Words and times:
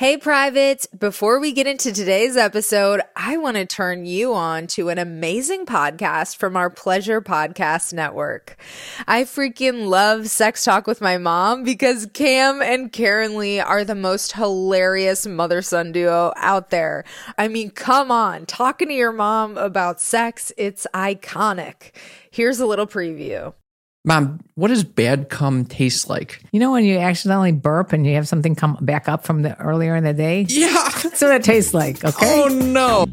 Hey, 0.00 0.16
privates. 0.16 0.86
Before 0.86 1.38
we 1.40 1.52
get 1.52 1.66
into 1.66 1.92
today's 1.92 2.34
episode, 2.34 3.02
I 3.14 3.36
want 3.36 3.58
to 3.58 3.66
turn 3.66 4.06
you 4.06 4.32
on 4.32 4.66
to 4.68 4.88
an 4.88 4.96
amazing 4.96 5.66
podcast 5.66 6.38
from 6.38 6.56
our 6.56 6.70
Pleasure 6.70 7.20
Podcast 7.20 7.92
Network. 7.92 8.56
I 9.06 9.24
freaking 9.24 9.88
love 9.88 10.28
Sex 10.28 10.64
Talk 10.64 10.86
with 10.86 11.02
My 11.02 11.18
Mom 11.18 11.64
because 11.64 12.08
Cam 12.14 12.62
and 12.62 12.90
Karen 12.90 13.36
Lee 13.36 13.60
are 13.60 13.84
the 13.84 13.94
most 13.94 14.32
hilarious 14.32 15.26
mother 15.26 15.60
son 15.60 15.92
duo 15.92 16.32
out 16.34 16.70
there. 16.70 17.04
I 17.36 17.48
mean, 17.48 17.68
come 17.68 18.10
on, 18.10 18.46
talking 18.46 18.88
to 18.88 18.94
your 18.94 19.12
mom 19.12 19.58
about 19.58 20.00
sex, 20.00 20.50
it's 20.56 20.86
iconic. 20.94 21.94
Here's 22.30 22.58
a 22.58 22.64
little 22.64 22.86
preview. 22.86 23.52
Mom, 24.02 24.40
what 24.54 24.68
does 24.68 24.82
bad 24.82 25.28
cum 25.28 25.66
taste 25.66 26.08
like? 26.08 26.42
You 26.52 26.60
know 26.60 26.72
when 26.72 26.86
you 26.86 26.96
accidentally 26.96 27.52
burp 27.52 27.92
and 27.92 28.06
you 28.06 28.14
have 28.14 28.26
something 28.26 28.54
come 28.54 28.78
back 28.80 29.10
up 29.10 29.24
from 29.24 29.42
the 29.42 29.60
earlier 29.60 29.94
in 29.94 30.04
the 30.04 30.14
day? 30.14 30.46
Yeah. 30.48 30.72
That's 31.02 31.20
what 31.20 31.34
it 31.34 31.44
tastes 31.44 31.74
like, 31.74 32.02
okay? 32.02 32.42
Oh 32.42 32.48
no. 32.48 33.04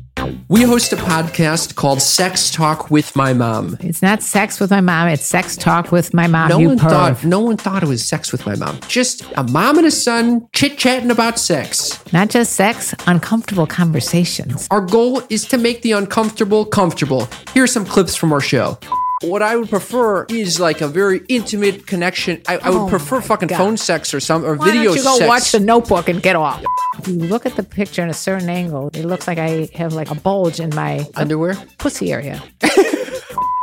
We 0.48 0.62
host 0.62 0.94
a 0.94 0.96
podcast 0.96 1.76
called 1.76 2.02
Sex 2.02 2.52
Talk 2.52 2.90
with 2.90 3.18
My 3.18 3.34
Mom. 3.34 3.76
It's 3.82 4.02
not 4.02 4.24
sex 4.24 4.62
with 4.62 4.72
my 4.72 4.80
mom, 4.80 5.10
it's 5.10 5.26
sex 5.26 5.58
talk 5.58 5.92
with 5.92 6.14
my 6.14 6.28
mom. 6.28 6.48
No 6.48 6.60
you 6.60 6.70
one 6.70 6.80
perv. 6.80 6.90
thought 6.90 7.24
no 7.26 7.42
one 7.42 7.58
thought 7.58 7.84
it 7.84 7.90
was 7.90 8.08
sex 8.08 8.32
with 8.32 8.46
my 8.46 8.56
mom. 8.56 8.80
Just 8.88 9.26
a 9.36 9.44
mom 9.44 9.78
and 9.78 9.88
a 9.88 9.92
son 9.92 10.48
chit-chatting 10.54 11.12
about 11.12 11.38
sex. 11.38 12.02
Not 12.14 12.30
just 12.30 12.54
sex, 12.54 12.96
uncomfortable 13.08 13.68
conversations. 13.68 14.70
Our 14.72 14.82
goal 14.82 15.22
is 15.30 15.46
to 15.48 15.58
make 15.58 15.82
the 15.82 15.92
uncomfortable 15.92 16.64
comfortable. 16.64 17.28
Here 17.54 17.66
are 17.66 17.68
some 17.68 17.86
clips 17.86 18.16
from 18.16 18.32
our 18.32 18.42
show. 18.42 18.78
What 19.22 19.42
I 19.42 19.56
would 19.56 19.70
prefer 19.70 20.26
is 20.26 20.60
like 20.60 20.82
a 20.82 20.88
very 20.88 21.22
intimate 21.28 21.88
connection. 21.88 22.40
I, 22.48 22.58
I 22.58 22.70
would 22.70 22.82
Oh 22.82 22.88
prefer 22.90 23.20
fucking 23.20 23.48
God. 23.48 23.58
phone 23.58 23.78
sex 23.78 24.14
or 24.14 24.20
some 24.20 24.46
or 24.46 24.56
Why 24.56 24.66
video 24.66 24.84
don't 24.84 24.98
you 24.98 25.04
go 25.04 25.18
sex. 25.18 25.28
watch 25.28 25.52
the 25.52 25.60
notebook 25.60 26.08
and 26.08 26.22
get 26.22 26.36
off? 26.36 26.64
If 27.00 27.08
you 27.08 27.16
look 27.16 27.48
at 27.48 27.56
the 27.56 27.64
picture 27.64 28.04
in 28.04 28.10
a 28.10 28.14
certain 28.14 28.48
angle, 28.50 28.90
it 28.94 29.06
looks 29.06 29.28
like 29.28 29.40
I 29.40 29.70
have 29.74 29.94
like 29.94 30.12
a 30.12 30.16
bulge 30.16 30.60
in 30.60 30.70
my 30.76 31.04
underwear. 31.16 31.56
pussy 31.80 32.12
area. 32.14 32.44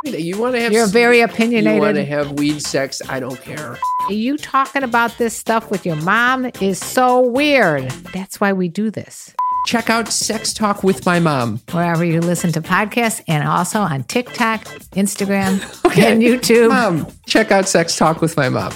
You 0.07 0.39
want 0.39 0.55
to 0.55 0.61
have 0.61 0.71
You're 0.71 0.87
very 0.87 1.21
opinionated. 1.23 1.77
You 1.77 1.81
want 1.81 1.97
to 1.97 2.05
have 2.05 2.33
weed 2.33 2.61
sex? 2.61 3.01
I 3.09 3.21
don't 3.21 3.41
care. 3.41 3.79
You 4.11 4.37
talking 4.37 4.83
about 4.83 5.17
this 5.17 5.35
stuff 5.35 5.71
with 5.71 5.87
your 5.87 5.97
mom 5.97 6.51
is 6.61 6.79
so 6.79 7.21
weird. 7.27 7.89
That's 8.13 8.39
why 8.39 8.53
we 8.53 8.69
do 8.69 8.91
this. 8.91 9.35
Check 9.65 9.89
out 9.89 10.09
Sex 10.09 10.53
Talk 10.53 10.85
with 10.85 11.07
My 11.07 11.19
Mom. 11.19 11.61
Wherever 11.71 12.05
you 12.05 12.21
listen 12.21 12.53
to 12.53 12.61
podcasts 12.61 13.23
and 13.27 13.49
also 13.49 13.81
on 13.81 14.05
TikTok, 14.05 14.65
Instagram, 14.93 15.55
and 15.99 16.23
YouTube. 16.23 16.69
Mom, 16.69 17.07
check 17.27 17.51
out 17.51 17.67
Sex 17.67 17.97
Talk 17.97 18.21
with 18.21 18.37
My 18.37 18.51
Mom. 18.51 18.73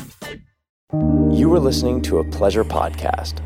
You 1.31 1.53
are 1.53 1.61
listening 1.61 2.01
to 2.03 2.19
a 2.19 2.25
pleasure 2.25 2.65
podcast. 2.65 3.41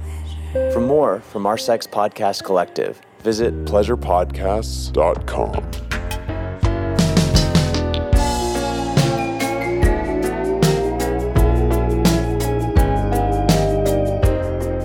For 0.72 0.80
more 0.80 1.20
from 1.20 1.46
our 1.46 1.58
sex 1.58 1.86
podcast 1.86 2.44
collective, 2.44 3.00
visit 3.22 3.52
pleasurepodcasts.com. 3.64 5.91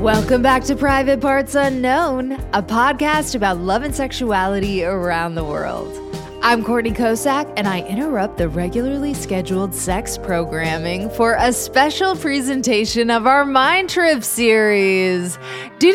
Welcome 0.07 0.41
back 0.41 0.63
to 0.63 0.75
Private 0.77 1.19
Parts 1.19 1.53
Unknown, 1.53 2.31
a 2.53 2.63
podcast 2.63 3.35
about 3.35 3.57
love 3.57 3.83
and 3.83 3.93
sexuality 3.93 4.85
around 4.85 5.35
the 5.35 5.43
world. 5.43 5.93
I'm 6.41 6.63
Courtney 6.63 6.91
Kocak, 6.91 7.51
and 7.57 7.67
I 7.67 7.81
interrupt 7.81 8.37
the 8.37 8.47
regularly 8.47 9.13
scheduled 9.13 9.75
sex 9.75 10.17
programming 10.17 11.09
for 11.09 11.35
a 11.37 11.51
special 11.51 12.15
presentation 12.15 13.11
of 13.11 13.27
our 13.27 13.43
Mind 13.43 13.89
Trip 13.89 14.23
series. 14.23 15.37
Don't 15.81 15.93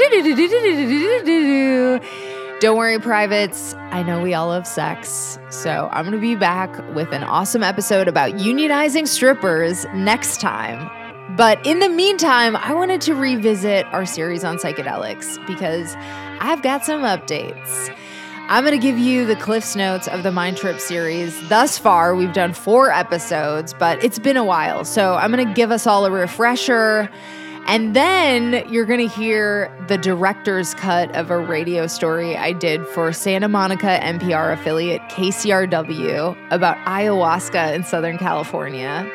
worry, 2.77 3.01
privates. 3.01 3.75
I 3.93 4.03
know 4.03 4.23
we 4.23 4.35
all 4.35 4.49
love 4.49 4.67
sex. 4.67 5.39
So 5.49 5.89
I'm 5.91 6.05
going 6.05 6.13
to 6.13 6.21
be 6.21 6.37
back 6.37 6.95
with 6.95 7.11
an 7.15 7.25
awesome 7.25 7.63
episode 7.63 8.09
about 8.09 8.33
unionizing 8.33 9.09
strippers 9.09 9.87
next 9.95 10.43
time 10.43 10.91
but 11.31 11.65
in 11.67 11.79
the 11.79 11.89
meantime, 11.89 12.57
I 12.57 12.75
wanted 12.75 13.01
to 13.03 13.15
revisit 13.15 13.87
our 13.87 14.05
series 14.05 14.45
on 14.45 14.59
psychedelics 14.59 15.45
because 15.47 15.95
I've 16.41 16.63
got 16.63 16.85
some 16.85 17.03
updates. 17.03 17.95
I'm 18.49 18.65
going 18.65 18.79
to 18.79 18.83
give 18.83 18.99
you 18.99 19.25
the 19.25 19.37
Cliffs 19.37 19.77
Notes 19.77 20.09
of 20.09 20.25
the 20.25 20.33
Mind 20.33 20.57
Trip 20.59 20.79
series. 20.79 21.49
Thus 21.49 21.79
far, 21.79 22.15
we've 22.15 22.33
done 22.33 22.53
four 22.53 22.91
episodes, 22.91 23.73
but 23.73 24.03
it's 24.05 24.19
been 24.19 24.37
a 24.37 24.45
while. 24.45 24.85
So 24.85 25.15
I'm 25.15 25.33
going 25.33 25.47
to 25.47 25.55
give 25.55 25.71
us 25.71 25.87
all 25.87 26.05
a 26.05 26.11
refresher. 26.11 27.09
And 27.67 27.95
then 27.95 28.69
you're 28.71 28.85
going 28.85 29.09
to 29.09 29.15
hear 29.15 29.75
the 29.87 29.97
director's 29.97 30.75
cut 30.75 31.15
of 31.15 31.31
a 31.31 31.39
radio 31.39 31.87
story 31.87 32.37
I 32.37 32.53
did 32.53 32.87
for 32.89 33.13
Santa 33.13 33.49
Monica 33.49 34.01
NPR 34.03 34.53
affiliate 34.53 35.01
KCRW 35.03 36.37
about 36.51 36.77
ayahuasca 36.79 37.75
in 37.75 37.85
Southern 37.85 38.19
California. 38.19 39.09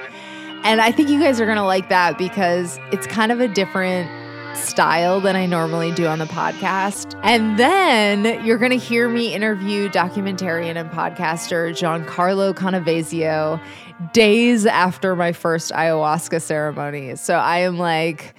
And 0.67 0.81
I 0.81 0.91
think 0.91 1.07
you 1.07 1.17
guys 1.17 1.39
are 1.39 1.45
going 1.45 1.57
to 1.57 1.63
like 1.63 1.87
that 1.87 2.17
because 2.17 2.77
it's 2.91 3.07
kind 3.07 3.31
of 3.31 3.39
a 3.39 3.47
different 3.47 4.11
style 4.53 5.21
than 5.21 5.33
I 5.33 5.45
normally 5.45 5.93
do 5.93 6.07
on 6.07 6.19
the 6.19 6.25
podcast. 6.25 7.17
And 7.23 7.57
then 7.57 8.45
you're 8.45 8.57
going 8.57 8.71
to 8.71 8.77
hear 8.77 9.07
me 9.07 9.33
interview 9.33 9.87
documentarian 9.87 10.75
and 10.75 10.91
podcaster 10.91 11.69
Giancarlo 11.69 12.53
Canavesio 12.53 13.61
days 14.11 14.65
after 14.65 15.15
my 15.15 15.31
first 15.31 15.71
ayahuasca 15.71 16.41
ceremony. 16.41 17.15
So 17.15 17.35
I 17.35 17.59
am 17.59 17.77
like 17.77 18.35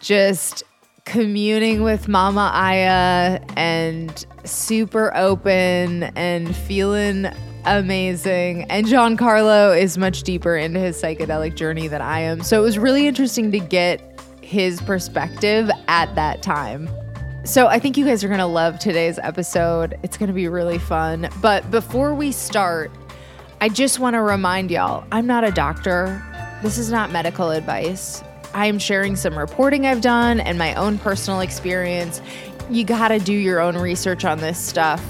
just 0.00 0.62
communing 1.04 1.82
with 1.82 2.08
Mama 2.08 2.50
Aya 2.54 3.40
and 3.58 4.24
super 4.44 5.14
open 5.14 6.04
and 6.16 6.56
feeling 6.56 7.26
amazing. 7.64 8.64
And 8.64 8.86
Giancarlo 8.86 9.78
is 9.80 9.98
much 9.98 10.22
deeper 10.22 10.56
into 10.56 10.80
his 10.80 11.00
psychedelic 11.00 11.54
journey 11.54 11.88
than 11.88 12.02
I 12.02 12.20
am. 12.20 12.42
So 12.42 12.60
it 12.60 12.62
was 12.62 12.78
really 12.78 13.06
interesting 13.06 13.52
to 13.52 13.58
get 13.58 14.20
his 14.40 14.80
perspective 14.82 15.70
at 15.88 16.14
that 16.14 16.42
time. 16.42 16.88
So 17.44 17.66
I 17.66 17.78
think 17.78 17.96
you 17.96 18.04
guys 18.04 18.22
are 18.22 18.28
going 18.28 18.38
to 18.38 18.46
love 18.46 18.78
today's 18.78 19.18
episode. 19.18 19.98
It's 20.02 20.16
going 20.16 20.28
to 20.28 20.34
be 20.34 20.46
really 20.48 20.78
fun. 20.78 21.28
But 21.40 21.70
before 21.70 22.14
we 22.14 22.30
start, 22.30 22.90
I 23.60 23.68
just 23.68 23.98
want 23.98 24.14
to 24.14 24.22
remind 24.22 24.70
y'all 24.70 25.04
I'm 25.10 25.26
not 25.26 25.42
a 25.42 25.50
doctor. 25.50 26.22
This 26.62 26.78
is 26.78 26.90
not 26.90 27.10
medical 27.10 27.50
advice. 27.50 28.22
I 28.54 28.66
am 28.66 28.78
sharing 28.78 29.16
some 29.16 29.36
reporting 29.36 29.86
I've 29.86 30.02
done 30.02 30.38
and 30.38 30.58
my 30.58 30.74
own 30.74 30.98
personal 30.98 31.40
experience. 31.40 32.20
You 32.70 32.84
got 32.84 33.08
to 33.08 33.18
do 33.18 33.32
your 33.32 33.60
own 33.60 33.76
research 33.76 34.24
on 34.24 34.38
this 34.38 34.58
stuff. 34.58 35.04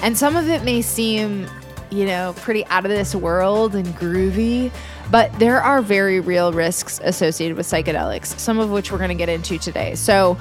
And 0.00 0.16
some 0.16 0.36
of 0.36 0.48
it 0.48 0.62
may 0.64 0.80
seem, 0.80 1.48
you 1.94 2.04
know, 2.04 2.34
pretty 2.38 2.64
out 2.66 2.84
of 2.84 2.90
this 2.90 3.14
world 3.14 3.74
and 3.74 3.86
groovy, 3.94 4.72
but 5.10 5.32
there 5.38 5.60
are 5.62 5.80
very 5.80 6.18
real 6.18 6.52
risks 6.52 7.00
associated 7.04 7.56
with 7.56 7.66
psychedelics, 7.66 8.38
some 8.38 8.58
of 8.58 8.70
which 8.70 8.90
we're 8.90 8.98
going 8.98 9.10
to 9.10 9.14
get 9.14 9.28
into 9.28 9.58
today. 9.58 9.94
So 9.94 10.36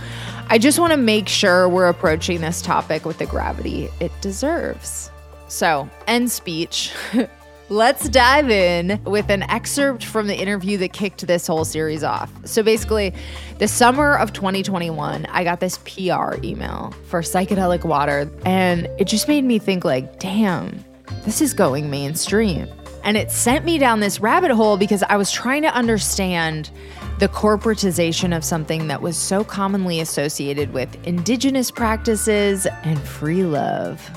I 0.47 0.57
just 0.57 0.79
want 0.79 0.91
to 0.91 0.97
make 0.97 1.27
sure 1.27 1.69
we're 1.69 1.87
approaching 1.87 2.41
this 2.41 2.61
topic 2.61 3.05
with 3.05 3.19
the 3.19 3.27
gravity 3.27 3.89
it 3.99 4.11
deserves. 4.19 5.11
So, 5.47 5.87
end 6.07 6.31
speech. 6.31 6.91
Let's 7.69 8.09
dive 8.09 8.49
in 8.49 9.01
with 9.03 9.29
an 9.29 9.43
excerpt 9.43 10.03
from 10.03 10.27
the 10.27 10.35
interview 10.35 10.77
that 10.79 10.91
kicked 10.91 11.25
this 11.25 11.47
whole 11.47 11.63
series 11.63 12.03
off. 12.03 12.31
So 12.45 12.61
basically, 12.61 13.13
the 13.59 13.67
summer 13.67 14.17
of 14.17 14.33
2021, 14.33 15.25
I 15.27 15.43
got 15.43 15.59
this 15.59 15.77
PR 15.79 16.35
email 16.43 16.93
for 17.07 17.21
psychedelic 17.21 17.85
water, 17.85 18.29
and 18.45 18.87
it 18.99 19.05
just 19.05 19.27
made 19.27 19.43
me 19.43 19.59
think 19.59 19.85
like, 19.85 20.19
damn, 20.19 20.83
this 21.23 21.41
is 21.41 21.53
going 21.53 21.89
mainstream. 21.89 22.67
And 23.03 23.17
it 23.17 23.31
sent 23.31 23.65
me 23.65 23.77
down 23.77 23.99
this 23.99 24.19
rabbit 24.19 24.51
hole 24.51 24.77
because 24.77 25.03
I 25.03 25.17
was 25.17 25.31
trying 25.31 25.61
to 25.63 25.73
understand 25.75 26.71
the 27.19 27.27
corporatization 27.27 28.35
of 28.35 28.43
something 28.43 28.87
that 28.87 29.01
was 29.01 29.17
so 29.17 29.43
commonly 29.43 29.99
associated 29.99 30.73
with 30.73 30.95
indigenous 31.05 31.69
practices 31.71 32.65
and 32.83 32.99
free 32.99 33.43
love. 33.43 34.09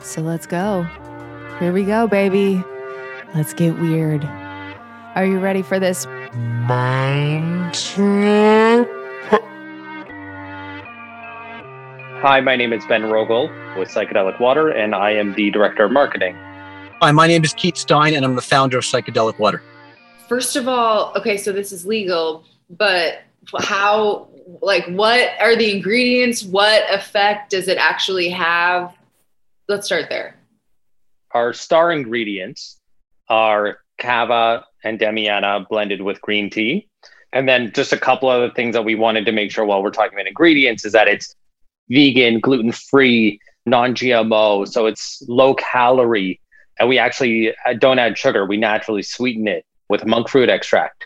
So 0.00 0.22
let's 0.22 0.46
go. 0.46 0.84
Here 1.58 1.72
we 1.72 1.84
go, 1.84 2.06
baby. 2.06 2.62
Let's 3.34 3.52
get 3.52 3.78
weird. 3.78 4.24
Are 5.14 5.26
you 5.26 5.38
ready 5.38 5.62
for 5.62 5.78
this? 5.78 6.06
Mind 6.34 7.74
trip. 7.74 8.89
Hi, 12.22 12.38
my 12.38 12.54
name 12.54 12.74
is 12.74 12.84
Ben 12.84 13.04
Rogel 13.04 13.48
with 13.78 13.88
Psychedelic 13.88 14.38
Water, 14.38 14.68
and 14.68 14.94
I 14.94 15.10
am 15.12 15.32
the 15.32 15.50
Director 15.50 15.86
of 15.86 15.92
Marketing. 15.92 16.34
Hi, 17.00 17.10
my 17.12 17.26
name 17.26 17.42
is 17.44 17.54
Keith 17.54 17.78
Stein, 17.78 18.12
and 18.12 18.26
I'm 18.26 18.34
the 18.34 18.42
founder 18.42 18.76
of 18.76 18.84
Psychedelic 18.84 19.38
Water. 19.38 19.62
First 20.28 20.54
of 20.54 20.68
all, 20.68 21.14
okay, 21.16 21.38
so 21.38 21.50
this 21.50 21.72
is 21.72 21.86
legal, 21.86 22.44
but 22.68 23.22
how, 23.60 24.28
like, 24.60 24.84
what 24.88 25.30
are 25.40 25.56
the 25.56 25.74
ingredients? 25.74 26.44
What 26.44 26.82
effect 26.92 27.52
does 27.52 27.68
it 27.68 27.78
actually 27.78 28.28
have? 28.28 28.94
Let's 29.66 29.86
start 29.86 30.10
there. 30.10 30.36
Our 31.30 31.54
star 31.54 31.90
ingredients 31.90 32.76
are 33.30 33.78
kava 33.96 34.66
and 34.84 35.00
damiana 35.00 35.66
blended 35.70 36.02
with 36.02 36.20
green 36.20 36.50
tea. 36.50 36.86
And 37.32 37.48
then 37.48 37.72
just 37.72 37.94
a 37.94 37.98
couple 37.98 38.28
other 38.28 38.50
things 38.50 38.74
that 38.74 38.84
we 38.84 38.94
wanted 38.94 39.24
to 39.24 39.32
make 39.32 39.50
sure 39.50 39.64
while 39.64 39.82
we're 39.82 39.90
talking 39.90 40.12
about 40.12 40.26
ingredients 40.26 40.84
is 40.84 40.92
that 40.92 41.08
it's 41.08 41.34
vegan, 41.90 42.40
gluten 42.40 42.72
free, 42.72 43.40
non 43.66 43.94
GMO. 43.94 44.66
So 44.66 44.86
it's 44.86 45.22
low 45.28 45.54
calorie. 45.54 46.40
And 46.78 46.88
we 46.88 46.98
actually 46.98 47.54
uh, 47.66 47.74
don't 47.74 47.98
add 47.98 48.16
sugar, 48.16 48.46
we 48.46 48.56
naturally 48.56 49.02
sweeten 49.02 49.46
it 49.46 49.66
with 49.88 50.06
monk 50.06 50.28
fruit 50.28 50.48
extract. 50.48 51.04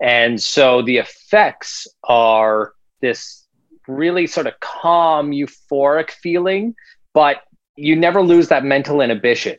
And 0.00 0.40
so 0.40 0.82
the 0.82 0.96
effects 0.96 1.86
are 2.04 2.72
this 3.00 3.46
really 3.86 4.26
sort 4.26 4.46
of 4.46 4.58
calm, 4.60 5.30
euphoric 5.30 6.10
feeling, 6.10 6.74
but 7.12 7.42
you 7.76 7.96
never 7.96 8.22
lose 8.22 8.48
that 8.48 8.64
mental 8.64 9.00
inhibition. 9.00 9.58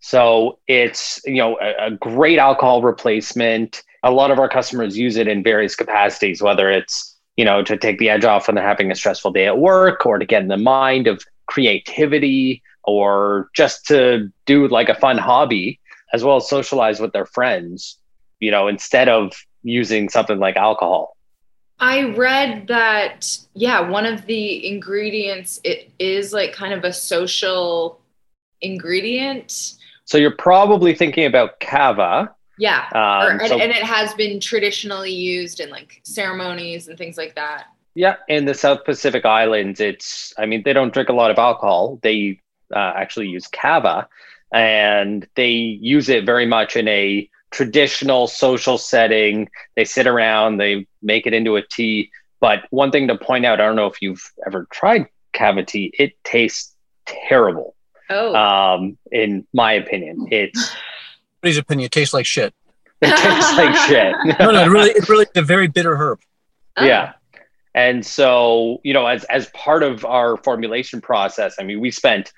So 0.00 0.58
it's 0.68 1.20
you 1.24 1.36
know 1.36 1.58
a, 1.60 1.86
a, 1.86 1.90
great 1.92 2.38
alcohol 2.38 2.82
replacement. 2.82 3.82
A 4.02 4.10
lot 4.10 4.30
of 4.30 4.38
our 4.38 4.50
customers 4.50 4.98
use 4.98 5.16
it 5.16 5.26
in 5.26 5.42
various 5.42 5.74
capacities, 5.74 6.42
whether 6.42 6.70
it's 6.70 7.13
you 7.36 7.44
know 7.44 7.62
to 7.62 7.76
take 7.76 7.98
the 7.98 8.10
edge 8.10 8.24
off 8.24 8.48
when 8.48 8.54
they're 8.54 8.66
having 8.66 8.90
a 8.90 8.94
stressful 8.94 9.32
day 9.32 9.46
at 9.46 9.58
work, 9.58 10.06
or 10.06 10.18
to 10.18 10.26
get 10.26 10.42
in 10.42 10.48
the 10.48 10.56
mind 10.56 11.06
of 11.06 11.22
creativity, 11.46 12.62
or 12.84 13.48
just 13.54 13.86
to 13.86 14.30
do 14.46 14.68
like 14.68 14.88
a 14.88 14.94
fun 14.94 15.18
hobby, 15.18 15.80
as 16.12 16.24
well 16.24 16.36
as 16.36 16.48
socialize 16.48 17.00
with 17.00 17.12
their 17.12 17.26
friends. 17.26 17.98
You 18.40 18.50
know, 18.50 18.68
instead 18.68 19.08
of 19.08 19.32
using 19.62 20.08
something 20.08 20.38
like 20.38 20.56
alcohol. 20.56 21.16
I 21.80 22.02
read 22.10 22.68
that 22.68 23.38
yeah, 23.54 23.80
one 23.80 24.06
of 24.06 24.26
the 24.26 24.66
ingredients 24.66 25.60
it 25.64 25.90
is 25.98 26.32
like 26.32 26.52
kind 26.52 26.72
of 26.72 26.84
a 26.84 26.92
social 26.92 28.00
ingredient 28.60 29.76
so 30.04 30.18
you're 30.18 30.36
probably 30.36 30.94
thinking 30.94 31.24
about 31.24 31.60
kava. 31.60 32.33
Yeah. 32.58 32.86
Um, 32.92 33.40
or, 33.40 33.48
so, 33.48 33.58
and, 33.58 33.70
it 33.70 33.82
has 33.82 34.14
been 34.14 34.40
traditionally 34.40 35.12
used 35.12 35.60
in 35.60 35.70
like 35.70 36.00
ceremonies 36.04 36.88
and 36.88 36.96
things 36.96 37.16
like 37.16 37.34
that. 37.34 37.66
Yeah. 37.94 38.16
In 38.28 38.44
the 38.44 38.54
South 38.54 38.84
Pacific 38.84 39.24
Islands, 39.24 39.80
it's, 39.80 40.32
I 40.38 40.46
mean, 40.46 40.62
they 40.64 40.72
don't 40.72 40.92
drink 40.92 41.08
a 41.08 41.12
lot 41.12 41.30
of 41.30 41.38
alcohol. 41.38 41.98
They 42.02 42.40
uh, 42.74 42.92
actually 42.96 43.28
use 43.28 43.46
kava 43.46 44.08
and 44.52 45.26
they 45.36 45.50
use 45.50 46.08
it 46.08 46.24
very 46.24 46.46
much 46.46 46.76
in 46.76 46.88
a 46.88 47.28
traditional 47.50 48.26
social 48.26 48.78
setting. 48.78 49.48
They 49.76 49.84
sit 49.84 50.06
around, 50.06 50.58
they 50.58 50.86
make 51.02 51.26
it 51.26 51.34
into 51.34 51.56
a 51.56 51.62
tea. 51.62 52.10
But 52.40 52.64
one 52.70 52.90
thing 52.90 53.08
to 53.08 53.16
point 53.16 53.46
out, 53.46 53.60
I 53.60 53.66
don't 53.66 53.76
know 53.76 53.86
if 53.86 54.02
you've 54.02 54.32
ever 54.46 54.66
tried 54.70 55.06
kava 55.32 55.64
tea, 55.64 55.92
it 55.98 56.12
tastes 56.24 56.74
terrible. 57.06 57.74
Oh. 58.10 58.34
Um, 58.34 58.98
in 59.10 59.46
my 59.52 59.72
opinion, 59.72 60.28
it's. 60.30 60.74
Opinion, 61.58 61.86
it 61.86 61.92
tastes 61.92 62.14
like 62.14 62.26
shit. 62.26 62.54
It 63.02 63.16
tastes 63.16 63.56
like 63.56 63.76
shit. 63.86 64.14
no, 64.40 64.50
no, 64.50 64.64
it 64.64 64.68
really, 64.68 64.90
it 64.90 65.08
really 65.08 65.26
a 65.36 65.42
very 65.42 65.68
bitter 65.68 65.94
herb. 65.94 66.20
Oh. 66.76 66.84
Yeah. 66.84 67.12
And 67.74 68.06
so, 68.06 68.80
you 68.82 68.94
know, 68.94 69.06
as 69.06 69.24
as 69.24 69.50
part 69.50 69.82
of 69.82 70.06
our 70.06 70.38
formulation 70.38 71.02
process, 71.02 71.56
I 71.58 71.64
mean, 71.64 71.80
we 71.80 71.90
spent 71.90 72.32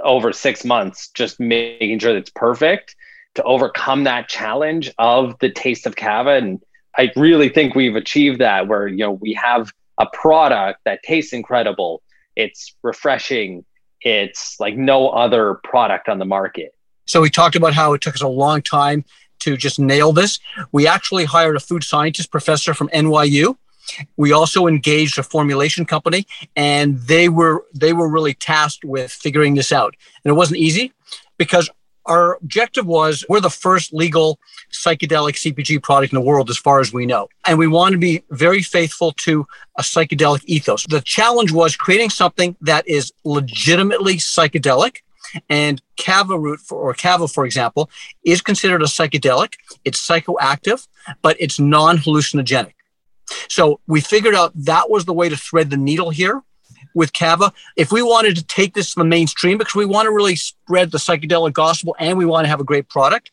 over 0.00 0.32
six 0.32 0.66
months 0.66 1.08
just 1.14 1.40
making 1.40 2.00
sure 2.00 2.12
that 2.12 2.18
it's 2.18 2.30
perfect 2.30 2.94
to 3.36 3.42
overcome 3.44 4.04
that 4.04 4.28
challenge 4.28 4.92
of 4.98 5.38
the 5.38 5.50
taste 5.50 5.86
of 5.86 5.96
kava. 5.96 6.32
And 6.32 6.60
I 6.98 7.10
really 7.16 7.48
think 7.48 7.74
we've 7.74 7.96
achieved 7.96 8.40
that 8.40 8.68
where, 8.68 8.86
you 8.86 8.98
know, 8.98 9.12
we 9.12 9.32
have 9.34 9.72
a 9.98 10.06
product 10.12 10.80
that 10.84 11.02
tastes 11.04 11.32
incredible. 11.32 12.02
It's 12.36 12.74
refreshing 12.82 13.64
it's 14.02 14.58
like 14.58 14.76
no 14.76 15.08
other 15.08 15.60
product 15.62 16.08
on 16.08 16.18
the 16.18 16.24
market. 16.24 16.74
So 17.12 17.20
we 17.20 17.28
talked 17.28 17.56
about 17.56 17.74
how 17.74 17.92
it 17.92 18.00
took 18.00 18.14
us 18.14 18.22
a 18.22 18.26
long 18.26 18.62
time 18.62 19.04
to 19.40 19.54
just 19.54 19.78
nail 19.78 20.14
this. 20.14 20.38
We 20.72 20.86
actually 20.86 21.26
hired 21.26 21.56
a 21.56 21.60
food 21.60 21.84
scientist 21.84 22.30
professor 22.30 22.72
from 22.72 22.88
NYU. 22.88 23.58
We 24.16 24.32
also 24.32 24.66
engaged 24.66 25.18
a 25.18 25.22
formulation 25.22 25.84
company 25.84 26.26
and 26.56 26.96
they 27.00 27.28
were 27.28 27.66
they 27.74 27.92
were 27.92 28.08
really 28.08 28.32
tasked 28.32 28.82
with 28.82 29.12
figuring 29.12 29.56
this 29.56 29.72
out. 29.72 29.94
And 30.24 30.32
it 30.32 30.36
wasn't 30.36 30.60
easy 30.60 30.90
because 31.36 31.68
our 32.06 32.36
objective 32.36 32.86
was 32.86 33.26
we're 33.28 33.40
the 33.40 33.50
first 33.50 33.92
legal 33.92 34.38
psychedelic 34.72 35.34
CPG 35.34 35.82
product 35.82 36.14
in 36.14 36.18
the 36.18 36.24
world, 36.24 36.48
as 36.48 36.56
far 36.56 36.80
as 36.80 36.94
we 36.94 37.04
know. 37.04 37.28
And 37.46 37.58
we 37.58 37.66
want 37.66 37.92
to 37.92 37.98
be 37.98 38.22
very 38.30 38.62
faithful 38.62 39.12
to 39.18 39.46
a 39.76 39.82
psychedelic 39.82 40.44
ethos. 40.46 40.86
The 40.86 41.02
challenge 41.02 41.52
was 41.52 41.76
creating 41.76 42.08
something 42.08 42.56
that 42.62 42.88
is 42.88 43.12
legitimately 43.24 44.16
psychedelic. 44.16 45.02
And 45.48 45.82
kava 45.96 46.38
root, 46.38 46.60
for, 46.60 46.78
or 46.78 46.94
kava, 46.94 47.28
for 47.28 47.44
example, 47.44 47.90
is 48.24 48.42
considered 48.42 48.82
a 48.82 48.86
psychedelic. 48.86 49.54
It's 49.84 50.06
psychoactive, 50.06 50.86
but 51.22 51.36
it's 51.40 51.58
non 51.58 51.98
hallucinogenic. 51.98 52.74
So 53.48 53.80
we 53.86 54.00
figured 54.00 54.34
out 54.34 54.52
that 54.54 54.90
was 54.90 55.04
the 55.04 55.12
way 55.12 55.28
to 55.28 55.36
thread 55.36 55.70
the 55.70 55.76
needle 55.76 56.10
here 56.10 56.42
with 56.94 57.12
Kava. 57.12 57.52
If 57.76 57.92
we 57.92 58.02
wanted 58.02 58.36
to 58.36 58.44
take 58.44 58.74
this 58.74 58.92
to 58.94 59.00
the 59.00 59.04
mainstream, 59.04 59.58
because 59.58 59.74
we 59.74 59.86
want 59.86 60.06
to 60.06 60.12
really 60.12 60.36
spread 60.36 60.90
the 60.90 60.98
psychedelic 60.98 61.52
gospel 61.52 61.96
and 61.98 62.18
we 62.18 62.26
want 62.26 62.44
to 62.44 62.48
have 62.48 62.60
a 62.60 62.64
great 62.64 62.88
product, 62.88 63.30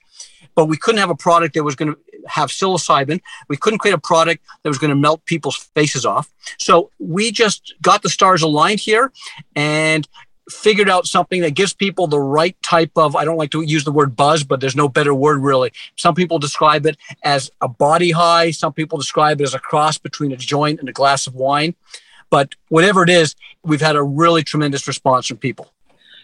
but 0.56 0.66
we 0.66 0.78
couldn't 0.78 1.00
have 1.00 1.10
a 1.10 1.16
product 1.16 1.56
that 1.56 1.64
was 1.64 1.76
going 1.76 1.94
to 1.94 2.00
have 2.28 2.50
psilocybin. 2.50 3.22
We 3.48 3.58
couldn't 3.58 3.80
create 3.80 3.94
a 3.94 4.00
product 4.00 4.44
that 4.64 4.70
was 4.70 4.78
going 4.78 4.90
to 4.90 4.96
melt 4.96 5.26
people's 5.26 5.56
faces 5.56 6.06
off. 6.06 6.30
So 6.58 6.92
we 7.00 7.32
just 7.32 7.76
got 7.82 8.02
the 8.02 8.10
stars 8.10 8.42
aligned 8.42 8.80
here 8.80 9.12
and 9.56 10.08
figured 10.50 10.90
out 10.90 11.06
something 11.06 11.42
that 11.42 11.52
gives 11.52 11.74
people 11.74 12.08
the 12.08 12.20
right 12.20 12.60
type 12.62 12.92
of 12.96 13.16
I 13.16 13.26
don't 13.26 13.38
like 13.38 13.52
to 13.52 13.62
use 13.62 13.84
the 13.84 13.92
word 13.92 14.16
buzz, 14.16 14.44
but 14.44 14.60
there's 14.60 14.76
no 14.76 14.90
better 14.90 15.14
word 15.14 15.42
really. 15.42 15.72
Some 15.96 16.16
people 16.16 16.40
describe 16.40 16.86
it 16.86 16.98
as 17.24 17.52
a 17.62 17.68
body 17.68 18.12
high, 18.12 18.52
some 18.52 18.74
people 18.74 18.98
describe 18.98 19.42
it 19.42 19.44
as 19.44 19.54
a 19.54 19.60
cross 19.60 19.98
between 19.98 20.32
a 20.32 20.38
joint 20.38 20.80
and 20.80 20.90
a 20.90 20.94
glass 20.94 21.28
of 21.28 21.36
wine. 21.36 21.76
But 22.30 22.56
whatever 22.70 23.04
it 23.04 23.10
is, 23.10 23.36
we've 23.64 23.82
had 23.82 23.96
a 23.96 24.04
really 24.04 24.44
tremendous 24.44 24.88
response 24.88 25.28
from 25.28 25.38
people. 25.38 25.72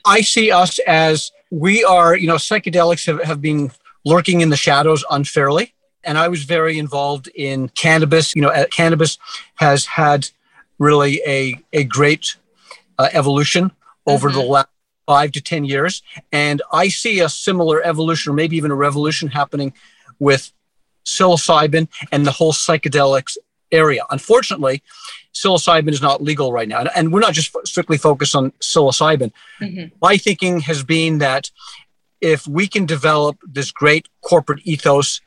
I 0.06 0.22
see 0.22 0.51
us 0.51 0.78
as 0.80 1.31
we 1.50 1.83
are, 1.83 2.16
you 2.16 2.28
know, 2.28 2.36
psychedelics 2.36 3.07
have, 3.07 3.24
have 3.24 3.42
been 3.42 3.71
lurking 4.04 4.42
in 4.42 4.50
the 4.50 4.57
shadows 4.57 5.04
unfairly. 5.10 5.74
And 6.04 6.19
I 6.19 6.28
was 6.28 6.44
very 6.44 6.78
involved 6.78 7.28
in 7.33 7.69
cannabis. 7.69 8.36
You 8.36 8.44
know, 8.44 8.50
uh, 8.50 8.68
cannabis 8.68 9.18
has 9.56 9.86
had 9.86 10.30
really 10.78 11.19
a, 11.25 11.60
a 11.74 11.83
great 11.83 12.36
uh, 13.00 13.10
evolution 13.13 13.71
over 14.06 14.30
mm-hmm. 14.30 14.38
the 14.38 14.46
last 14.46 14.68
five 15.06 15.31
to 15.34 15.42
10 15.42 15.66
years. 15.66 16.02
And 16.31 16.62
I 16.72 16.88
see 16.88 17.19
a 17.19 17.30
similar 17.30 17.84
evolution, 17.84 18.31
or 18.31 18.36
maybe 18.36 18.57
even 18.57 18.72
a 18.72 18.75
revolution 18.75 19.30
happening 19.30 19.74
with 20.19 20.52
psilocybin 21.06 21.88
and 22.12 22.25
the 22.25 22.31
whole 22.31 22.54
psychedelics 22.54 23.38
area. 23.72 24.04
Unfortunately, 24.10 24.81
psilocybin 25.34 25.92
is 25.92 26.02
not 26.02 26.24
legal 26.24 26.52
right 26.52 26.68
now. 26.68 26.84
And, 26.96 27.12
we're 27.12 27.19
not 27.19 27.34
just 27.34 27.56
strictly 27.66 27.97
focused 27.97 28.35
on 28.35 28.52
psilocybin. 28.62 29.31
Mm-hmm. 29.62 29.95
My 30.02 30.18
thinking 30.18 30.62
has 30.62 30.83
been 30.83 31.19
that 31.19 31.52
if 32.21 32.47
we 32.47 32.68
can 32.68 32.85
develop 32.85 33.38
this 33.45 33.71
great 33.71 34.07
corporate 34.21 34.62
ethos, 34.64 35.21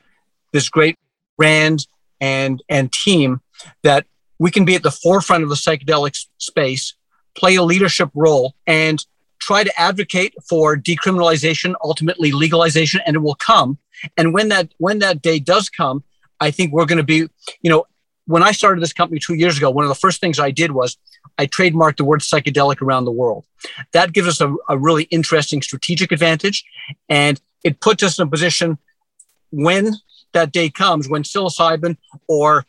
this 0.53 0.69
great 0.69 0.97
brand 1.37 1.87
and, 2.21 2.63
and 2.69 2.91
team, 2.91 3.41
that 3.83 4.07
we 4.39 4.51
can 4.51 4.65
be 4.65 4.75
at 4.75 4.83
the 4.83 4.91
forefront 4.91 5.43
of 5.43 5.49
the 5.49 5.55
psychedelic 5.55 6.27
space, 6.39 6.95
play 7.41 7.55
a 7.57 7.63
leadership 7.63 8.11
role, 8.15 8.55
and 8.67 8.99
try 9.39 9.63
to 9.65 9.81
advocate 9.81 10.35
for 10.49 10.77
decriminalization, 10.77 11.75
ultimately 11.83 12.31
legalization, 12.33 13.01
and 13.07 13.17
it 13.17 13.21
will 13.21 13.41
come. 13.53 13.79
And 14.17 14.35
when 14.35 14.49
that 14.49 14.67
when 14.79 14.99
that 14.99 15.23
day 15.23 15.39
does 15.39 15.69
come, 15.81 16.03
I 16.41 16.51
think 16.51 16.73
we're 16.73 16.87
going 16.87 17.05
to 17.05 17.11
be, 17.17 17.29
you 17.63 17.71
know, 17.71 17.87
when 18.27 18.43
I 18.43 18.53
started 18.53 18.83
this 18.83 18.93
company 18.93 19.21
two 19.21 19.35
years 19.35 19.57
ago, 19.57 19.71
one 19.71 19.85
of 19.85 19.89
the 19.89 20.03
first 20.05 20.21
things 20.21 20.39
I 20.39 20.51
did 20.51 20.71
was 20.73 20.99
I 21.39 21.47
trademarked 21.47 21.97
the 21.97 22.05
word 22.05 22.21
psychedelic 22.21 22.83
around 22.83 23.05
the 23.05 23.19
world. 23.23 23.45
That 23.93 24.13
gives 24.13 24.29
us 24.29 24.41
a, 24.41 24.55
a 24.69 24.77
really 24.77 25.05
interesting 25.05 25.63
strategic 25.63 26.13
advantage. 26.13 26.65
And 27.09 27.41
it 27.65 27.81
puts 27.81 28.03
us 28.03 28.19
in 28.19 28.27
a 28.27 28.31
position 28.31 28.79
when 29.51 29.95
that 30.33 30.53
day 30.53 30.69
comes, 30.69 31.09
when 31.09 31.23
psilocybin 31.23 31.97
or 32.27 32.67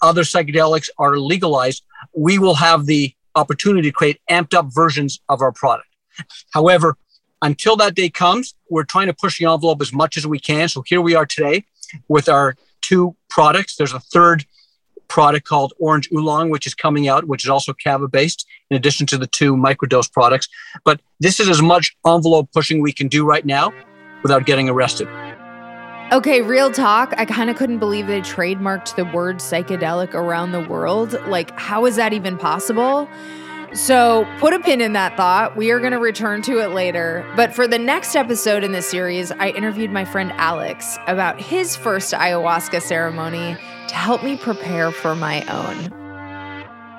other 0.00 0.22
psychedelics 0.22 0.88
are 0.96 1.18
legalized, 1.18 1.82
we 2.14 2.38
will 2.38 2.54
have 2.54 2.86
the 2.86 3.14
opportunity 3.34 3.88
to 3.88 3.92
create 3.92 4.20
amped 4.30 4.54
up 4.54 4.66
versions 4.70 5.20
of 5.28 5.40
our 5.40 5.52
product. 5.52 5.88
However, 6.52 6.96
until 7.42 7.76
that 7.76 7.94
day 7.94 8.10
comes, 8.10 8.54
we're 8.68 8.84
trying 8.84 9.06
to 9.06 9.14
push 9.14 9.38
the 9.38 9.46
envelope 9.46 9.80
as 9.80 9.92
much 9.92 10.16
as 10.16 10.26
we 10.26 10.38
can. 10.38 10.68
So 10.68 10.82
here 10.86 11.00
we 11.00 11.14
are 11.14 11.26
today 11.26 11.64
with 12.08 12.28
our 12.28 12.56
two 12.82 13.16
products. 13.28 13.76
There's 13.76 13.94
a 13.94 14.00
third 14.00 14.44
product 15.08 15.46
called 15.46 15.72
Orange 15.78 16.08
Oolong, 16.12 16.50
which 16.50 16.66
is 16.66 16.74
coming 16.74 17.08
out, 17.08 17.24
which 17.26 17.44
is 17.44 17.50
also 17.50 17.72
Kava 17.72 18.08
based, 18.08 18.46
in 18.70 18.76
addition 18.76 19.06
to 19.08 19.18
the 19.18 19.26
two 19.26 19.56
microdose 19.56 20.10
products. 20.10 20.48
But 20.84 21.00
this 21.18 21.40
is 21.40 21.48
as 21.48 21.60
much 21.60 21.96
envelope 22.06 22.50
pushing 22.52 22.80
we 22.80 22.92
can 22.92 23.08
do 23.08 23.24
right 23.24 23.44
now 23.44 23.72
without 24.22 24.46
getting 24.46 24.68
arrested. 24.68 25.08
Okay, 26.12 26.42
real 26.42 26.72
talk. 26.72 27.14
I 27.18 27.24
kind 27.24 27.50
of 27.50 27.56
couldn't 27.56 27.78
believe 27.78 28.08
they 28.08 28.20
trademarked 28.20 28.96
the 28.96 29.04
word 29.04 29.36
psychedelic 29.36 30.12
around 30.12 30.50
the 30.50 30.60
world. 30.60 31.12
Like, 31.28 31.56
how 31.56 31.86
is 31.86 31.94
that 31.96 32.12
even 32.12 32.36
possible? 32.36 33.08
So 33.74 34.26
put 34.40 34.52
a 34.52 34.58
pin 34.58 34.80
in 34.80 34.92
that 34.94 35.16
thought. 35.16 35.56
We 35.56 35.70
are 35.70 35.78
going 35.78 35.92
to 35.92 36.00
return 36.00 36.42
to 36.42 36.58
it 36.58 36.72
later. 36.72 37.24
But 37.36 37.54
for 37.54 37.68
the 37.68 37.78
next 37.78 38.16
episode 38.16 38.64
in 38.64 38.72
this 38.72 38.90
series, 38.90 39.30
I 39.30 39.50
interviewed 39.50 39.92
my 39.92 40.04
friend 40.04 40.32
Alex 40.32 40.98
about 41.06 41.40
his 41.40 41.76
first 41.76 42.12
ayahuasca 42.12 42.82
ceremony 42.82 43.56
to 43.86 43.94
help 43.94 44.24
me 44.24 44.36
prepare 44.36 44.90
for 44.90 45.14
my 45.14 45.44
own. 45.44 46.00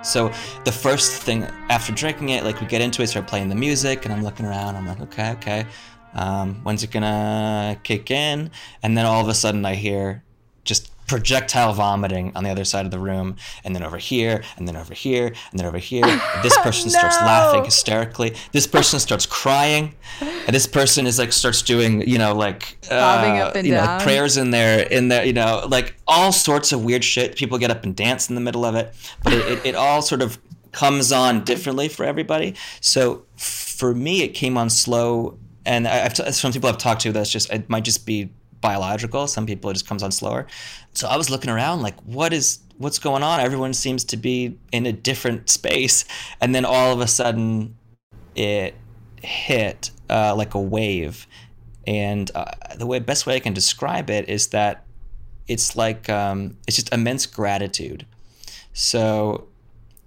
So 0.04 0.32
the 0.64 0.72
first 0.72 1.22
thing 1.22 1.44
after 1.70 1.92
drinking 1.92 2.30
it, 2.30 2.44
like 2.44 2.60
we 2.62 2.66
get 2.66 2.82
into 2.82 3.04
it, 3.04 3.08
start 3.08 3.28
playing 3.28 3.50
the 3.50 3.56
music, 3.56 4.06
and 4.06 4.14
I'm 4.14 4.24
looking 4.24 4.46
around. 4.46 4.76
I'm 4.76 4.88
like, 4.88 5.02
okay, 5.02 5.32
okay, 5.34 5.66
um, 6.14 6.56
when's 6.64 6.84
it 6.84 6.92
gonna 6.92 7.80
kick 7.84 8.12
in? 8.12 8.52
And 8.84 8.98
then 8.98 9.06
all 9.06 9.22
of 9.22 9.28
a 9.28 9.34
sudden, 9.34 9.66
I 9.66 9.76
hear 9.76 10.24
just 10.64 10.92
projectile 11.08 11.74
vomiting 11.74 12.32
on 12.36 12.44
the 12.46 12.50
other 12.50 12.64
side 12.64 12.86
of 12.86 12.92
the 12.92 13.00
room, 13.00 13.36
and 13.66 13.76
then 13.76 13.84
over 13.84 13.98
here, 13.98 14.42
and 14.58 14.66
then 14.66 14.78
over 14.78 14.94
here, 14.94 15.28
and 15.28 15.60
then 15.60 15.66
over 15.66 15.78
here. 15.78 16.06
This 16.42 16.58
person 16.60 16.90
starts 16.90 17.18
laughing 17.18 17.66
hysterically. 17.66 18.34
This 18.52 18.66
person 18.66 19.00
starts 19.00 19.26
crying, 19.26 19.94
and 20.22 20.56
this 20.56 20.66
person 20.66 21.06
is 21.06 21.20
like 21.20 21.34
starts 21.34 21.62
doing, 21.62 22.08
you 22.08 22.18
know, 22.18 22.34
like 22.34 22.78
uh, 22.90 23.52
and 23.56 23.68
you 23.68 23.74
know, 23.74 23.86
down. 23.86 24.02
prayers 24.02 24.38
in 24.38 24.52
there, 24.52 24.88
in 24.88 25.10
there, 25.10 25.24
you 25.26 25.34
know, 25.34 25.68
like 25.70 25.96
all 26.08 26.32
sorts 26.32 26.72
of 26.72 26.84
weird 26.84 27.04
shit. 27.04 27.36
People 27.36 27.58
get 27.58 27.70
up 27.70 27.84
and 27.84 27.96
dance 27.96 28.30
in 28.30 28.36
the 28.36 28.42
middle 28.42 28.66
of 28.66 28.74
it, 28.76 28.94
but 29.24 29.34
it, 29.34 29.52
it, 29.52 29.66
it 29.68 29.76
all 29.76 30.02
sort 30.02 30.22
of 30.22 30.40
comes 30.72 31.12
on 31.12 31.44
differently 31.44 31.88
for 31.90 32.06
everybody. 32.06 32.56
So 32.80 33.26
for 33.36 33.94
me, 33.94 34.24
it 34.24 34.30
came 34.30 34.58
on 34.58 34.70
slow, 34.70 35.38
and 35.66 35.88
I've 35.88 36.14
t- 36.14 36.32
some 36.32 36.52
people 36.52 36.70
I've 36.70 36.78
talked 36.78 37.02
to 37.02 37.12
that's 37.12 37.30
just 37.30 37.52
it 37.52 37.70
might 37.70 37.84
just 37.84 38.06
be 38.06 38.30
biological. 38.62 39.28
Some 39.28 39.46
people 39.46 39.70
it 39.70 39.74
just 39.74 39.88
comes 39.88 40.04
on 40.04 40.12
slower. 40.12 40.48
So 40.94 41.08
I 41.08 41.18
was 41.18 41.30
looking 41.30 41.50
around 41.50 41.82
like, 41.82 42.00
what 42.02 42.34
is 42.34 42.60
what's 42.78 43.00
going 43.00 43.24
on? 43.24 43.40
Everyone 43.40 43.74
seems 43.74 44.04
to 44.06 44.18
be 44.18 44.58
in 44.72 44.86
a 44.86 44.92
different 44.92 45.50
space, 45.50 46.06
and 46.40 46.54
then 46.56 46.66
all 46.66 46.94
of 46.94 47.02
a 47.02 47.08
sudden, 47.08 47.76
it 48.36 48.76
hit 49.22 49.92
uh, 50.10 50.36
like 50.36 50.54
a 50.54 50.62
wave. 50.62 51.28
And 51.88 52.30
uh, 52.36 52.46
the 52.76 52.86
way 52.86 53.00
best 53.00 53.26
way 53.26 53.36
I 53.36 53.40
can 53.40 53.54
describe 53.54 54.10
it 54.10 54.30
is 54.30 54.48
that 54.48 54.86
it's 55.48 55.76
like 55.76 56.10
um, 56.10 56.58
it's 56.68 56.76
just 56.76 56.94
immense 56.94 57.26
gratitude. 57.26 58.06
So 58.74 59.48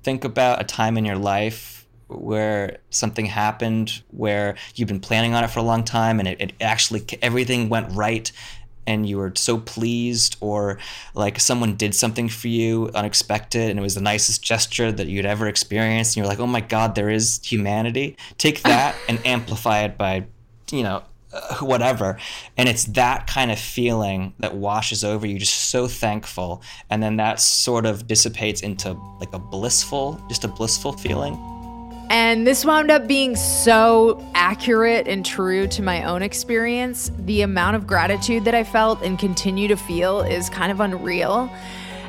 think 0.02 0.25
about 0.25 0.61
a 0.61 0.64
time 0.64 0.96
in 0.96 1.04
your 1.04 1.16
life 1.16 1.73
where 2.08 2.78
something 2.90 3.26
happened 3.26 4.02
where 4.11 4.56
you've 4.75 4.88
been 4.88 5.00
planning 5.00 5.34
on 5.34 5.44
it 5.44 5.50
for 5.50 5.61
a 5.61 5.62
long 5.62 5.84
time 5.84 6.18
and 6.18 6.28
it, 6.28 6.40
it 6.40 6.52
actually 6.61 7.04
everything 7.23 7.68
went 7.68 7.90
right 7.92 8.30
and 8.87 9.08
you 9.08 9.16
were 9.16 9.32
so 9.34 9.58
pleased 9.58 10.37
or 10.40 10.78
like 11.14 11.40
someone 11.40 11.75
did 11.76 11.94
something 11.94 12.28
for 12.28 12.49
you 12.49 12.90
unexpected 12.94 13.70
and 13.70 13.78
it 13.78 13.82
was 13.82 13.94
the 13.94 14.00
nicest 14.00 14.42
gesture 14.42 14.92
that 14.92 15.06
you'd 15.06 15.26
ever 15.26 15.46
experienced 15.49 16.12
and 16.12 16.16
you're 16.23 16.28
like 16.28 16.40
oh 16.40 16.46
my 16.46 16.61
god 16.61 16.94
there 16.94 17.11
is 17.11 17.40
humanity. 17.44 18.16
Take 18.38 18.62
that 18.64 18.94
and 19.08 19.25
amplify 19.26 19.84
it 19.84 19.96
by 19.96 20.26
you 20.70 20.82
know 20.82 21.02
uh, 21.32 21.56
whatever. 21.58 22.18
And 22.56 22.68
it's 22.68 22.84
that 22.84 23.26
kind 23.26 23.50
of 23.50 23.58
feeling 23.58 24.34
that 24.38 24.54
washes 24.54 25.02
over 25.02 25.26
you 25.26 25.38
just 25.38 25.70
so 25.70 25.88
thankful. 25.88 26.62
And 26.90 27.02
then 27.02 27.16
that 27.16 27.40
sort 27.40 27.87
of 27.87 28.06
dissipates 28.06 28.61
into 28.61 28.92
like 29.18 29.32
a 29.32 29.38
blissful 29.38 30.20
just 30.28 30.44
a 30.44 30.49
blissful 30.49 30.92
feeling 30.92 31.53
And 32.11 32.46
this 32.46 32.64
wound 32.64 32.90
up 32.90 33.06
being 33.06 33.34
so 33.34 34.25
accurate 34.34 35.08
and 35.08 35.25
true 35.25 35.66
to 35.68 35.82
my 35.82 36.04
own 36.04 36.23
experience. 36.23 37.11
The 37.18 37.42
amount 37.42 37.76
of 37.76 37.87
gratitude 37.87 38.44
that 38.44 38.54
I 38.54 38.62
felt 38.62 39.02
and 39.02 39.18
continue 39.18 39.68
to 39.68 39.76
feel 39.76 40.20
is 40.20 40.50
kind 40.50 40.70
of 40.70 40.80
unreal. 40.80 41.50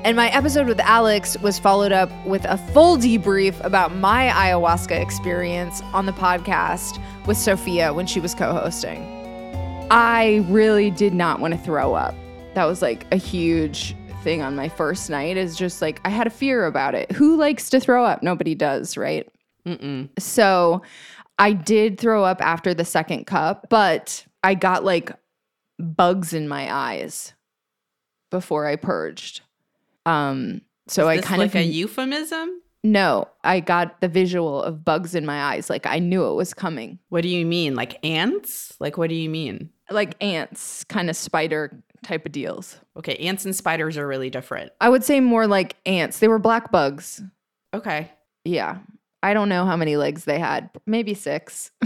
And 0.03 0.15
my 0.15 0.29
episode 0.29 0.67
with 0.67 0.79
Alex 0.81 1.35
was 1.39 1.57
followed 1.57 1.91
up 1.91 2.11
with 2.27 2.45
a 2.45 2.57
full 2.73 2.97
debrief 2.97 3.55
about 3.65 3.95
my 3.95 4.27
ayahuasca 4.27 5.01
experience 5.01 5.81
on 5.93 6.05
the 6.05 6.11
podcast 6.11 7.01
with 7.25 7.37
Sophia 7.37 7.91
when 7.91 8.05
she 8.05 8.19
was 8.19 8.35
co 8.35 8.53
hosting. 8.53 9.01
I 9.89 10.45
really 10.49 10.91
did 10.91 11.13
not 11.13 11.39
want 11.39 11.55
to 11.55 11.59
throw 11.59 11.95
up. 11.95 12.13
That 12.53 12.65
was 12.65 12.81
like 12.83 13.07
a 13.11 13.15
huge 13.15 13.95
thing 14.23 14.41
on 14.41 14.55
my 14.55 14.69
first 14.69 15.09
night, 15.09 15.37
is 15.37 15.55
just 15.55 15.81
like 15.81 16.01
I 16.05 16.09
had 16.09 16.27
a 16.27 16.31
fear 16.31 16.65
about 16.65 16.93
it. 16.95 17.11
Who 17.11 17.35
likes 17.37 17.69
to 17.71 17.79
throw 17.79 18.05
up? 18.05 18.21
Nobody 18.21 18.53
does, 18.53 18.97
right? 18.97 19.27
So 20.19 20.81
I 21.39 21.53
did 21.53 21.99
throw 21.99 22.23
up 22.23 22.41
after 22.41 22.73
the 22.73 22.85
second 22.85 23.25
cup, 23.25 23.67
but 23.69 24.25
I 24.43 24.53
got 24.53 24.83
like 24.83 25.11
bugs 25.79 26.33
in 26.33 26.47
my 26.47 26.73
eyes 26.73 27.33
before 28.31 28.65
I 28.65 28.75
purged. 28.75 29.41
Um 30.05 30.61
so 30.87 31.07
I 31.07 31.17
This 31.17 31.25
kind 31.25 31.39
like 31.39 31.49
of 31.49 31.55
a 31.55 31.63
euphemism. 31.63 32.61
no, 32.83 33.27
I 33.43 33.59
got 33.59 33.99
the 34.01 34.07
visual 34.07 34.61
of 34.61 34.85
bugs 34.85 35.15
in 35.15 35.25
my 35.25 35.41
eyes 35.43 35.69
like 35.69 35.85
I 35.87 35.99
knew 35.99 36.25
it 36.27 36.35
was 36.35 36.53
coming. 36.53 36.99
What 37.09 37.21
do 37.23 37.29
you 37.29 37.45
mean? 37.45 37.75
Like 37.75 37.97
ants? 38.05 38.75
Like 38.79 38.97
what 38.97 39.09
do 39.09 39.15
you 39.15 39.29
mean? 39.29 39.71
Like 39.89 40.15
ants, 40.23 40.83
kind 40.85 41.09
of 41.09 41.15
spider 41.15 41.83
type 42.03 42.25
of 42.25 42.31
deals. 42.31 42.79
Okay, 42.97 43.15
ants 43.15 43.45
and 43.45 43.55
spiders 43.55 43.97
are 43.97 44.07
really 44.07 44.29
different. 44.29 44.71
I 44.79 44.89
would 44.89 45.03
say 45.03 45.19
more 45.19 45.47
like 45.47 45.75
ants. 45.87 46.19
They 46.19 46.27
were 46.27 46.39
black 46.39 46.71
bugs. 46.71 47.21
Okay. 47.73 48.11
Yeah. 48.43 48.77
I 49.25 49.33
don't 49.33 49.49
know 49.49 49.65
how 49.65 49.75
many 49.75 49.97
legs 49.97 50.25
they 50.25 50.37
had. 50.37 50.69
Maybe 50.85 51.15
6. 51.15 51.71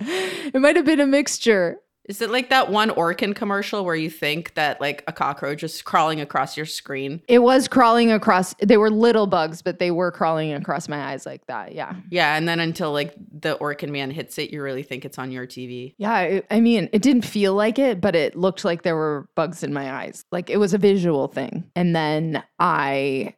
it 0.00 0.58
might 0.58 0.74
have 0.74 0.86
been 0.86 0.98
a 0.98 1.06
mixture. 1.06 1.78
Is 2.08 2.22
it 2.22 2.30
like 2.30 2.48
that 2.48 2.70
one 2.70 2.88
Orkin 2.88 3.36
commercial 3.36 3.84
where 3.84 3.94
you 3.94 4.08
think 4.08 4.54
that 4.54 4.80
like 4.80 5.04
a 5.06 5.12
cockroach 5.12 5.62
is 5.62 5.82
crawling 5.82 6.22
across 6.22 6.56
your 6.56 6.64
screen? 6.64 7.20
It 7.28 7.40
was 7.40 7.68
crawling 7.68 8.10
across. 8.10 8.54
They 8.62 8.78
were 8.78 8.90
little 8.90 9.26
bugs, 9.26 9.60
but 9.60 9.78
they 9.78 9.90
were 9.90 10.10
crawling 10.10 10.54
across 10.54 10.88
my 10.88 11.12
eyes 11.12 11.26
like 11.26 11.44
that. 11.48 11.74
Yeah. 11.74 11.94
Yeah, 12.10 12.34
and 12.34 12.48
then 12.48 12.60
until 12.60 12.92
like 12.92 13.12
the 13.38 13.58
Orkin 13.58 13.90
man 13.90 14.10
hits 14.10 14.38
it, 14.38 14.50
you 14.50 14.62
really 14.62 14.84
think 14.84 15.04
it's 15.04 15.18
on 15.18 15.30
your 15.30 15.46
TV. 15.46 15.96
Yeah. 15.98 16.12
I, 16.12 16.42
I 16.50 16.60
mean, 16.60 16.88
it 16.94 17.02
didn't 17.02 17.26
feel 17.26 17.52
like 17.52 17.78
it, 17.78 18.00
but 18.00 18.16
it 18.16 18.36
looked 18.36 18.64
like 18.64 18.84
there 18.84 18.96
were 18.96 19.28
bugs 19.34 19.62
in 19.62 19.74
my 19.74 19.92
eyes. 19.92 20.24
Like 20.32 20.48
it 20.48 20.56
was 20.56 20.72
a 20.72 20.78
visual 20.78 21.28
thing. 21.28 21.70
And 21.76 21.94
then 21.94 22.42
I 22.58 23.34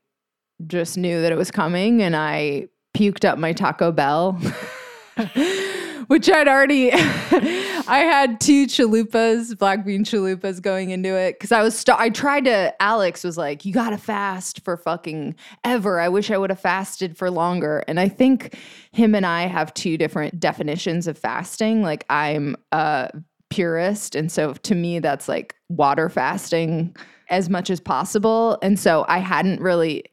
just 0.67 0.99
knew 0.99 1.23
that 1.23 1.33
it 1.33 1.37
was 1.37 1.51
coming 1.51 2.03
and 2.03 2.17
I 2.17 2.69
puked 2.95 3.25
up 3.25 3.39
my 3.39 3.53
Taco 3.53 3.93
Bell, 3.93 4.33
which 6.09 6.29
I'd 6.29 6.49
already, 6.49 6.93
I 6.93 8.01
had 8.01 8.41
two 8.41 8.67
chalupas, 8.67 9.57
black 9.57 9.85
bean 9.85 10.05
chalupas 10.05 10.61
going 10.61 10.91
into 10.91 11.15
it. 11.15 11.39
Cause 11.39 11.53
I 11.53 11.63
was, 11.63 11.79
st- 11.79 11.99
I 11.99 12.11
tried 12.11 12.45
to, 12.47 12.75
Alex 12.83 13.23
was 13.23 13.39
like, 13.39 13.65
you 13.65 13.73
gotta 13.73 13.99
fast 13.99 14.65
for 14.65 14.77
fucking 14.77 15.37
ever. 15.65 16.01
I 16.01 16.09
wish 16.09 16.31
I 16.31 16.39
would 16.39 16.51
have 16.51 16.61
fasted 16.61 17.17
for 17.17 17.31
longer. 17.31 17.85
And 17.87 18.01
I 18.01 18.09
think 18.09 18.59
him 18.93 19.15
and 19.15 19.25
I 19.25 19.43
have 19.43 19.73
two 19.75 19.97
different 19.97 20.41
definitions 20.41 21.07
of 21.07 21.17
fasting. 21.17 21.83
Like 21.83 22.05
I'm 22.11 22.57
a 22.73 23.11
purist. 23.51 24.15
And 24.15 24.31
so 24.31 24.55
to 24.55 24.75
me, 24.75 24.99
that's 24.99 25.29
like 25.29 25.55
water 25.69 26.09
fasting 26.09 26.97
as 27.31 27.49
much 27.49 27.71
as 27.71 27.81
possible. 27.81 28.59
And 28.63 28.79
so 28.79 29.05
I 29.09 29.19
hadn't 29.19 29.61
really 29.61 30.05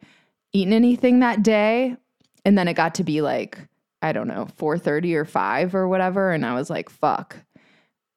eaten 0.56 0.74
anything 0.74 1.20
that 1.20 1.44
day. 1.44 1.98
And 2.46 2.58
then 2.58 2.68
it 2.68 2.74
got 2.76 2.96
to 2.96 3.04
be 3.04 3.22
like, 3.22 3.60
I 4.02 4.12
don't 4.12 4.28
know, 4.28 4.48
4:30 4.58 5.16
or 5.16 5.26
5 5.26 5.76
or 5.76 5.88
whatever. 5.88 6.32
And 6.32 6.46
I 6.46 6.54
was 6.54 6.70
like, 6.70 6.90
fuck. 6.90 7.38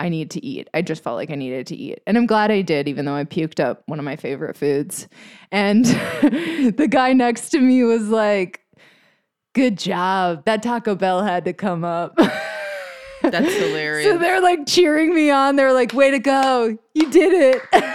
I 0.00 0.08
need 0.08 0.30
to 0.32 0.46
eat. 0.46 0.68
I 0.72 0.82
just 0.82 1.02
felt 1.02 1.16
like 1.16 1.30
I 1.30 1.34
needed 1.34 1.66
to 1.68 1.76
eat. 1.76 2.00
And 2.06 2.16
I'm 2.16 2.26
glad 2.26 2.52
I 2.52 2.62
did, 2.62 2.86
even 2.86 3.04
though 3.04 3.16
I 3.16 3.24
puked 3.24 3.58
up 3.58 3.82
one 3.86 3.98
of 3.98 4.04
my 4.04 4.14
favorite 4.14 4.56
foods. 4.56 5.08
And 5.50 5.84
the 6.22 6.86
guy 6.88 7.12
next 7.14 7.50
to 7.50 7.60
me 7.60 7.82
was 7.82 8.08
like, 8.08 8.60
Good 9.54 9.76
job. 9.76 10.44
That 10.44 10.62
Taco 10.62 10.94
Bell 10.94 11.22
had 11.24 11.44
to 11.46 11.52
come 11.52 11.82
up. 11.82 12.14
That's 13.22 13.52
hilarious. 13.58 14.06
so 14.06 14.18
they're 14.18 14.40
like 14.40 14.66
cheering 14.66 15.12
me 15.14 15.30
on. 15.30 15.56
They're 15.56 15.72
like, 15.72 15.92
Way 15.94 16.12
to 16.12 16.20
go. 16.20 16.78
You 16.94 17.10
did 17.10 17.56
it. 17.72 17.94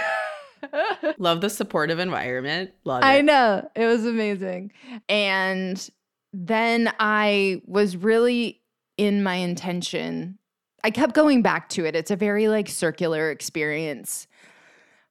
Love 1.18 1.40
the 1.40 1.50
supportive 1.50 1.98
environment. 1.98 2.72
Love 2.84 3.02
it. 3.02 3.06
I 3.06 3.20
know. 3.20 3.68
It 3.74 3.86
was 3.86 4.06
amazing. 4.06 4.72
And 5.08 5.88
then 6.32 6.92
I 6.98 7.62
was 7.66 7.96
really 7.96 8.62
in 8.96 9.22
my 9.22 9.36
intention. 9.36 10.38
I 10.82 10.90
kept 10.90 11.14
going 11.14 11.42
back 11.42 11.68
to 11.70 11.84
it. 11.84 11.96
It's 11.96 12.10
a 12.10 12.16
very 12.16 12.48
like 12.48 12.68
circular 12.68 13.30
experience 13.30 14.26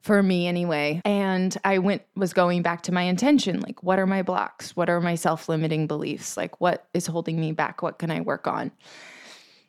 for 0.01 0.22
me 0.22 0.48
anyway. 0.48 1.01
And 1.05 1.55
I 1.63 1.79
went 1.79 2.03
was 2.15 2.34
going 2.34 2.62
back 2.62 2.84
to 2.84 2.91
my 2.91 3.03
intention, 3.03 3.62
like 3.62 3.82
what 3.82 4.00
are 4.00 4.05
my 4.05 4.22
blocks? 4.22 4.75
What 4.75 4.89
are 4.89 5.00
my 5.00 5.15
self-limiting 5.15 5.88
beliefs? 5.88 6.36
Like 6.36 6.60
what 6.60 6.88
is 6.93 7.08
holding 7.08 7.39
me 7.39 7.53
back? 7.53 7.82
What 7.82 8.00
can 8.00 8.12
I 8.12 8.22
work 8.22 8.48
on? 8.48 8.72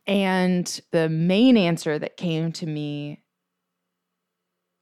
And 0.07 0.81
the 0.91 1.09
main 1.09 1.57
answer 1.57 1.99
that 1.99 2.17
came 2.17 2.53
to 2.53 2.67
me 2.67 3.21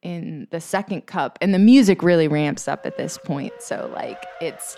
in 0.02 0.49
the 0.50 0.61
second 0.61 1.06
cup 1.06 1.38
and 1.40 1.54
the 1.54 1.59
music 1.59 2.02
really 2.02 2.28
ramps 2.28 2.68
up 2.68 2.85
at 2.87 2.97
this 2.97 3.18
point. 3.18 3.52
So 3.61 3.90
like 3.94 4.25
it's 4.40 4.76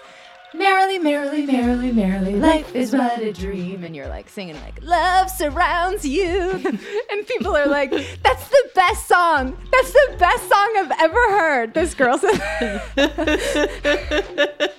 merrily 0.52 0.98
merrily 0.98 1.44
merrily 1.46 1.90
merrily 1.90 2.36
life 2.36 2.76
is 2.76 2.92
but 2.92 3.18
a 3.18 3.32
dream 3.32 3.82
and 3.82 3.96
you're 3.96 4.06
like 4.06 4.28
singing 4.28 4.54
like 4.60 4.80
love 4.82 5.28
surrounds 5.28 6.06
you 6.06 6.50
and 7.10 7.26
people 7.26 7.56
are 7.56 7.66
like 7.66 7.90
that's 8.22 8.48
the 8.48 8.70
best 8.74 9.08
song. 9.08 9.56
That's 9.72 9.92
the 9.92 10.16
best 10.18 10.48
song 10.48 10.74
i've 10.76 10.92
ever 11.00 11.30
heard. 11.30 11.74
This 11.74 11.94
girl 11.94 12.18
said 12.18 12.82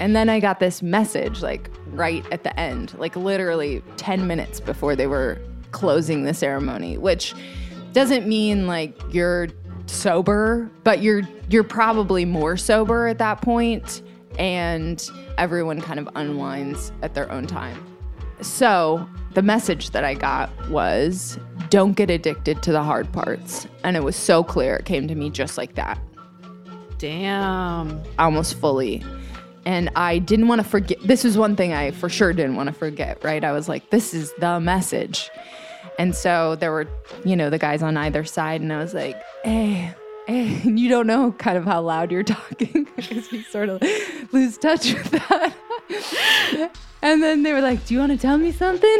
And 0.00 0.14
then 0.14 0.28
I 0.28 0.38
got 0.38 0.60
this 0.60 0.82
message 0.82 1.42
like 1.42 1.70
right 1.88 2.24
at 2.30 2.44
the 2.44 2.58
end, 2.58 2.96
like 2.98 3.16
literally 3.16 3.82
10 3.96 4.26
minutes 4.26 4.60
before 4.60 4.94
they 4.94 5.06
were 5.06 5.40
closing 5.72 6.24
the 6.24 6.34
ceremony, 6.34 6.96
which 6.96 7.34
doesn't 7.92 8.26
mean 8.26 8.66
like 8.66 9.00
you're 9.12 9.48
sober, 9.86 10.70
but 10.84 11.02
you're 11.02 11.22
you're 11.48 11.64
probably 11.64 12.24
more 12.24 12.56
sober 12.56 13.06
at 13.08 13.18
that 13.18 13.40
point 13.40 14.02
and 14.38 15.10
everyone 15.36 15.80
kind 15.80 15.98
of 15.98 16.08
unwinds 16.14 16.92
at 17.02 17.14
their 17.14 17.30
own 17.30 17.46
time. 17.46 17.84
So, 18.40 19.08
the 19.34 19.42
message 19.42 19.90
that 19.90 20.04
I 20.04 20.14
got 20.14 20.50
was 20.70 21.38
don't 21.70 21.94
get 21.94 22.08
addicted 22.08 22.62
to 22.62 22.72
the 22.72 22.82
hard 22.82 23.12
parts. 23.12 23.66
And 23.84 23.96
it 23.96 24.02
was 24.02 24.16
so 24.16 24.44
clear. 24.44 24.76
It 24.76 24.84
came 24.84 25.08
to 25.08 25.14
me 25.14 25.30
just 25.30 25.58
like 25.58 25.74
that, 25.74 25.98
Damn. 26.98 28.00
almost 28.18 28.54
fully. 28.54 29.04
And 29.64 29.90
I 29.96 30.18
didn't 30.18 30.48
want 30.48 30.62
to 30.62 30.66
forget. 30.66 30.98
This 31.02 31.24
was 31.24 31.36
one 31.36 31.56
thing 31.56 31.72
I 31.72 31.90
for 31.90 32.08
sure 32.08 32.32
didn't 32.32 32.56
want 32.56 32.68
to 32.68 32.72
forget, 32.72 33.22
right? 33.22 33.44
I 33.44 33.52
was 33.52 33.68
like, 33.68 33.90
this 33.90 34.14
is 34.14 34.32
the 34.38 34.60
message. 34.60 35.30
And 35.98 36.14
so 36.14 36.54
there 36.54 36.70
were, 36.70 36.86
you 37.24 37.34
know, 37.34 37.50
the 37.50 37.58
guys 37.58 37.82
on 37.82 37.96
either 37.96 38.24
side, 38.24 38.60
and 38.60 38.72
I 38.72 38.78
was 38.78 38.94
like, 38.94 39.20
hey, 39.42 39.74
eh, 39.74 39.92
eh, 40.28 40.44
hey, 40.44 40.60
and 40.68 40.78
you 40.78 40.88
don't 40.88 41.06
know 41.06 41.32
kind 41.32 41.58
of 41.58 41.64
how 41.64 41.82
loud 41.82 42.12
you're 42.12 42.22
talking 42.38 42.86
because 42.96 43.30
you 43.32 43.42
sort 43.42 43.68
of 43.68 43.82
lose 44.32 44.56
touch 44.56 44.94
with 44.94 45.10
that. 45.10 45.52
and 47.02 47.22
then 47.22 47.42
they 47.42 47.52
were 47.52 47.60
like, 47.60 47.84
do 47.86 47.94
you 47.94 48.00
want 48.00 48.12
to 48.12 48.18
tell 48.18 48.38
me 48.38 48.52
something? 48.52 48.98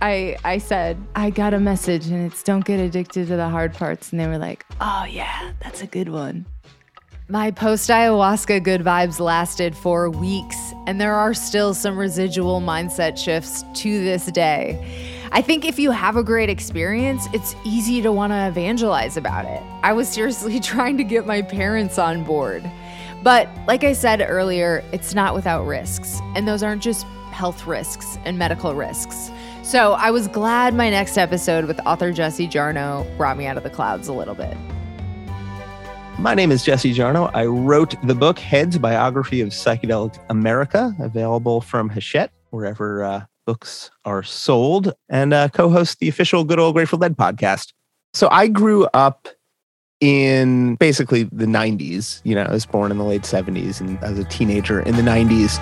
I 0.00 0.36
I 0.44 0.58
said 0.58 0.96
I 1.14 1.30
got 1.30 1.52
a 1.54 1.60
message 1.60 2.06
and 2.06 2.26
it's 2.26 2.42
don't 2.42 2.64
get 2.64 2.80
addicted 2.80 3.26
to 3.28 3.36
the 3.36 3.48
hard 3.48 3.74
parts 3.74 4.10
and 4.12 4.20
they 4.20 4.26
were 4.26 4.38
like, 4.38 4.64
"Oh 4.80 5.04
yeah, 5.04 5.52
that's 5.60 5.82
a 5.82 5.86
good 5.86 6.08
one." 6.08 6.46
My 7.28 7.50
post 7.50 7.90
ayahuasca 7.90 8.62
good 8.62 8.82
vibes 8.82 9.20
lasted 9.20 9.76
for 9.76 10.08
weeks 10.08 10.73
and 10.86 11.00
there 11.00 11.14
are 11.14 11.34
still 11.34 11.74
some 11.74 11.98
residual 11.98 12.60
mindset 12.60 13.16
shifts 13.16 13.64
to 13.74 14.04
this 14.04 14.26
day. 14.26 14.78
I 15.32 15.42
think 15.42 15.64
if 15.64 15.78
you 15.78 15.90
have 15.90 16.16
a 16.16 16.22
great 16.22 16.48
experience, 16.48 17.26
it's 17.32 17.56
easy 17.64 18.00
to 18.02 18.12
want 18.12 18.32
to 18.32 18.46
evangelize 18.46 19.16
about 19.16 19.46
it. 19.46 19.62
I 19.82 19.92
was 19.92 20.08
seriously 20.08 20.60
trying 20.60 20.96
to 20.98 21.04
get 21.04 21.26
my 21.26 21.42
parents 21.42 21.98
on 21.98 22.24
board. 22.24 22.70
But 23.22 23.48
like 23.66 23.84
I 23.84 23.94
said 23.94 24.24
earlier, 24.26 24.84
it's 24.92 25.14
not 25.14 25.34
without 25.34 25.64
risks. 25.66 26.20
And 26.36 26.46
those 26.46 26.62
aren't 26.62 26.82
just 26.82 27.04
health 27.32 27.66
risks 27.66 28.18
and 28.24 28.38
medical 28.38 28.74
risks. 28.74 29.30
So 29.62 29.94
I 29.94 30.10
was 30.10 30.28
glad 30.28 30.74
my 30.74 30.90
next 30.90 31.16
episode 31.16 31.64
with 31.64 31.80
author 31.86 32.12
Jesse 32.12 32.46
Jarnow 32.46 33.04
brought 33.16 33.38
me 33.38 33.46
out 33.46 33.56
of 33.56 33.62
the 33.62 33.70
clouds 33.70 34.08
a 34.08 34.12
little 34.12 34.34
bit. 34.34 34.56
My 36.24 36.32
name 36.32 36.50
is 36.50 36.64
Jesse 36.64 36.94
Jarnow. 36.94 37.30
I 37.34 37.44
wrote 37.44 37.96
the 38.02 38.14
book 38.14 38.38
Heads 38.38 38.78
Biography 38.78 39.42
of 39.42 39.50
Psychedelic 39.50 40.18
America, 40.30 40.96
available 40.98 41.60
from 41.60 41.90
Hachette, 41.90 42.32
wherever 42.48 43.04
uh, 43.04 43.24
books 43.44 43.90
are 44.06 44.22
sold, 44.22 44.94
and 45.10 45.34
uh, 45.34 45.50
co 45.50 45.68
host 45.68 45.98
the 45.98 46.08
official 46.08 46.42
Good 46.42 46.58
Old 46.58 46.76
Grateful 46.76 46.98
Dead 46.98 47.14
podcast. 47.14 47.74
So 48.14 48.28
I 48.30 48.46
grew 48.46 48.86
up 48.94 49.28
in 50.00 50.76
basically 50.76 51.24
the 51.24 51.44
90s. 51.44 52.22
You 52.24 52.36
know, 52.36 52.44
I 52.44 52.52
was 52.52 52.64
born 52.64 52.90
in 52.90 52.96
the 52.96 53.04
late 53.04 53.24
70s 53.24 53.82
and 53.82 54.02
as 54.02 54.18
a 54.18 54.24
teenager 54.24 54.80
in 54.80 54.96
the 54.96 55.02
90s. 55.02 55.58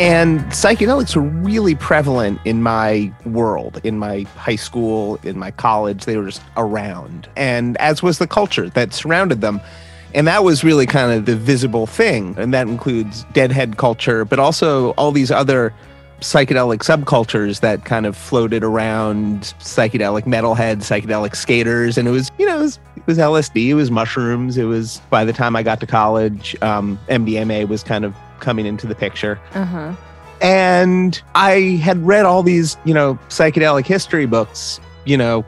And 0.00 0.40
psychedelics 0.46 1.14
were 1.14 1.22
really 1.22 1.76
prevalent 1.76 2.40
in 2.44 2.62
my 2.62 3.12
world, 3.24 3.80
in 3.84 3.96
my 3.96 4.22
high 4.36 4.56
school, 4.56 5.20
in 5.22 5.38
my 5.38 5.52
college. 5.52 6.04
They 6.04 6.16
were 6.16 6.26
just 6.26 6.42
around, 6.56 7.28
and 7.36 7.76
as 7.76 8.02
was 8.02 8.18
the 8.18 8.26
culture 8.26 8.68
that 8.70 8.92
surrounded 8.92 9.40
them. 9.40 9.60
And 10.12 10.26
that 10.26 10.42
was 10.42 10.64
really 10.64 10.86
kind 10.86 11.12
of 11.12 11.26
the 11.26 11.36
visible 11.36 11.86
thing. 11.86 12.34
And 12.38 12.52
that 12.54 12.66
includes 12.66 13.24
deadhead 13.32 13.76
culture, 13.76 14.24
but 14.24 14.40
also 14.40 14.90
all 14.92 15.12
these 15.12 15.30
other 15.30 15.72
psychedelic 16.20 16.78
subcultures 16.78 17.60
that 17.60 17.84
kind 17.84 18.06
of 18.06 18.16
floated 18.16 18.64
around 18.64 19.54
psychedelic 19.60 20.22
metalheads, 20.22 20.82
psychedelic 20.82 21.36
skaters. 21.36 21.98
And 21.98 22.08
it 22.08 22.12
was, 22.12 22.32
you 22.38 22.46
know, 22.46 22.58
it 22.58 22.62
was, 22.62 22.78
it 22.96 23.06
was 23.06 23.18
LSD, 23.18 23.68
it 23.68 23.74
was 23.74 23.90
mushrooms. 23.90 24.56
It 24.56 24.64
was, 24.64 25.00
by 25.10 25.24
the 25.24 25.32
time 25.32 25.54
I 25.54 25.62
got 25.62 25.78
to 25.80 25.86
college, 25.86 26.56
um, 26.62 26.98
MDMA 27.08 27.68
was 27.68 27.84
kind 27.84 28.04
of 28.04 28.14
coming 28.44 28.66
into 28.66 28.86
the 28.86 28.94
picture. 28.94 29.40
Uh 29.54 29.64
huh. 29.64 29.92
And 30.40 31.20
I 31.34 31.80
had 31.82 32.04
read 32.06 32.24
all 32.26 32.42
these, 32.42 32.76
you 32.84 32.92
know, 32.94 33.18
psychedelic 33.28 33.86
history 33.86 34.26
books, 34.26 34.78
you 35.04 35.16
know, 35.16 35.44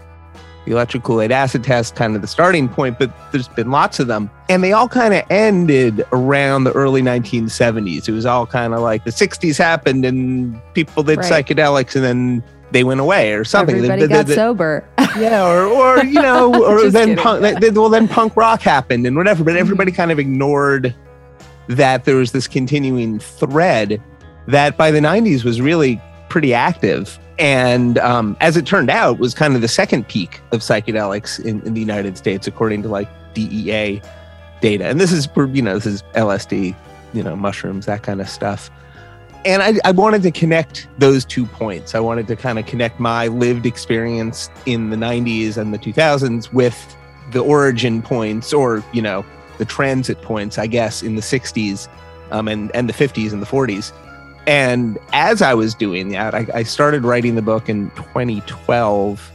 the 0.64 0.72
electric 0.72 1.02
Kool-Aid 1.04 1.30
acid 1.30 1.62
test, 1.62 1.94
kind 1.94 2.16
of 2.16 2.22
the 2.22 2.26
starting 2.28 2.68
point, 2.68 2.98
but 2.98 3.12
there's 3.30 3.46
been 3.48 3.70
lots 3.70 4.00
of 4.00 4.06
them. 4.08 4.30
And 4.48 4.64
they 4.64 4.72
all 4.72 4.88
kind 4.88 5.12
of 5.14 5.22
ended 5.30 6.04
around 6.12 6.64
the 6.64 6.72
early 6.72 7.02
1970s. 7.02 8.08
It 8.08 8.12
was 8.12 8.26
all 8.26 8.46
kind 8.46 8.74
of 8.74 8.80
like 8.80 9.04
the 9.04 9.10
60s 9.10 9.58
happened 9.58 10.04
and 10.04 10.60
people 10.74 11.02
did 11.02 11.18
Right. 11.18 11.44
psychedelics 11.46 11.94
and 11.94 12.04
then 12.04 12.42
they 12.72 12.82
went 12.82 12.98
away 13.00 13.32
or 13.34 13.44
something. 13.44 13.76
Everybody 13.76 14.08
got 14.08 14.28
sober. 14.28 14.88
yeah, 15.18 15.46
or, 15.46 15.66
or 15.66 16.04
you 16.04 16.20
know, 16.22 16.52
or 16.64 16.90
then 16.90 17.10
kidding. 17.16 17.22
punk, 17.22 17.76
well, 17.76 17.88
then 17.88 18.08
punk 18.08 18.34
rock 18.36 18.60
happened 18.62 19.06
and 19.06 19.16
whatever. 19.16 19.44
But 19.44 19.56
everybody 19.56 19.92
Mm-hmm. 19.92 19.96
kind 19.96 20.10
of 20.10 20.18
ignored 20.18 20.94
that 21.68 22.04
there 22.04 22.16
was 22.16 22.32
this 22.32 22.46
continuing 22.46 23.18
thread 23.18 24.02
that 24.46 24.76
by 24.76 24.90
the 24.90 25.00
90s 25.00 25.44
was 25.44 25.60
really 25.60 26.00
pretty 26.28 26.54
active. 26.54 27.18
And 27.38 27.98
um, 27.98 28.36
as 28.40 28.56
it 28.56 28.66
turned 28.66 28.90
out, 28.90 29.18
was 29.18 29.34
kind 29.34 29.54
of 29.54 29.60
the 29.60 29.68
second 29.68 30.08
peak 30.08 30.40
of 30.52 30.60
psychedelics 30.60 31.44
in, 31.44 31.60
in 31.62 31.74
the 31.74 31.80
United 31.80 32.16
States, 32.16 32.46
according 32.46 32.82
to 32.82 32.88
like 32.88 33.08
DEA 33.34 34.00
data. 34.60 34.86
And 34.86 35.00
this 35.00 35.12
is, 35.12 35.28
you 35.36 35.62
know, 35.62 35.74
this 35.74 35.86
is 35.86 36.02
LSD, 36.14 36.74
you 37.12 37.22
know, 37.22 37.36
mushrooms, 37.36 37.86
that 37.86 38.02
kind 38.02 38.20
of 38.20 38.28
stuff 38.28 38.70
and 39.46 39.62
I, 39.62 39.74
I 39.84 39.92
wanted 39.92 40.22
to 40.22 40.32
connect 40.32 40.88
those 40.98 41.24
two 41.24 41.46
points. 41.46 41.94
I 41.94 42.00
wanted 42.00 42.26
to 42.26 42.36
kind 42.36 42.58
of 42.58 42.66
connect 42.66 42.98
my 42.98 43.28
lived 43.28 43.64
experience 43.64 44.50
in 44.66 44.90
the 44.90 44.96
90s 44.96 45.56
and 45.56 45.72
the 45.72 45.78
2000s 45.78 46.52
with 46.52 46.96
the 47.30 47.38
origin 47.38 48.02
points 48.02 48.52
or, 48.52 48.84
you 48.92 49.00
know, 49.00 49.24
the 49.58 49.64
transit 49.64 50.20
points, 50.22 50.58
I 50.58 50.66
guess, 50.66 51.02
in 51.02 51.16
the 51.16 51.22
60s 51.22 51.88
um, 52.30 52.48
and, 52.48 52.74
and 52.74 52.88
the 52.88 52.92
50s 52.92 53.32
and 53.32 53.42
the 53.42 53.46
40s. 53.46 53.92
And 54.46 54.98
as 55.12 55.42
I 55.42 55.54
was 55.54 55.74
doing 55.74 56.10
that, 56.10 56.34
I, 56.34 56.46
I 56.54 56.62
started 56.62 57.04
writing 57.04 57.34
the 57.34 57.42
book 57.42 57.68
in 57.68 57.90
2012 57.90 59.32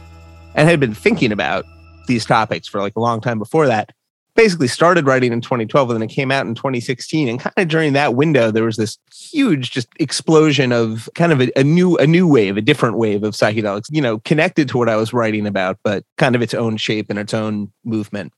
and 0.54 0.68
had 0.68 0.80
been 0.80 0.94
thinking 0.94 1.32
about 1.32 1.66
these 2.06 2.24
topics 2.24 2.66
for 2.66 2.80
like 2.80 2.96
a 2.96 3.00
long 3.00 3.20
time 3.20 3.38
before 3.38 3.66
that. 3.66 3.90
Basically 4.34 4.66
started 4.66 5.06
writing 5.06 5.30
in 5.30 5.42
2012 5.42 5.90
and 5.90 6.00
then 6.00 6.08
it 6.08 6.12
came 6.12 6.30
out 6.30 6.46
in 6.46 6.54
2016 6.54 7.28
and 7.28 7.38
kind 7.38 7.52
of 7.58 7.68
during 7.68 7.92
that 7.92 8.14
window 8.14 8.50
there 8.50 8.64
was 8.64 8.78
this 8.78 8.96
huge 9.14 9.70
just 9.72 9.88
explosion 10.00 10.72
of 10.72 11.06
kind 11.14 11.32
of 11.32 11.42
a, 11.42 11.52
a 11.54 11.62
new 11.62 11.98
a 11.98 12.06
new 12.06 12.26
wave 12.26 12.56
a 12.56 12.62
different 12.62 12.96
wave 12.96 13.24
of 13.24 13.34
psychedelics 13.34 13.88
you 13.90 14.00
know 14.00 14.20
connected 14.20 14.70
to 14.70 14.78
what 14.78 14.88
i 14.88 14.96
was 14.96 15.12
writing 15.12 15.46
about 15.46 15.78
but 15.84 16.02
kind 16.16 16.34
of 16.34 16.40
its 16.40 16.54
own 16.54 16.78
shape 16.78 17.10
and 17.10 17.18
its 17.18 17.34
own 17.34 17.70
movement 17.84 18.32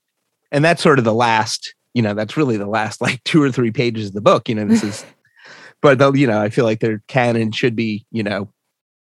and 0.55 0.65
that's 0.65 0.83
sort 0.83 0.99
of 0.99 1.05
the 1.05 1.13
last 1.13 1.75
you 1.93 2.01
know 2.01 2.15
that's 2.15 2.37
really 2.37 2.57
the 2.57 2.67
last 2.67 3.03
like 3.03 3.23
two 3.25 3.43
or 3.43 3.51
three 3.51 3.71
pages 3.71 4.09
of 4.09 4.15
the 4.15 4.21
book 4.23 4.49
you 4.49 4.55
know 4.55 4.65
this 4.65 4.83
is 4.83 5.05
but 5.83 5.99
the, 5.99 6.13
you 6.13 6.27
know 6.27 6.41
i 6.41 6.49
feel 6.49 6.65
like 6.65 6.81
their 6.81 7.03
canon 7.09 7.53
should 7.53 7.77
be 7.77 8.07
you 8.11 8.23
know 8.23 8.49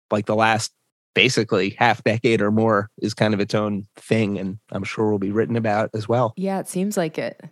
like 0.10 0.26
the 0.26 0.36
last 0.36 0.72
basically 1.14 1.72
half 1.72 2.02
decade 2.06 2.42
or 2.42 2.52
more 2.52 2.90
is 3.02 3.14
kind 3.14 3.34
of 3.34 3.42
its 3.42 3.54
own 3.54 3.86
thing 3.98 4.40
and 4.40 4.58
i'm 4.72 4.84
sure 4.84 5.12
will 5.12 5.20
be 5.20 5.32
written 5.32 5.58
about 5.58 5.90
as 5.94 6.08
well 6.08 6.34
Yeah, 6.38 6.60
it 6.60 6.70
seems 6.70 6.96
like 6.96 7.18
it. 7.18 7.44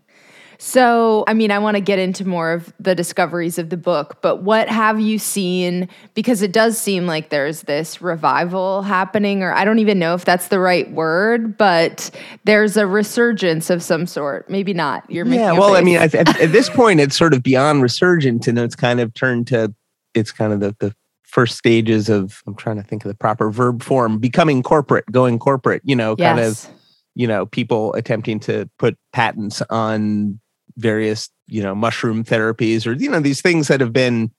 So, 0.62 1.24
I 1.26 1.34
mean, 1.34 1.52
I 1.52 1.60
want 1.60 1.76
to 1.76 1.82
get 1.82 2.00
into 2.00 2.28
more 2.28 2.52
of 2.52 2.74
the 2.82 2.94
discoveries 2.94 3.58
of 3.58 3.70
the 3.70 3.78
book, 3.78 4.22
but 4.22 4.44
what 4.44 4.68
have 4.68 5.00
you 5.00 5.18
seen? 5.18 5.88
Because 6.16 6.42
it 6.42 6.52
does 6.52 6.78
seem 6.78 7.08
like 7.08 7.30
there's 7.30 7.62
this 7.62 8.02
revival 8.02 8.82
happening, 8.82 9.42
or 9.42 9.54
I 9.54 9.64
don't 9.64 9.80
even 9.80 10.00
know 10.00 10.16
if 10.16 10.26
that's 10.26 10.50
the 10.50 10.60
right 10.60 10.92
word, 10.92 11.58
but 11.58 12.12
there's 12.44 12.76
a 12.76 12.86
resurgence 12.86 13.70
of 13.70 13.82
some 13.82 14.06
sort. 14.06 14.50
Maybe 14.50 14.74
not. 14.74 15.10
You're 15.10 15.26
making 15.26 15.40
yeah 15.40 15.52
well 15.54 15.76
i 15.76 15.82
mean 15.82 15.98
at, 15.98 16.14
at, 16.14 16.52
this 16.52 16.70
point 16.70 17.00
it's 17.00 17.16
sort 17.16 17.34
of 17.34 17.42
beyond 17.42 17.82
resurgent 17.82 18.48
and 18.48 18.60
it's 18.60 18.76
kind 18.76 19.00
of 19.00 19.14
turned 19.14 19.48
to 19.48 19.74
it's 20.14 20.32
kind 20.32 20.54
of 20.54 20.60
the, 20.60 20.76
the 20.80 20.94
first 21.24 21.58
stages 21.58 22.10
of 22.10 22.42
i'm 22.48 22.56
trying 22.56 22.76
to 22.76 22.84
think 22.84 23.04
of 23.06 23.10
the 23.10 23.16
proper 23.16 23.50
verb 23.50 23.82
form 23.82 24.18
becoming 24.20 24.62
corporate 24.62 25.06
going 25.12 25.40
corporate 25.40 25.82
you 25.86 25.96
know 25.96 26.16
kind 26.16 26.40
of 26.40 26.68
you 27.16 27.28
know 27.28 27.46
people 27.46 27.94
attempting 27.94 28.40
to 28.40 28.70
put 28.78 28.98
patents 29.14 29.62
on 29.70 30.40
various 30.80 31.30
you 31.48 31.62
know 31.62 31.76
mushroom 31.76 32.24
therapies 32.24 32.88
or 32.88 32.94
you 32.94 33.10
know 33.10 33.20
these 33.20 33.42
things 33.42 33.68
that 33.68 33.82
have 33.82 33.94
been 33.94 34.32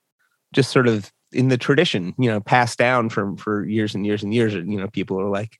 just 0.52 0.70
sort 0.70 0.88
of 0.88 1.12
in 1.32 1.48
the 1.48 1.58
tradition 1.58 2.14
you 2.18 2.28
know 2.30 2.40
passed 2.40 2.78
down 2.78 3.08
from 3.08 3.36
for 3.36 3.64
years 3.66 3.94
and 3.94 4.04
years 4.06 4.22
and 4.22 4.34
years. 4.34 4.54
And, 4.54 4.72
you 4.72 4.78
know 4.80 4.88
people 4.88 5.20
are 5.20 5.28
like 5.30 5.58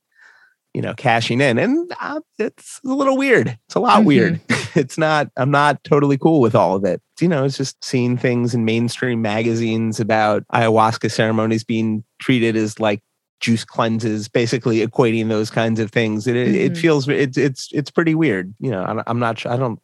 you 0.73 0.81
know 0.81 0.93
cashing 0.93 1.41
in. 1.41 1.57
And 1.57 1.91
uh, 2.01 2.21
it's 2.39 2.79
a 2.85 2.93
little 2.93 3.17
weird. 3.17 3.57
It's 3.67 3.75
a 3.75 3.79
lot 3.79 4.01
Mhm. 4.01 4.05
weird. 4.05 4.41
It's 4.73 4.97
not 4.97 5.27
i'm 5.35 5.51
not 5.51 5.83
totally 5.83 6.17
cool 6.17 6.39
with 6.39 6.55
all 6.55 6.77
of 6.77 6.85
it. 6.85 7.01
You 7.19 7.27
know 7.27 7.43
it's 7.43 7.57
just 7.57 7.83
seeing 7.83 8.17
things 8.17 8.53
in 8.53 8.63
mainstream 8.63 9.21
magazines 9.21 9.99
about 9.99 10.43
ayahuasca 10.53 11.11
ceremonies 11.11 11.65
being 11.65 12.03
treated 12.19 12.55
as 12.55 12.79
like 12.79 13.01
juice 13.41 13.65
cleanses 13.65 14.29
basically 14.29 14.85
equating 14.85 15.27
those 15.27 15.49
kinds 15.49 15.79
of 15.81 15.91
things. 15.91 16.25
It, 16.27 16.35
it, 16.37 16.55
it 16.55 16.77
feels 16.77 17.09
it's 17.09 17.37
it's 17.37 17.67
it's 17.73 17.91
pretty 17.91 18.15
weird. 18.15 18.53
You 18.59 18.71
know 18.71 18.83
I'm, 18.83 19.03
I'm 19.07 19.19
not 19.19 19.39
sure 19.39 19.51
i 19.51 19.57
don't 19.57 19.79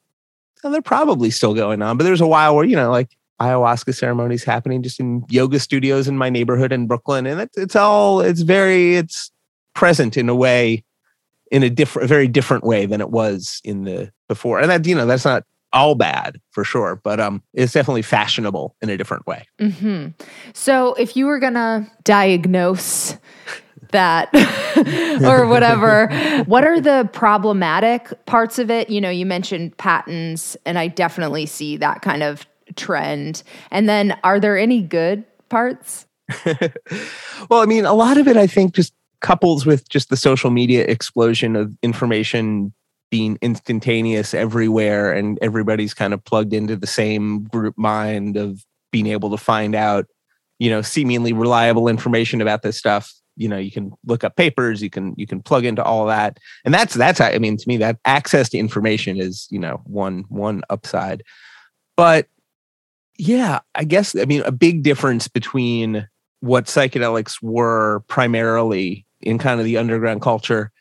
and 0.64 0.74
they're 0.74 0.82
probably 0.82 1.30
still 1.30 1.54
going 1.54 1.82
on. 1.82 1.98
But 1.98 2.04
there's 2.04 2.22
a 2.22 2.28
while 2.28 2.56
where 2.56 2.66
you 2.66 2.76
know, 2.76 2.92
like 2.92 3.10
ayahuasca 3.42 3.96
ceremonies 3.96 4.44
happening 4.44 4.82
just 4.82 5.00
in 5.00 5.24
yoga 5.30 5.60
studios 5.60 6.08
in 6.08 6.18
my 6.18 6.30
neighborhood 6.30 6.72
in 6.72 6.88
Brooklyn, 6.88 7.26
and 7.26 7.42
it's, 7.42 7.58
it's 7.58 7.76
all 7.76 8.22
it's 8.22 8.42
very 8.42 8.96
it's 8.96 9.32
present 9.74 10.18
in 10.18 10.30
a 10.30 10.36
way, 10.36 10.84
in 11.52 11.64
a 11.64 11.70
different, 11.70 12.10
very 12.10 12.28
different 12.28 12.64
way 12.64 12.86
than 12.86 13.02
it 13.02 13.12
was 13.12 13.62
in 13.64 13.84
the 13.84 14.12
before. 14.28 14.60
And 14.60 14.70
that 14.70 14.86
you 14.86 14.96
know, 14.96 15.06
that's 15.06 15.26
not 15.26 15.44
all 15.74 15.96
bad 15.96 16.40
for 16.52 16.64
sure, 16.64 17.00
but 17.04 17.20
um, 17.20 17.44
it's 17.54 17.74
definitely 17.74 18.02
fashionable 18.02 18.76
in 18.82 18.90
a 18.90 18.98
different 18.98 19.28
way. 19.28 19.46
hmm 19.60 20.08
So 20.54 20.94
if 20.96 21.16
you 21.16 21.26
were 21.26 21.40
gonna 21.40 21.92
diagnose 22.04 23.18
that 23.92 24.30
or 25.24 25.48
whatever, 25.48 26.08
what 26.46 26.64
are 26.64 26.80
the 26.80 27.10
problematic 27.14 28.26
parts 28.26 28.60
of 28.60 28.70
it? 28.70 28.90
You 28.90 29.02
know, 29.02 29.10
you 29.10 29.26
mentioned 29.26 29.78
patents, 29.78 30.58
and 30.66 30.78
I 30.78 30.88
definitely 30.88 31.46
see 31.46 31.78
that 31.78 32.02
kind 32.02 32.24
of 32.24 32.46
trend. 32.76 33.44
And 33.72 33.88
then, 33.88 34.18
are 34.24 34.40
there 34.40 34.58
any 34.58 34.82
good 34.82 35.24
parts? 35.50 36.06
well, 37.50 37.62
I 37.62 37.66
mean, 37.66 37.86
a 37.86 37.94
lot 37.94 38.18
of 38.18 38.28
it, 38.28 38.38
I 38.38 38.48
think, 38.48 38.74
just 38.74 38.94
couples 39.22 39.66
with 39.66 39.90
just 39.90 40.10
the 40.10 40.18
social 40.18 40.52
media 40.52 40.86
explosion 40.86 41.56
of 41.56 41.76
information 41.82 42.74
being 43.10 43.38
instantaneous 43.42 44.34
everywhere 44.34 45.14
and 45.14 45.40
everybody's 45.42 45.94
kind 45.94 46.14
of 46.14 46.24
plugged 46.26 46.54
into 46.54 46.76
the 46.76 46.88
same 46.88 47.46
group 47.46 47.78
mind 47.78 48.36
of 48.36 48.66
being 48.92 49.08
able 49.08 49.30
to 49.30 49.38
find 49.38 49.76
out, 49.76 50.06
you 50.60 50.70
know, 50.70 50.82
seemingly 50.82 51.34
reliable 51.34 51.88
information 51.88 52.42
about 52.42 52.64
this 52.64 52.78
stuff. 52.78 53.14
You 53.38 53.48
know, 53.48 53.58
you 53.58 53.72
can 53.72 53.94
look 54.06 54.24
up 54.24 54.36
papers, 54.36 54.82
you 54.82 54.90
can 54.90 55.14
you 55.18 55.28
can 55.28 55.42
plug 55.42 55.66
into 55.66 55.84
all 55.84 56.06
that. 56.08 56.40
And 56.66 56.74
that's 56.74 56.94
that's 56.94 57.22
I 57.22 57.38
mean, 57.38 57.58
to 57.58 57.68
me, 57.68 57.78
that 57.78 58.00
access 58.06 58.50
to 58.50 58.58
information 58.58 59.20
is, 59.20 59.48
you 59.50 59.60
know, 59.60 59.82
one 59.86 60.26
one 60.30 60.64
upside. 60.70 61.24
But 61.96 62.28
yeah, 63.18 63.60
I 63.76 63.84
guess 63.84 64.16
I 64.16 64.26
mean 64.26 64.44
a 64.44 64.52
big 64.52 64.84
difference 64.84 65.28
between 65.28 66.08
what 66.42 66.66
psychedelics 66.66 67.42
were 67.42 68.02
primarily 68.08 69.06
in 69.22 69.38
kind 69.40 69.60
of 69.60 69.66
the 69.66 69.78
underground 69.78 70.22
culture 70.22 70.72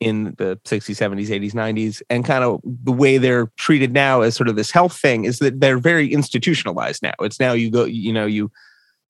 in 0.00 0.34
the 0.38 0.56
60s 0.64 0.94
70s 0.94 1.28
80s 1.28 1.52
90s 1.52 2.02
and 2.08 2.24
kind 2.24 2.44
of 2.44 2.60
the 2.62 2.92
way 2.92 3.18
they're 3.18 3.50
treated 3.56 3.92
now 3.92 4.20
as 4.20 4.36
sort 4.36 4.48
of 4.48 4.54
this 4.54 4.70
health 4.70 4.96
thing 4.96 5.24
is 5.24 5.40
that 5.40 5.60
they're 5.60 5.78
very 5.78 6.12
institutionalized 6.12 7.02
now 7.02 7.14
it's 7.20 7.40
now 7.40 7.52
you 7.52 7.68
go 7.68 7.84
you 7.84 8.12
know 8.12 8.26
you 8.26 8.50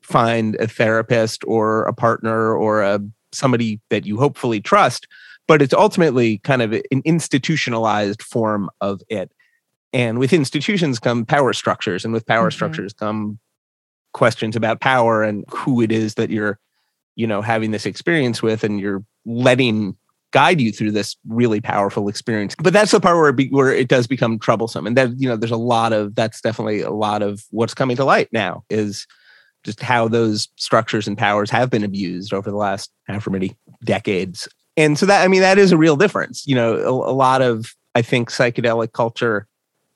find 0.09 0.55
a 0.57 0.67
therapist 0.67 1.45
or 1.47 1.85
a 1.85 1.93
partner 1.93 2.55
or 2.55 2.83
a 2.83 2.99
somebody 3.33 3.79
that 3.91 4.07
you 4.07 4.17
hopefully 4.17 4.61
trust 4.61 5.07
but 5.47 5.61
it's 5.63 5.75
ultimately 5.75 6.39
kind 6.39 6.61
of 6.63 6.73
an 6.73 7.03
institutionalized 7.05 8.23
form 8.23 8.71
of 8.81 9.03
it 9.09 9.31
and 9.93 10.19
with 10.19 10.33
institutions 10.33 10.99
come 10.99 11.25
power 11.27 11.53
structures 11.53 12.05
and 12.05 12.15
with 12.15 12.25
power 12.27 12.49
Mhm. 12.49 12.53
structures 12.55 12.93
come 12.95 13.39
questions 14.15 14.57
about 14.57 14.81
power 14.81 15.23
and 15.23 15.45
who 15.51 15.83
it 15.83 15.93
is 15.93 16.15
that 16.15 16.31
you're 16.31 16.59
you 17.17 17.27
know 17.27 17.43
having 17.43 17.71
this 17.71 17.85
experience 17.85 18.43
with 18.43 18.65
and 18.65 18.81
you're 18.81 19.05
letting 19.27 19.95
guide 20.33 20.61
you 20.61 20.73
through 20.73 20.93
this 20.93 21.17
really 21.29 21.61
powerful 21.61 22.09
experience 22.09 22.55
but 22.63 22.73
that's 22.73 22.93
the 22.93 23.01
part 23.01 23.17
where 23.17 23.29
it, 23.31 23.37
be, 23.37 23.49
where 23.49 23.73
it 23.73 23.89
does 23.89 24.07
become 24.07 24.39
troublesome 24.39 24.87
and 24.87 24.97
that 24.97 25.11
you 25.19 25.29
know 25.29 25.37
there's 25.37 25.51
a 25.51 25.57
lot 25.75 25.93
of 25.93 26.15
that's 26.15 26.41
definitely 26.41 26.81
a 26.81 26.91
lot 26.91 27.21
of 27.23 27.45
what's 27.51 27.75
coming 27.75 27.97
to 27.97 28.05
light 28.05 28.29
now 28.33 28.63
is 28.71 29.07
just 29.65 29.81
how 29.83 30.09
those 30.09 30.49
structures 30.57 31.07
and 31.09 31.19
powers 31.19 31.51
have 31.51 31.71
been 31.71 31.85
abused 31.85 32.33
over 32.33 32.51
the 32.51 32.57
last 32.57 32.91
however 33.07 33.31
many 33.31 33.57
decades. 33.85 34.49
And 34.77 34.97
so 34.99 35.07
that 35.07 35.25
i 35.25 35.29
mean 35.29 35.41
that 35.41 35.59
is 35.59 35.73
a 35.73 35.77
real 35.77 35.97
difference 35.97 36.47
you 36.47 36.55
know 36.55 36.77
a, 36.77 37.11
a 37.11 37.15
lot 37.15 37.43
of 37.43 37.75
i 37.97 38.03
think 38.03 38.31
psychedelic 38.31 38.93
culture 38.93 39.47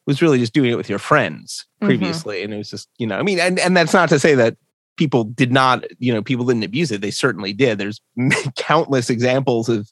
was 0.07 0.21
really 0.21 0.39
just 0.39 0.53
doing 0.53 0.71
it 0.73 0.77
with 0.77 0.89
your 0.91 0.99
friends 0.99 1.67
Mhm. 1.81 1.87
previously. 1.87 2.43
And 2.43 2.53
it 2.55 2.57
was 2.59 2.71
just 2.71 2.89
you 2.99 3.07
know 3.07 3.17
i 3.17 3.23
mean 3.23 3.39
and, 3.39 3.59
and 3.61 3.77
that's 3.77 3.93
not 3.93 4.09
to 4.09 4.19
say 4.19 4.35
that 4.35 4.57
people 4.97 5.25
did 5.25 5.53
not 5.53 5.85
you 6.01 6.13
know 6.13 6.23
people 6.23 6.45
didn't 6.45 6.65
abuse 6.65 6.91
it. 6.91 7.01
They 7.01 7.11
certainly 7.13 7.53
did. 7.53 7.79
There's 7.79 8.01
countless 8.57 9.09
examples 9.09 9.69
of 9.69 9.91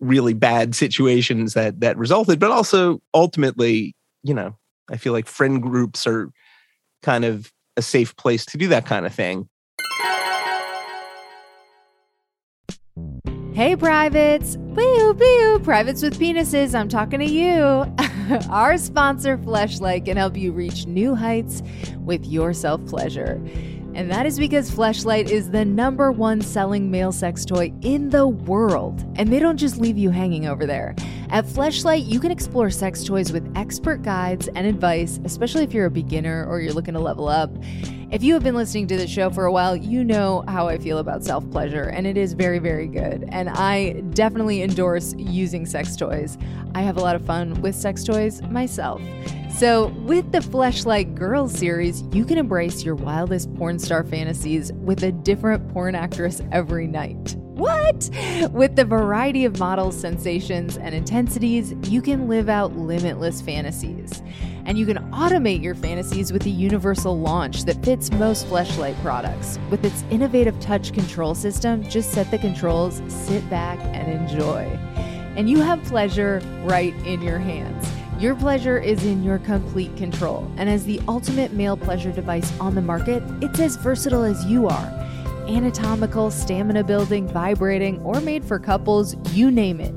really 0.00 0.34
bad 0.34 0.74
situations 0.74 1.54
that 1.54 1.80
that 1.80 1.96
resulted. 1.98 2.40
But 2.40 2.50
also 2.50 3.00
ultimately 3.14 3.94
you 4.22 4.34
know 4.34 4.56
i 4.90 4.96
feel 4.96 5.12
like 5.12 5.26
friend 5.26 5.62
groups 5.62 6.06
are 6.06 6.30
kind 7.02 7.24
of 7.24 7.52
a 7.76 7.82
safe 7.82 8.16
place 8.16 8.44
to 8.46 8.58
do 8.58 8.68
that 8.68 8.86
kind 8.86 9.06
of 9.06 9.14
thing 9.14 9.48
Hey, 13.54 13.76
privates. 13.76 14.56
Boo, 14.56 15.12
boo. 15.12 15.60
Privates 15.62 16.02
with 16.02 16.18
penises. 16.18 16.74
I'm 16.74 16.88
talking 16.88 17.20
to 17.20 17.26
you. 17.26 17.84
Our 18.50 18.78
sponsor, 18.78 19.36
Fleshlight, 19.36 20.06
can 20.06 20.16
help 20.16 20.38
you 20.38 20.52
reach 20.52 20.86
new 20.86 21.14
heights 21.14 21.62
with 21.98 22.24
your 22.24 22.54
self 22.54 22.84
pleasure. 22.86 23.42
And 23.94 24.10
that 24.10 24.24
is 24.24 24.38
because 24.38 24.70
Fleshlight 24.70 25.28
is 25.28 25.50
the 25.50 25.66
number 25.66 26.10
one 26.10 26.40
selling 26.40 26.90
male 26.90 27.12
sex 27.12 27.44
toy 27.44 27.74
in 27.82 28.08
the 28.08 28.26
world. 28.26 29.04
And 29.16 29.30
they 29.30 29.38
don't 29.38 29.58
just 29.58 29.76
leave 29.76 29.98
you 29.98 30.08
hanging 30.08 30.46
over 30.46 30.64
there. 30.64 30.94
At 31.32 31.46
Fleshlight, 31.46 32.06
you 32.06 32.20
can 32.20 32.30
explore 32.30 32.68
sex 32.68 33.04
toys 33.04 33.32
with 33.32 33.50
expert 33.56 34.02
guides 34.02 34.48
and 34.48 34.66
advice, 34.66 35.18
especially 35.24 35.64
if 35.64 35.72
you're 35.72 35.86
a 35.86 35.90
beginner 35.90 36.44
or 36.46 36.60
you're 36.60 36.74
looking 36.74 36.92
to 36.92 37.00
level 37.00 37.26
up. 37.26 37.50
If 38.10 38.22
you 38.22 38.34
have 38.34 38.42
been 38.42 38.54
listening 38.54 38.86
to 38.88 38.98
the 38.98 39.06
show 39.06 39.30
for 39.30 39.46
a 39.46 39.52
while, 39.52 39.74
you 39.74 40.04
know 40.04 40.44
how 40.46 40.68
I 40.68 40.76
feel 40.76 40.98
about 40.98 41.24
self 41.24 41.50
pleasure, 41.50 41.84
and 41.84 42.06
it 42.06 42.18
is 42.18 42.34
very, 42.34 42.58
very 42.58 42.86
good. 42.86 43.24
And 43.30 43.48
I 43.48 44.02
definitely 44.12 44.60
endorse 44.60 45.14
using 45.16 45.64
sex 45.64 45.96
toys. 45.96 46.36
I 46.74 46.82
have 46.82 46.98
a 46.98 47.00
lot 47.00 47.16
of 47.16 47.24
fun 47.24 47.58
with 47.62 47.76
sex 47.76 48.04
toys 48.04 48.42
myself. 48.42 49.00
So, 49.56 49.86
with 50.04 50.32
the 50.32 50.40
Fleshlight 50.40 51.14
Girls 51.14 51.54
series, 51.54 52.02
you 52.12 52.26
can 52.26 52.36
embrace 52.36 52.84
your 52.84 52.94
wildest 52.94 53.54
porn 53.54 53.78
star 53.78 54.04
fantasies 54.04 54.70
with 54.74 55.02
a 55.02 55.12
different 55.12 55.66
porn 55.72 55.94
actress 55.94 56.42
every 56.52 56.86
night. 56.86 57.36
What? 57.62 58.10
With 58.50 58.74
the 58.74 58.84
variety 58.84 59.44
of 59.44 59.60
models, 59.60 59.96
sensations, 59.96 60.76
and 60.76 60.96
intensities, 60.96 61.74
you 61.88 62.02
can 62.02 62.26
live 62.26 62.48
out 62.48 62.76
limitless 62.76 63.40
fantasies. 63.40 64.20
And 64.64 64.76
you 64.76 64.84
can 64.84 64.96
automate 65.12 65.62
your 65.62 65.76
fantasies 65.76 66.32
with 66.32 66.42
the 66.42 66.50
universal 66.50 67.20
launch 67.20 67.64
that 67.66 67.80
fits 67.84 68.10
most 68.10 68.48
Fleshlight 68.48 69.00
products. 69.00 69.60
With 69.70 69.84
its 69.84 70.02
innovative 70.10 70.58
touch 70.58 70.92
control 70.92 71.36
system, 71.36 71.84
just 71.84 72.10
set 72.10 72.32
the 72.32 72.38
controls, 72.38 73.00
sit 73.06 73.48
back, 73.48 73.78
and 73.94 74.10
enjoy. 74.10 74.62
And 75.36 75.48
you 75.48 75.60
have 75.60 75.80
pleasure 75.84 76.42
right 76.64 76.94
in 77.06 77.22
your 77.22 77.38
hands. 77.38 77.86
Your 78.20 78.34
pleasure 78.34 78.78
is 78.78 79.04
in 79.04 79.22
your 79.22 79.38
complete 79.38 79.96
control. 79.96 80.50
And 80.56 80.68
as 80.68 80.84
the 80.84 81.00
ultimate 81.06 81.52
male 81.52 81.76
pleasure 81.76 82.10
device 82.10 82.52
on 82.58 82.74
the 82.74 82.82
market, 82.82 83.22
it's 83.40 83.60
as 83.60 83.76
versatile 83.76 84.24
as 84.24 84.44
you 84.46 84.66
are 84.66 85.02
anatomical, 85.52 86.30
stamina 86.30 86.82
building, 86.82 87.28
vibrating, 87.28 88.00
or 88.00 88.20
made 88.20 88.44
for 88.44 88.58
couples, 88.58 89.14
you 89.32 89.50
name 89.50 89.80
it. 89.80 89.92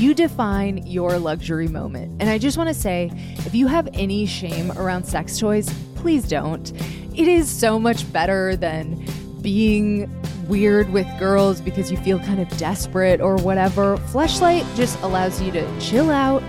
You 0.00 0.14
define 0.14 0.86
your 0.86 1.18
luxury 1.18 1.68
moment. 1.68 2.20
And 2.20 2.28
I 2.28 2.38
just 2.38 2.58
want 2.58 2.68
to 2.68 2.74
say 2.74 3.10
if 3.38 3.54
you 3.54 3.66
have 3.66 3.88
any 3.94 4.26
shame 4.26 4.72
around 4.72 5.04
sex 5.04 5.38
toys, 5.38 5.72
please 5.94 6.28
don't. 6.28 6.70
It 7.16 7.28
is 7.28 7.48
so 7.48 7.78
much 7.78 8.10
better 8.12 8.56
than 8.56 9.06
being 9.40 10.10
weird 10.48 10.90
with 10.90 11.06
girls 11.18 11.60
because 11.60 11.90
you 11.90 11.96
feel 11.98 12.18
kind 12.18 12.40
of 12.40 12.48
desperate 12.58 13.20
or 13.20 13.36
whatever. 13.36 13.96
Fleshlight 13.96 14.64
just 14.76 15.00
allows 15.02 15.40
you 15.40 15.50
to 15.52 15.80
chill 15.80 16.10
out, 16.10 16.42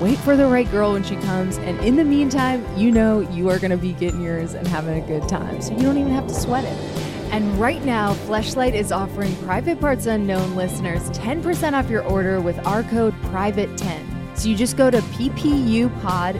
wait 0.00 0.18
for 0.18 0.36
the 0.36 0.46
right 0.46 0.70
girl 0.70 0.92
when 0.92 1.02
she 1.02 1.16
comes, 1.16 1.58
and 1.58 1.78
in 1.80 1.96
the 1.96 2.04
meantime, 2.04 2.64
you 2.76 2.90
know 2.90 3.20
you 3.20 3.50
are 3.50 3.58
going 3.58 3.70
to 3.70 3.76
be 3.76 3.92
getting 3.92 4.22
yours 4.22 4.54
and 4.54 4.66
having 4.66 5.02
a 5.02 5.06
good 5.06 5.28
time. 5.28 5.60
So 5.60 5.72
you 5.74 5.82
don't 5.82 5.98
even 5.98 6.12
have 6.12 6.26
to 6.28 6.34
sweat 6.34 6.64
it. 6.64 6.95
And 7.30 7.58
right 7.58 7.84
now, 7.84 8.14
Fleshlight 8.14 8.74
is 8.74 8.92
offering 8.92 9.34
Private 9.36 9.80
Parts 9.80 10.06
Unknown 10.06 10.56
listeners 10.56 11.10
10% 11.10 11.72
off 11.72 11.90
your 11.90 12.02
order 12.04 12.40
with 12.40 12.58
our 12.66 12.82
code 12.84 13.14
PRIVATE10. 13.22 14.38
So 14.38 14.48
you 14.48 14.56
just 14.56 14.76
go 14.76 14.90
to 14.90 14.98
ppupod.com. 14.98 16.38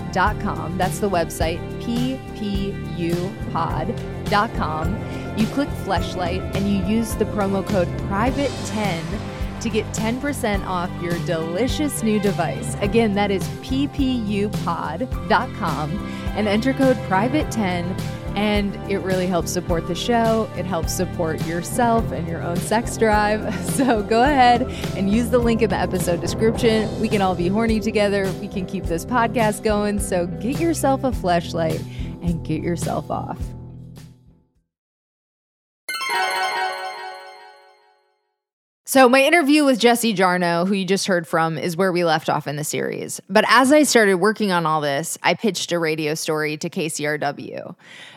That's 0.79 0.99
the 0.99 1.09
website, 1.09 1.59
ppupod.com. 1.83 2.99
You 5.39 5.47
click 5.47 5.69
Fleshlight 5.69 6.55
and 6.55 6.69
you 6.69 6.85
use 6.85 7.15
the 7.15 7.25
promo 7.27 7.67
code 7.67 7.89
PRIVATE10 8.09 9.03
to 9.61 9.71
get 9.71 9.87
10% 9.95 10.67
off 10.67 10.91
your 11.03 11.19
delicious 11.27 12.03
new 12.03 12.21
device. 12.21 12.77
Again, 12.81 13.15
that 13.15 13.31
is 13.31 13.43
ppupod.com 13.61 14.51
and 16.37 16.47
enter 16.49 16.73
code 16.75 16.97
PRIVATE10 17.09 17.99
and 18.37 18.75
it 18.91 18.99
really 18.99 19.27
helps 19.27 19.51
support 19.51 19.89
the 19.89 19.95
show. 19.95 20.49
It 20.57 20.67
helps 20.67 20.93
support 20.93 21.45
yourself 21.47 22.13
and 22.13 22.29
your 22.29 22.43
own 22.43 22.57
sex 22.57 22.97
drive. 22.97 23.55
So 23.77 24.03
go 24.03 24.23
ahead 24.23 24.63
and 24.97 25.11
use 25.11 25.29
the 25.29 25.39
link 25.39 25.61
in 25.61 25.69
the 25.69 25.77
episode 25.77 26.21
description. 26.21 26.99
We 26.99 27.09
can 27.09 27.21
all 27.21 27.35
be 27.35 27.49
horny 27.49 27.79
together. 27.79 28.31
We 28.41 28.49
can 28.49 28.65
keep 28.65 28.85
this 28.85 29.05
podcast 29.05 29.63
going. 29.63 29.99
So 29.99 30.27
get 30.27 30.59
yourself 30.59 31.05
a 31.05 31.11
fleshlight 31.11 31.83
and 32.23 32.43
get 32.43 32.63
yourself 32.63 33.11
off. 33.11 33.39
So, 38.97 39.11
my 39.11 39.23
interview 39.23 39.67
with 39.67 39.79
Jesse 39.79 40.15
Jarnow, 40.15 40.67
who 40.67 40.73
you 40.73 40.87
just 40.87 41.07
heard 41.07 41.29
from, 41.29 41.59
is 41.59 41.77
where 41.77 41.93
we 41.93 42.03
left 42.03 42.31
off 42.31 42.47
in 42.47 42.57
the 42.57 42.65
series. 42.65 43.21
But 43.29 43.45
as 43.47 43.71
I 43.71 43.83
started 43.83 44.15
working 44.15 44.53
on 44.53 44.65
all 44.65 44.81
this, 44.81 45.19
I 45.23 45.35
pitched 45.35 45.71
a 45.73 45.79
radio 45.79 46.15
story 46.15 46.57
to 46.57 46.71
KCRW. 46.71 47.75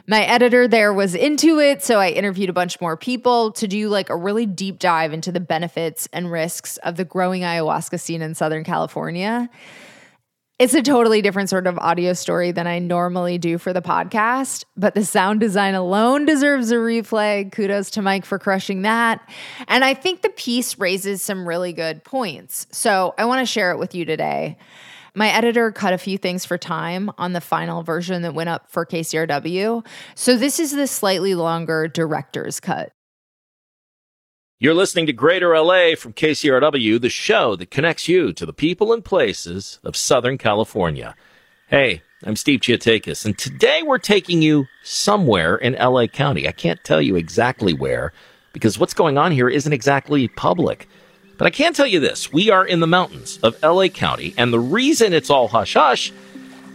My 0.08 0.24
editor 0.24 0.70
there 0.70 0.94
was 0.94 1.16
into 1.16 1.60
it, 1.60 1.84
so 1.84 2.00
I 2.00 2.12
interviewed 2.12 2.50
a 2.50 2.54
bunch 2.54 2.80
more 2.80 2.96
people 2.96 3.52
to 3.52 3.68
do 3.68 3.90
like 3.90 4.10
a 4.10 4.16
really 4.16 4.46
deep 4.46 4.80
dive 4.80 5.12
into 5.12 5.34
the 5.34 5.42
benefits 5.42 6.08
and 6.14 6.32
risks 6.32 6.78
of 6.78 6.96
the 6.96 7.04
growing 7.04 7.42
ayahuasca 7.42 8.00
scene 8.00 8.22
in 8.22 8.34
Southern 8.34 8.64
California. 8.64 9.50
It's 10.60 10.74
a 10.74 10.82
totally 10.82 11.22
different 11.22 11.50
sort 11.50 11.68
of 11.68 11.80
audio 11.80 12.12
story 12.12 12.52
than 12.52 12.68
I 12.68 12.80
normally 12.80 13.38
do 13.38 13.58
for 13.58 13.72
the 13.72 13.82
podcast, 13.82 14.66
but 14.76 14.94
the 14.94 15.06
sound 15.06 15.40
design 15.40 15.74
alone 15.74 16.26
deserves 16.26 16.70
a 16.72 16.76
replay. 16.76 17.50
Kudos 17.50 17.92
to 17.92 18.02
Mike 18.02 18.26
for 18.26 18.38
crushing 18.38 18.82
that. 18.82 19.26
And 19.70 19.86
I 19.86 19.94
think 19.94 20.22
the 20.22 20.30
piece 20.30 20.78
raises 20.78 21.22
some 21.22 21.48
really 21.48 21.72
good 21.72 22.04
points. 22.04 22.68
So 22.72 23.16
I 23.18 23.24
want 23.24 23.40
to 23.40 23.46
share 23.46 23.72
it 23.72 23.80
with 23.80 23.96
you 23.96 24.04
today. 24.04 24.58
My 25.16 25.30
editor 25.30 25.72
cut 25.72 25.94
a 25.94 25.98
few 25.98 26.18
things 26.18 26.44
for 26.44 26.58
time 26.58 27.10
on 27.18 27.32
the 27.32 27.40
final 27.40 27.82
version 27.82 28.24
that 28.24 28.34
went 28.34 28.50
up 28.50 28.70
for 28.70 28.86
KCRW. 28.86 29.86
So 30.16 30.36
this 30.36 30.60
is 30.60 30.74
the 30.74 30.88
slightly 30.88 31.36
longer 31.36 31.88
director's 31.88 32.60
cut. 32.60 32.92
You're 34.62 34.74
listening 34.74 35.06
to 35.06 35.14
Greater 35.14 35.58
LA 35.58 35.96
from 35.96 36.12
KCRW, 36.12 37.00
the 37.00 37.08
show 37.08 37.56
that 37.56 37.72
connects 37.72 38.10
you 38.10 38.34
to 38.34 38.46
the 38.46 38.52
people 38.52 38.92
and 38.92 39.06
places 39.06 39.80
of 39.86 39.96
Southern 39.96 40.38
California. 40.38 41.16
Hey, 41.70 42.02
I'm 42.26 42.36
Steve 42.36 42.60
Chiotakis, 42.60 43.26
and 43.26 43.38
today 43.38 43.84
we're 43.84 44.00
taking 44.00 44.42
you 44.42 44.66
somewhere 44.84 45.56
in 45.56 45.76
LA 45.76 46.08
County. 46.08 46.46
I 46.46 46.52
can't 46.52 46.84
tell 46.84 47.02
you 47.02 47.16
exactly 47.16 47.74
where 47.74 48.12
because 48.52 48.78
what's 48.78 48.94
going 48.94 49.18
on 49.18 49.32
here 49.32 49.48
isn't 49.48 49.72
exactly 49.72 50.28
public. 50.28 50.90
But 51.38 51.48
I 51.48 51.52
can 51.52 51.74
tell 51.74 51.88
you 51.88 52.02
this 52.02 52.34
we 52.34 52.52
are 52.52 52.66
in 52.66 52.82
the 52.82 52.86
mountains 52.86 53.40
of 53.42 53.56
LA 53.64 53.88
County, 53.88 54.34
and 54.38 54.52
the 54.52 54.60
reason 54.60 55.14
it's 55.14 55.30
all 55.30 55.48
hush 55.48 55.76
hush 55.76 56.12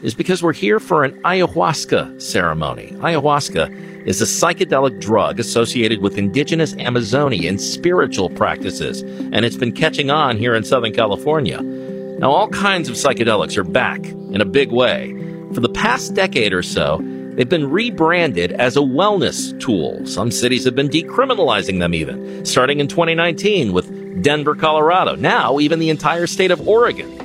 is 0.05 0.14
because 0.14 0.43
we're 0.43 0.53
here 0.53 0.79
for 0.79 1.03
an 1.03 1.12
ayahuasca 1.23 2.21
ceremony. 2.21 2.93
Ayahuasca 2.99 4.07
is 4.07 4.21
a 4.21 4.27
psychedelic 4.27 5.01
drug 5.01 5.40
associated 5.40 6.03
with 6.03 6.19
indigenous 6.19 6.77
Amazonian 6.77 7.59
spiritual 7.59 8.29
practices, 8.29 9.01
and 9.01 9.47
it's 9.47 9.57
been 9.57 9.73
catching 9.73 10.11
on 10.11 10.37
here 10.37 10.55
in 10.55 10.62
Southern 10.62 10.93
California. 10.93 11.62
Now, 11.62 12.31
all 12.31 12.49
kinds 12.49 12.90
of 12.90 12.97
psychedelics 12.97 13.57
are 13.57 13.64
back 13.64 14.05
in 14.05 14.43
a 14.43 14.45
big 14.45 14.71
way. 14.71 15.14
For 15.55 15.61
the 15.61 15.71
past 15.71 16.12
decade 16.12 16.53
or 16.53 16.62
so, 16.62 16.99
they've 17.33 17.49
been 17.49 17.71
rebranded 17.71 18.53
as 18.53 18.77
a 18.77 18.81
wellness 18.81 19.59
tool. 19.59 20.07
Some 20.07 20.31
cities 20.31 20.67
have 20.67 20.75
been 20.75 20.90
decriminalizing 20.90 21.81
them, 21.81 21.95
even, 21.95 22.45
starting 22.45 22.79
in 22.79 22.88
2019 22.88 23.73
with 23.73 24.23
Denver, 24.23 24.55
Colorado. 24.55 25.17
Now, 25.17 25.59
even 25.61 25.79
the 25.79 25.88
entire 25.88 26.27
state 26.27 26.51
of 26.51 26.69
Oregon. 26.69 27.24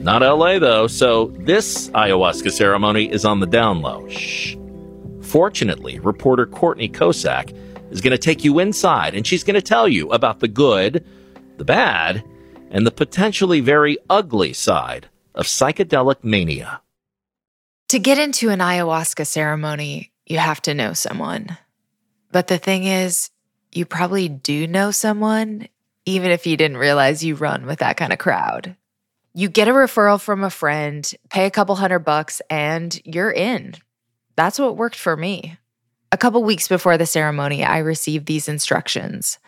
Not 0.00 0.22
LA, 0.22 0.58
though, 0.58 0.86
so 0.86 1.26
this 1.40 1.90
ayahuasca 1.90 2.50
ceremony 2.52 3.12
is 3.12 3.26
on 3.26 3.40
the 3.40 3.46
down 3.46 3.82
low. 3.82 4.08
Shh. 4.08 4.56
Fortunately, 5.20 5.98
reporter 5.98 6.46
Courtney 6.46 6.88
Kocak 6.88 7.54
is 7.90 8.00
going 8.00 8.12
to 8.12 8.18
take 8.18 8.42
you 8.42 8.58
inside 8.60 9.14
and 9.14 9.26
she's 9.26 9.44
going 9.44 9.56
to 9.56 9.62
tell 9.62 9.86
you 9.86 10.10
about 10.10 10.40
the 10.40 10.48
good, 10.48 11.04
the 11.58 11.66
bad, 11.66 12.24
and 12.70 12.86
the 12.86 12.90
potentially 12.90 13.60
very 13.60 13.98
ugly 14.08 14.54
side 14.54 15.08
of 15.34 15.44
psychedelic 15.44 16.24
mania. 16.24 16.80
To 17.88 17.98
get 17.98 18.18
into 18.18 18.48
an 18.48 18.60
ayahuasca 18.60 19.26
ceremony, 19.26 20.12
you 20.24 20.38
have 20.38 20.62
to 20.62 20.72
know 20.72 20.94
someone. 20.94 21.58
But 22.32 22.46
the 22.46 22.58
thing 22.58 22.84
is, 22.84 23.30
you 23.70 23.84
probably 23.84 24.30
do 24.30 24.66
know 24.66 24.92
someone, 24.92 25.68
even 26.06 26.30
if 26.30 26.46
you 26.46 26.56
didn't 26.56 26.78
realize 26.78 27.22
you 27.22 27.34
run 27.34 27.66
with 27.66 27.80
that 27.80 27.98
kind 27.98 28.14
of 28.14 28.18
crowd. 28.18 28.76
You 29.32 29.48
get 29.48 29.68
a 29.68 29.72
referral 29.72 30.20
from 30.20 30.42
a 30.42 30.50
friend, 30.50 31.08
pay 31.28 31.46
a 31.46 31.50
couple 31.50 31.76
hundred 31.76 32.00
bucks, 32.00 32.42
and 32.50 33.00
you're 33.04 33.30
in. 33.30 33.74
That's 34.34 34.58
what 34.58 34.76
worked 34.76 34.96
for 34.96 35.16
me. 35.16 35.56
A 36.10 36.16
couple 36.16 36.42
weeks 36.42 36.66
before 36.66 36.98
the 36.98 37.06
ceremony, 37.06 37.64
I 37.64 37.78
received 37.78 38.26
these 38.26 38.48
instructions 38.48 39.38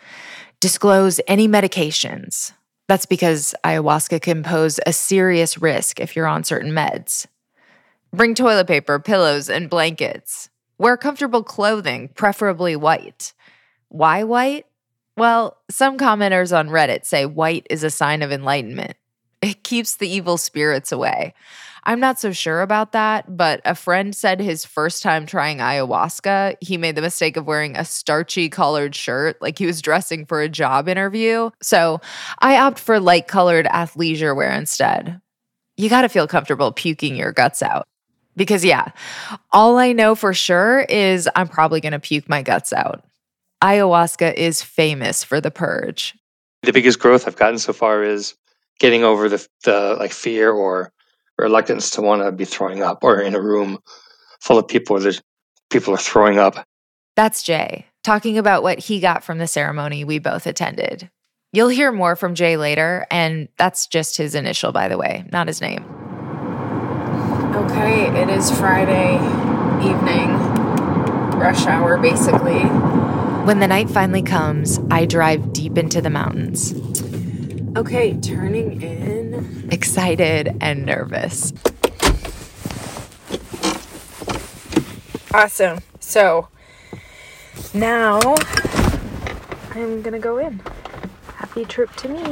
disclose 0.63 1.19
any 1.27 1.45
medications. 1.45 2.53
That's 2.87 3.05
because 3.05 3.53
ayahuasca 3.65 4.21
can 4.21 4.43
pose 4.43 4.79
a 4.85 4.93
serious 4.93 5.57
risk 5.57 5.99
if 5.99 6.15
you're 6.15 6.25
on 6.25 6.45
certain 6.45 6.71
meds. 6.71 7.27
Bring 8.13 8.33
toilet 8.33 8.67
paper, 8.67 8.97
pillows, 8.97 9.49
and 9.49 9.69
blankets. 9.69 10.49
Wear 10.77 10.95
comfortable 10.95 11.43
clothing, 11.43 12.07
preferably 12.15 12.77
white. 12.77 13.33
Why 13.89 14.23
white? 14.23 14.65
Well, 15.17 15.57
some 15.69 15.97
commenters 15.97 16.57
on 16.57 16.69
Reddit 16.69 17.03
say 17.03 17.25
white 17.25 17.67
is 17.69 17.83
a 17.83 17.89
sign 17.89 18.21
of 18.21 18.31
enlightenment. 18.31 18.95
It 19.43 19.63
keeps 19.63 19.97
the 19.97 20.07
evil 20.07 20.37
spirits 20.37 20.93
away. 20.93 21.33
I'm 21.83 21.99
not 21.99 22.17
so 22.17 22.31
sure 22.31 22.61
about 22.61 22.93
that, 22.93 23.35
but 23.35 23.59
a 23.65 23.75
friend 23.75 24.15
said 24.15 24.39
his 24.39 24.63
first 24.63 25.03
time 25.03 25.25
trying 25.25 25.57
ayahuasca, 25.57 26.55
he 26.61 26.77
made 26.77 26.95
the 26.95 27.01
mistake 27.01 27.35
of 27.35 27.45
wearing 27.45 27.75
a 27.75 27.83
starchy 27.83 28.47
colored 28.47 28.95
shirt, 28.95 29.41
like 29.41 29.59
he 29.59 29.65
was 29.65 29.81
dressing 29.81 30.25
for 30.25 30.39
a 30.39 30.47
job 30.47 30.87
interview. 30.87 31.49
So 31.61 31.99
I 32.39 32.57
opt 32.57 32.79
for 32.79 33.01
light 33.01 33.27
colored 33.27 33.65
athleisure 33.65 34.33
wear 34.33 34.53
instead. 34.53 35.19
You 35.75 35.89
got 35.89 36.03
to 36.03 36.09
feel 36.09 36.25
comfortable 36.25 36.71
puking 36.71 37.17
your 37.17 37.33
guts 37.33 37.61
out. 37.61 37.85
Because, 38.37 38.63
yeah, 38.63 38.91
all 39.51 39.77
I 39.77 39.91
know 39.91 40.15
for 40.15 40.33
sure 40.33 40.85
is 40.87 41.29
I'm 41.35 41.49
probably 41.49 41.81
going 41.81 41.91
to 41.91 41.99
puke 41.99 42.29
my 42.29 42.43
guts 42.43 42.71
out. 42.71 43.03
Ayahuasca 43.61 44.35
is 44.35 44.61
famous 44.61 45.23
for 45.23 45.41
the 45.41 45.51
purge. 45.51 46.15
The 46.61 46.71
biggest 46.71 46.99
growth 46.99 47.27
I've 47.27 47.35
gotten 47.35 47.59
so 47.59 47.73
far 47.73 48.03
is 48.03 48.35
getting 48.79 49.03
over 49.03 49.29
the, 49.29 49.45
the 49.63 49.95
like 49.99 50.11
fear 50.11 50.51
or 50.51 50.91
reluctance 51.37 51.91
to 51.91 52.01
want 52.01 52.21
to 52.21 52.31
be 52.31 52.45
throwing 52.45 52.81
up 52.81 53.03
or 53.03 53.19
in 53.19 53.35
a 53.35 53.41
room 53.41 53.79
full 54.41 54.57
of 54.57 54.67
people 54.67 54.97
where 54.97 55.13
people 55.69 55.93
are 55.93 55.97
throwing 55.97 56.37
up. 56.37 56.65
That's 57.15 57.43
Jay 57.43 57.87
talking 58.03 58.37
about 58.37 58.63
what 58.63 58.79
he 58.79 58.99
got 58.99 59.23
from 59.23 59.37
the 59.37 59.47
ceremony 59.47 60.03
we 60.03 60.19
both 60.19 60.45
attended. 60.45 61.09
You'll 61.51 61.69
hear 61.69 61.91
more 61.91 62.15
from 62.15 62.35
Jay 62.35 62.57
later, 62.57 63.05
and 63.11 63.47
that's 63.57 63.87
just 63.87 64.17
his 64.17 64.35
initial, 64.35 64.71
by 64.71 64.87
the 64.87 64.97
way, 64.97 65.23
not 65.31 65.47
his 65.47 65.61
name. 65.61 65.85
Okay, 67.55 68.07
it 68.21 68.29
is 68.29 68.51
Friday 68.51 69.15
evening, 69.83 70.29
rush 71.39 71.65
hour 71.65 71.97
basically. 71.97 72.61
When 73.45 73.59
the 73.59 73.67
night 73.67 73.89
finally 73.89 74.23
comes, 74.23 74.79
I 74.89 75.05
drive 75.05 75.53
deep 75.53 75.77
into 75.77 76.01
the 76.01 76.09
mountains. 76.09 76.73
Okay, 77.75 78.15
turning 78.21 78.83
in. 78.83 79.67
Excited 79.71 80.55
and 80.61 80.85
nervous. 80.85 81.51
Awesome. 85.33 85.79
So 85.99 86.49
now 87.73 88.19
I'm 89.71 90.03
gonna 90.03 90.19
go 90.19 90.37
in. 90.37 90.61
Happy 91.35 91.65
trip 91.65 91.91
to 91.95 92.09
me. 92.09 92.23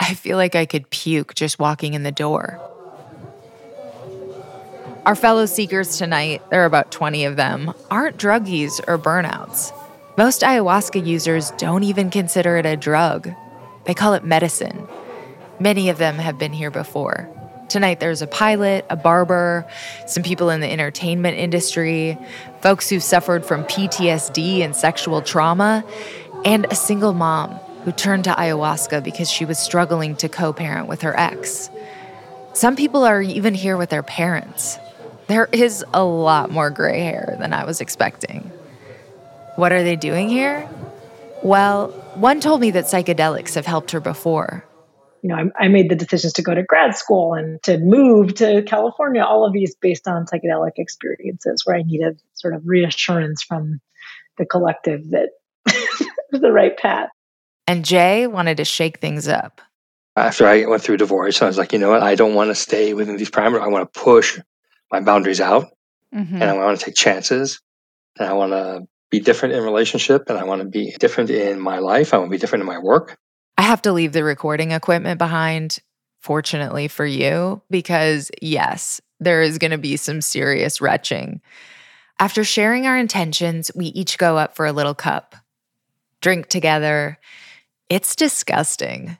I 0.00 0.14
feel 0.14 0.38
like 0.38 0.54
I 0.54 0.64
could 0.64 0.88
puke 0.88 1.34
just 1.34 1.58
walking 1.58 1.92
in 1.92 2.02
the 2.02 2.10
door. 2.10 2.58
Our 5.04 5.14
fellow 5.14 5.44
seekers 5.44 5.98
tonight, 5.98 6.40
there 6.50 6.62
are 6.62 6.66
about 6.66 6.90
20 6.90 7.26
of 7.26 7.36
them, 7.36 7.74
aren't 7.90 8.16
druggies 8.16 8.80
or 8.88 8.96
burnouts. 8.96 9.76
Most 10.16 10.40
ayahuasca 10.40 11.04
users 11.04 11.50
don't 11.52 11.82
even 11.82 12.08
consider 12.08 12.56
it 12.56 12.64
a 12.64 12.76
drug. 12.76 13.30
They 13.84 13.94
call 13.94 14.14
it 14.14 14.24
medicine. 14.24 14.86
Many 15.58 15.88
of 15.88 15.98
them 15.98 16.16
have 16.16 16.38
been 16.38 16.52
here 16.52 16.70
before. 16.70 17.28
Tonight, 17.68 18.00
there's 18.00 18.20
a 18.20 18.26
pilot, 18.26 18.84
a 18.90 18.96
barber, 18.96 19.66
some 20.06 20.22
people 20.22 20.50
in 20.50 20.60
the 20.60 20.70
entertainment 20.70 21.38
industry, 21.38 22.18
folks 22.60 22.90
who've 22.90 23.02
suffered 23.02 23.46
from 23.46 23.64
PTSD 23.64 24.60
and 24.60 24.76
sexual 24.76 25.22
trauma, 25.22 25.84
and 26.44 26.66
a 26.70 26.74
single 26.74 27.14
mom 27.14 27.50
who 27.84 27.92
turned 27.92 28.24
to 28.24 28.30
ayahuasca 28.30 29.02
because 29.02 29.30
she 29.30 29.44
was 29.44 29.58
struggling 29.58 30.16
to 30.16 30.28
co 30.28 30.52
parent 30.52 30.88
with 30.88 31.02
her 31.02 31.18
ex. 31.18 31.70
Some 32.52 32.76
people 32.76 33.04
are 33.04 33.22
even 33.22 33.54
here 33.54 33.76
with 33.76 33.88
their 33.88 34.02
parents. 34.02 34.78
There 35.26 35.48
is 35.50 35.84
a 35.94 36.04
lot 36.04 36.50
more 36.50 36.68
gray 36.68 37.00
hair 37.00 37.36
than 37.38 37.54
I 37.54 37.64
was 37.64 37.80
expecting. 37.80 38.50
What 39.56 39.72
are 39.72 39.82
they 39.82 39.96
doing 39.96 40.28
here? 40.28 40.68
Well, 41.42 42.01
one 42.14 42.40
told 42.40 42.60
me 42.60 42.70
that 42.72 42.84
psychedelics 42.84 43.54
have 43.54 43.66
helped 43.66 43.90
her 43.92 44.00
before. 44.00 44.64
You 45.22 45.28
know, 45.28 45.36
I, 45.36 45.64
I, 45.66 45.68
made 45.68 45.88
the 45.88 45.94
decisions 45.94 46.32
to 46.34 46.42
go 46.42 46.52
to 46.52 46.64
grad 46.64 46.96
school 46.96 47.34
and 47.34 47.62
to 47.62 47.78
move 47.78 48.34
to 48.36 48.62
California, 48.62 49.22
all 49.22 49.46
of 49.46 49.52
these 49.52 49.74
based 49.76 50.08
on 50.08 50.26
psychedelic 50.26 50.72
experiences 50.76 51.62
where 51.64 51.76
I 51.76 51.82
needed 51.82 52.20
sort 52.34 52.54
of 52.54 52.62
reassurance 52.66 53.42
from 53.42 53.80
the 54.36 54.46
collective 54.46 55.10
that 55.10 55.30
was 55.64 56.10
the 56.40 56.50
right 56.50 56.76
path. 56.76 57.10
And 57.68 57.84
Jay 57.84 58.26
wanted 58.26 58.56
to 58.56 58.64
shake 58.64 58.98
things 58.98 59.28
up. 59.28 59.60
After 60.16 60.46
I 60.46 60.66
went 60.66 60.82
through 60.82 60.96
divorce, 60.96 61.40
I 61.40 61.46
was 61.46 61.56
like, 61.56 61.72
you 61.72 61.78
know 61.78 61.90
what? 61.90 62.02
I 62.02 62.16
don't 62.16 62.34
want 62.34 62.50
to 62.50 62.54
stay 62.54 62.92
within 62.92 63.16
these 63.16 63.30
parameters. 63.30 63.62
I 63.62 63.68
want 63.68 63.92
to 63.92 64.00
push 64.00 64.40
my 64.90 65.00
boundaries 65.00 65.40
out 65.40 65.66
mm-hmm. 66.14 66.34
and 66.34 66.44
I 66.44 66.52
want 66.54 66.78
to 66.78 66.84
take 66.84 66.94
chances 66.94 67.60
and 68.18 68.28
I 68.28 68.32
want 68.34 68.52
to 68.52 68.86
be 69.12 69.20
different 69.20 69.54
in 69.54 69.62
relationship 69.62 70.24
and 70.28 70.38
I 70.38 70.44
want 70.44 70.62
to 70.62 70.68
be 70.68 70.96
different 70.98 71.28
in 71.28 71.60
my 71.60 71.78
life. 71.78 72.14
I 72.14 72.18
want 72.18 72.30
to 72.30 72.34
be 72.34 72.40
different 72.40 72.62
in 72.62 72.66
my 72.66 72.78
work. 72.78 73.18
I 73.58 73.62
have 73.62 73.82
to 73.82 73.92
leave 73.92 74.14
the 74.14 74.24
recording 74.24 74.72
equipment 74.72 75.18
behind, 75.18 75.78
fortunately 76.20 76.88
for 76.88 77.04
you, 77.04 77.60
because 77.70 78.30
yes, 78.40 79.02
there 79.20 79.42
is 79.42 79.58
going 79.58 79.70
to 79.70 79.78
be 79.78 79.98
some 79.98 80.22
serious 80.22 80.80
retching. 80.80 81.42
After 82.18 82.42
sharing 82.42 82.86
our 82.86 82.98
intentions, 82.98 83.70
we 83.74 83.86
each 83.86 84.16
go 84.16 84.38
up 84.38 84.56
for 84.56 84.64
a 84.64 84.72
little 84.72 84.94
cup, 84.94 85.36
drink 86.22 86.48
together. 86.48 87.18
It's 87.90 88.16
disgusting. 88.16 89.18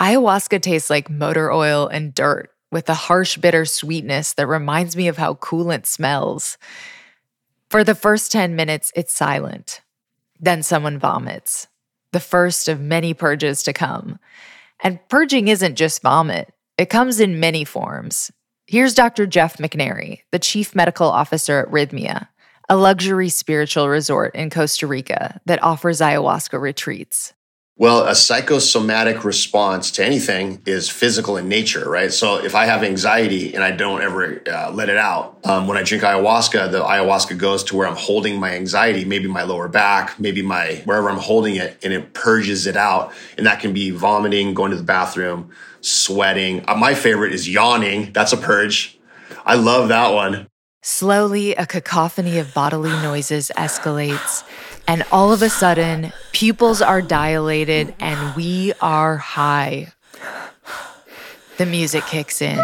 Ayahuasca 0.00 0.62
tastes 0.62 0.88
like 0.88 1.10
motor 1.10 1.50
oil 1.50 1.88
and 1.88 2.14
dirt 2.14 2.50
with 2.70 2.88
a 2.88 2.94
harsh, 2.94 3.38
bitter 3.38 3.64
sweetness 3.64 4.34
that 4.34 4.46
reminds 4.46 4.96
me 4.96 5.08
of 5.08 5.16
how 5.16 5.34
coolant 5.34 5.86
smells. 5.86 6.58
For 7.72 7.84
the 7.84 7.94
first 7.94 8.30
10 8.32 8.54
minutes, 8.54 8.92
it's 8.94 9.14
silent. 9.14 9.80
Then 10.38 10.62
someone 10.62 10.98
vomits, 10.98 11.68
the 12.12 12.20
first 12.20 12.68
of 12.68 12.82
many 12.82 13.14
purges 13.14 13.62
to 13.62 13.72
come. 13.72 14.18
And 14.80 15.00
purging 15.08 15.48
isn't 15.48 15.76
just 15.76 16.02
vomit, 16.02 16.52
it 16.76 16.90
comes 16.90 17.18
in 17.18 17.40
many 17.40 17.64
forms. 17.64 18.30
Here's 18.66 18.92
Dr. 18.92 19.24
Jeff 19.24 19.56
McNairy, 19.56 20.18
the 20.32 20.38
Chief 20.38 20.74
Medical 20.74 21.08
Officer 21.08 21.60
at 21.60 21.70
Rythmia, 21.70 22.28
a 22.68 22.76
luxury 22.76 23.30
spiritual 23.30 23.88
resort 23.88 24.34
in 24.34 24.50
Costa 24.50 24.86
Rica 24.86 25.40
that 25.46 25.62
offers 25.62 26.00
ayahuasca 26.00 26.60
retreats. 26.60 27.32
Well, 27.82 28.06
a 28.06 28.14
psychosomatic 28.14 29.24
response 29.24 29.90
to 29.90 30.04
anything 30.04 30.62
is 30.66 30.88
physical 30.88 31.36
in 31.36 31.48
nature, 31.48 31.90
right? 31.90 32.12
So 32.12 32.36
if 32.36 32.54
I 32.54 32.66
have 32.66 32.84
anxiety 32.84 33.56
and 33.56 33.64
I 33.64 33.72
don't 33.72 34.02
ever 34.02 34.40
uh, 34.48 34.70
let 34.70 34.88
it 34.88 34.96
out, 34.96 35.40
um, 35.42 35.66
when 35.66 35.76
I 35.76 35.82
drink 35.82 36.04
ayahuasca, 36.04 36.70
the 36.70 36.80
ayahuasca 36.80 37.36
goes 37.36 37.64
to 37.64 37.76
where 37.76 37.88
I'm 37.88 37.96
holding 37.96 38.38
my 38.38 38.54
anxiety, 38.54 39.04
maybe 39.04 39.26
my 39.26 39.42
lower 39.42 39.66
back, 39.66 40.20
maybe 40.20 40.42
my 40.42 40.80
wherever 40.84 41.10
I'm 41.10 41.18
holding 41.18 41.56
it, 41.56 41.76
and 41.82 41.92
it 41.92 42.14
purges 42.14 42.68
it 42.68 42.76
out. 42.76 43.12
And 43.36 43.46
that 43.46 43.58
can 43.58 43.72
be 43.72 43.90
vomiting, 43.90 44.54
going 44.54 44.70
to 44.70 44.76
the 44.76 44.84
bathroom, 44.84 45.50
sweating. 45.80 46.64
Uh, 46.68 46.76
my 46.76 46.94
favorite 46.94 47.32
is 47.32 47.48
yawning. 47.48 48.12
That's 48.12 48.32
a 48.32 48.36
purge. 48.36 48.96
I 49.44 49.56
love 49.56 49.88
that 49.88 50.14
one. 50.14 50.46
Slowly, 50.84 51.56
a 51.56 51.66
cacophony 51.66 52.38
of 52.38 52.54
bodily 52.54 52.90
noises 52.90 53.50
escalates 53.56 54.44
and 54.86 55.04
all 55.12 55.32
of 55.32 55.42
a 55.42 55.48
sudden, 55.48 56.12
pupils 56.32 56.82
are 56.82 57.02
dilated 57.02 57.94
and 58.00 58.36
we 58.36 58.72
are 58.80 59.16
high. 59.16 59.92
The 61.58 61.66
music 61.66 62.04
kicks 62.04 62.42
in. 62.42 62.56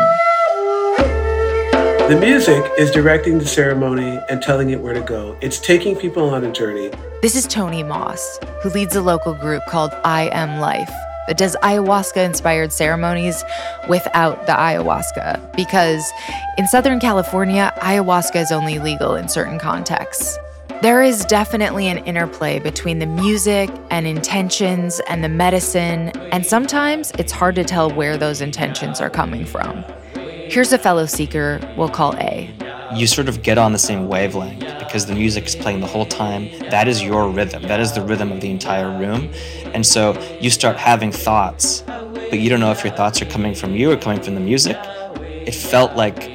The 2.09 2.19
music 2.19 2.65
is 2.79 2.91
directing 2.91 3.39
the 3.39 3.47
ceremony 3.47 4.19
and 4.31 4.41
telling 4.41 4.71
it 4.71 4.81
where 4.81 4.95
to 4.95 5.03
go. 5.03 5.37
It's 5.43 5.61
taking 5.61 5.95
people 5.95 6.31
on 6.31 6.43
a 6.45 6.51
journey. 6.51 6.91
This 7.21 7.37
is 7.37 7.47
Tony 7.47 7.83
Moss, 7.83 8.39
who 8.63 8.71
leads 8.71 8.97
a 8.97 9.03
local 9.03 9.35
group 9.35 9.63
called 9.69 9.93
I 10.05 10.31
Am 10.33 10.59
Life 10.59 10.91
that 11.29 11.37
does 11.37 11.55
ayahuasca 11.63 12.25
inspired 12.25 12.73
ceremonies 12.73 13.45
without 13.91 14.47
the 14.47 14.53
ayahuasca 14.53 15.55
because 15.55 16.11
in 16.57 16.67
Southern 16.67 16.99
California, 16.99 17.73
ayahuasca 17.77 18.41
is 18.41 18.51
only 18.51 18.79
legal 18.79 19.15
in 19.15 19.29
certain 19.29 19.59
contexts. 19.59 20.39
There 20.81 21.03
is 21.03 21.25
definitely 21.25 21.89
an 21.89 21.99
interplay 22.05 22.61
between 22.61 23.01
the 23.01 23.07
music 23.07 23.69
and 23.91 24.07
intentions 24.07 25.01
and 25.09 25.25
the 25.25 25.29
medicine, 25.29 26.11
and 26.31 26.47
sometimes 26.47 27.11
it's 27.19 27.33
hard 27.33 27.57
to 27.57 27.65
tell 27.65 27.91
where 27.91 28.17
those 28.17 28.41
intentions 28.41 29.01
are 29.01 29.11
coming 29.11 29.45
from. 29.45 29.83
Here's 30.15 30.73
a 30.73 30.79
fellow 30.79 31.07
seeker 31.07 31.59
we'll 31.77 31.89
call 31.89 32.15
A. 32.19 32.55
You 32.95 33.09
sort 33.09 33.29
of 33.29 33.43
get 33.43 33.59
on 33.59 33.73
the 33.73 33.79
same 33.79 34.07
wavelength 34.07 34.61
because 34.79 35.07
the 35.07 35.17
music 35.17 35.47
is 35.47 35.57
playing 35.57 35.81
the 35.81 35.89
whole 35.89 36.07
time. 36.07 36.49
That 36.71 36.87
is 36.87 37.03
your 37.03 37.29
rhythm. 37.29 37.63
That 37.63 37.81
is 37.81 37.91
the 37.91 38.03
rhythm 38.03 38.31
of 38.31 38.41
the 38.41 38.51
entire 38.53 38.97
room. 38.97 39.33
And 39.75 39.85
so 39.85 40.17
you 40.41 40.49
start 40.49 40.77
having 40.77 41.11
thoughts, 41.11 41.83
but 41.83 42.39
you 42.39 42.49
don't 42.49 42.61
know 42.61 42.71
if 42.71 42.85
your 42.85 42.95
thoughts 42.95 43.21
are 43.21 43.27
coming 43.27 43.57
from 43.57 43.75
you 43.75 43.91
or 43.91 43.97
coming 43.97 44.23
from 44.23 44.37
the 44.37 44.41
music. 44.41 44.77
It 45.17 45.57
felt 45.57 45.97
like 45.97 46.31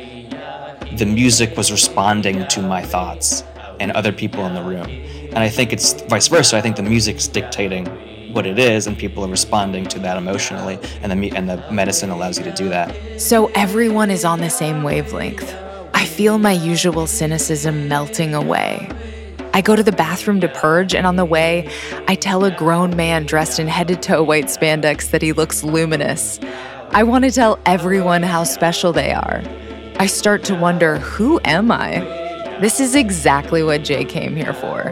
the 0.97 1.05
music 1.05 1.55
was 1.55 1.71
responding 1.71 2.45
to 2.49 2.61
my 2.61 2.81
thoughts 2.81 3.45
and 3.79 3.91
other 3.91 4.11
people 4.11 4.45
in 4.45 4.53
the 4.53 4.63
room. 4.63 4.89
And 5.29 5.39
I 5.39 5.49
think 5.49 5.73
it's 5.73 6.01
vice 6.03 6.27
versa. 6.27 6.57
I 6.57 6.61
think 6.61 6.75
the 6.75 6.83
music's 6.83 7.27
dictating 7.27 7.85
what 8.33 8.45
it 8.47 8.57
is, 8.57 8.87
and 8.87 8.97
people 8.97 9.23
are 9.23 9.29
responding 9.29 9.85
to 9.85 9.99
that 9.99 10.17
emotionally, 10.17 10.79
and 11.01 11.11
the 11.11 11.35
and 11.35 11.49
the 11.49 11.71
medicine 11.71 12.09
allows 12.09 12.37
you 12.37 12.43
to 12.43 12.53
do 12.53 12.69
that. 12.69 13.21
So 13.21 13.47
everyone 13.55 14.09
is 14.09 14.25
on 14.25 14.39
the 14.39 14.49
same 14.49 14.83
wavelength. 14.83 15.53
I 15.93 16.05
feel 16.05 16.37
my 16.39 16.51
usual 16.51 17.07
cynicism 17.07 17.87
melting 17.87 18.33
away. 18.33 18.89
I 19.55 19.61
go 19.61 19.75
to 19.75 19.83
the 19.83 19.91
bathroom 19.91 20.41
to 20.41 20.47
purge, 20.47 20.95
and 20.95 21.05
on 21.05 21.15
the 21.15 21.25
way, 21.25 21.69
I 22.07 22.15
tell 22.15 22.43
a 22.43 22.49
grown 22.49 22.95
man 22.95 23.27
dressed 23.27 23.59
in 23.59 23.67
head 23.67 23.87
to 23.89 23.95
toe 23.95 24.23
white 24.23 24.45
spandex 24.45 25.11
that 25.11 25.21
he 25.21 25.31
looks 25.31 25.63
luminous. 25.63 26.39
I 26.89 27.03
want 27.03 27.23
to 27.25 27.31
tell 27.31 27.59
everyone 27.65 28.23
how 28.23 28.45
special 28.45 28.93
they 28.93 29.13
are. 29.13 29.43
I 29.97 30.07
start 30.07 30.43
to 30.45 30.55
wonder 30.55 30.97
who 30.97 31.39
am 31.45 31.71
I? 31.71 32.22
This 32.63 32.79
is 32.79 32.95
exactly 32.95 33.61
what 33.61 33.83
Jay 33.83 34.05
came 34.05 34.37
here 34.37 34.53
for. 34.53 34.89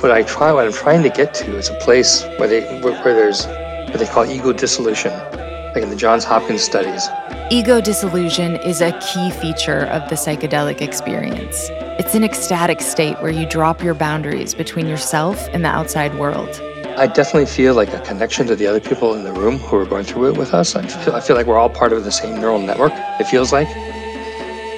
What 0.00 0.10
I 0.10 0.24
try, 0.24 0.50
what 0.50 0.66
I'm 0.66 0.72
trying 0.72 1.04
to 1.04 1.08
get 1.08 1.32
to, 1.34 1.56
is 1.56 1.68
a 1.68 1.74
place 1.74 2.24
where 2.40 2.48
they 2.48 2.62
where, 2.80 3.00
where 3.04 3.14
there's 3.14 3.46
what 3.46 4.00
they 4.00 4.06
call 4.06 4.26
ego 4.26 4.52
dissolution, 4.52 5.12
like 5.12 5.84
in 5.84 5.90
the 5.90 5.94
Johns 5.94 6.24
Hopkins 6.24 6.62
studies. 6.62 7.08
Ego 7.52 7.80
dissolution 7.80 8.56
is 8.56 8.80
a 8.80 8.90
key 8.98 9.30
feature 9.30 9.84
of 9.92 10.08
the 10.10 10.16
psychedelic 10.16 10.82
experience. 10.82 11.68
It's 12.00 12.16
an 12.16 12.24
ecstatic 12.24 12.80
state 12.80 13.22
where 13.22 13.30
you 13.30 13.46
drop 13.46 13.80
your 13.80 13.94
boundaries 13.94 14.52
between 14.52 14.88
yourself 14.88 15.46
and 15.52 15.64
the 15.64 15.68
outside 15.68 16.18
world. 16.18 16.60
I 16.96 17.06
definitely 17.06 17.46
feel 17.46 17.74
like 17.74 17.94
a 17.94 18.00
connection 18.00 18.48
to 18.48 18.56
the 18.56 18.66
other 18.66 18.80
people 18.80 19.14
in 19.14 19.22
the 19.22 19.32
room 19.32 19.58
who 19.58 19.76
are 19.76 19.86
going 19.86 20.02
through 20.02 20.30
it 20.30 20.36
with 20.36 20.52
us. 20.52 20.74
I 20.74 20.84
feel, 20.84 21.14
I 21.14 21.20
feel 21.20 21.36
like 21.36 21.46
we're 21.46 21.58
all 21.58 21.70
part 21.70 21.92
of 21.92 22.02
the 22.02 22.10
same 22.10 22.40
neural 22.40 22.58
network, 22.58 22.92
it 23.20 23.28
feels 23.28 23.52
like 23.52 23.68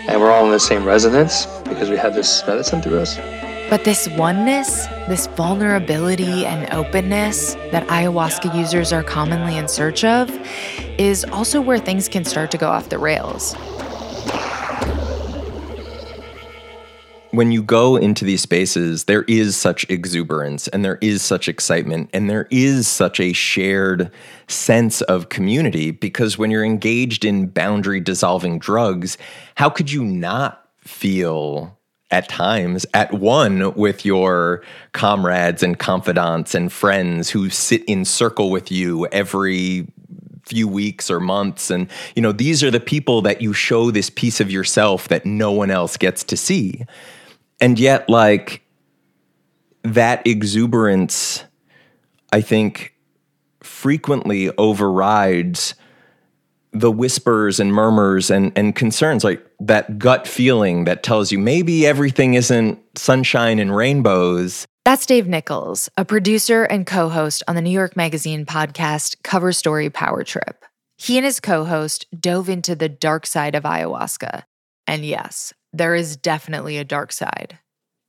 and 0.08 0.20
we're 0.20 0.30
all 0.30 0.44
in 0.44 0.50
the 0.50 0.60
same 0.60 0.84
resonance 0.84 1.46
because 1.64 1.90
we 1.90 1.96
have 1.96 2.14
this 2.14 2.46
medicine 2.46 2.80
through 2.82 3.00
us. 3.00 3.18
But 3.68 3.82
this 3.82 4.08
oneness, 4.10 4.86
this 5.08 5.26
vulnerability 5.26 6.46
and 6.46 6.72
openness 6.72 7.54
that 7.72 7.86
ayahuasca 7.88 8.54
users 8.54 8.92
are 8.92 9.02
commonly 9.02 9.56
in 9.56 9.66
search 9.66 10.04
of 10.04 10.30
is 10.98 11.24
also 11.24 11.60
where 11.60 11.78
things 11.78 12.08
can 12.08 12.24
start 12.24 12.52
to 12.52 12.58
go 12.58 12.68
off 12.68 12.88
the 12.90 12.98
rails. 12.98 13.56
When 17.36 17.52
you 17.52 17.62
go 17.62 17.96
into 17.96 18.24
these 18.24 18.40
spaces, 18.40 19.04
there 19.04 19.24
is 19.24 19.56
such 19.56 19.84
exuberance 19.90 20.68
and 20.68 20.82
there 20.82 20.98
is 21.02 21.20
such 21.20 21.48
excitement 21.48 22.08
and 22.14 22.30
there 22.30 22.48
is 22.50 22.88
such 22.88 23.20
a 23.20 23.34
shared 23.34 24.10
sense 24.48 25.02
of 25.02 25.28
community 25.28 25.90
because 25.90 26.38
when 26.38 26.50
you're 26.50 26.64
engaged 26.64 27.26
in 27.26 27.46
boundary 27.46 28.00
dissolving 28.00 28.58
drugs, 28.58 29.18
how 29.56 29.68
could 29.68 29.92
you 29.92 30.02
not 30.02 30.66
feel 30.80 31.78
at 32.10 32.26
times 32.26 32.86
at 32.94 33.12
one 33.12 33.74
with 33.74 34.06
your 34.06 34.62
comrades 34.92 35.62
and 35.62 35.78
confidants 35.78 36.54
and 36.54 36.72
friends 36.72 37.28
who 37.28 37.50
sit 37.50 37.84
in 37.84 38.06
circle 38.06 38.50
with 38.50 38.72
you 38.72 39.06
every 39.08 39.86
few 40.46 40.66
weeks 40.66 41.10
or 41.10 41.20
months? 41.20 41.70
And 41.70 41.86
you 42.14 42.22
know 42.22 42.32
these 42.32 42.64
are 42.64 42.70
the 42.70 42.80
people 42.80 43.20
that 43.22 43.42
you 43.42 43.52
show 43.52 43.90
this 43.90 44.08
piece 44.08 44.40
of 44.40 44.50
yourself 44.50 45.08
that 45.08 45.26
no 45.26 45.52
one 45.52 45.70
else 45.70 45.98
gets 45.98 46.24
to 46.24 46.36
see 46.36 46.86
and 47.60 47.78
yet 47.78 48.08
like 48.08 48.62
that 49.82 50.26
exuberance 50.26 51.44
i 52.32 52.40
think 52.40 52.94
frequently 53.62 54.50
overrides 54.56 55.74
the 56.80 56.90
whispers 56.90 57.58
and 57.58 57.72
murmurs 57.72 58.30
and, 58.30 58.52
and 58.56 58.74
concerns 58.74 59.24
like 59.24 59.44
that 59.60 59.98
gut 59.98 60.26
feeling 60.26 60.84
that 60.84 61.02
tells 61.02 61.32
you 61.32 61.38
maybe 61.38 61.86
everything 61.86 62.34
isn't 62.34 62.78
sunshine 62.98 63.58
and 63.58 63.74
rainbows. 63.74 64.66
That's 64.84 65.06
dave 65.06 65.26
nickles 65.26 65.88
a 65.96 66.04
producer 66.04 66.64
and 66.64 66.86
co-host 66.86 67.42
on 67.48 67.54
the 67.56 67.62
new 67.62 67.70
york 67.70 67.96
magazine 67.96 68.46
podcast 68.46 69.16
cover 69.22 69.52
story 69.52 69.90
power 69.90 70.22
trip. 70.22 70.64
He 70.98 71.16
and 71.16 71.24
his 71.24 71.40
co-host 71.40 72.06
dove 72.18 72.48
into 72.48 72.74
the 72.74 72.88
dark 72.88 73.26
side 73.26 73.54
of 73.54 73.64
ayahuasca. 73.64 74.44
And 74.86 75.04
yes 75.04 75.52
there 75.78 75.94
is 75.94 76.16
definitely 76.16 76.78
a 76.78 76.84
dark 76.84 77.12
side. 77.12 77.58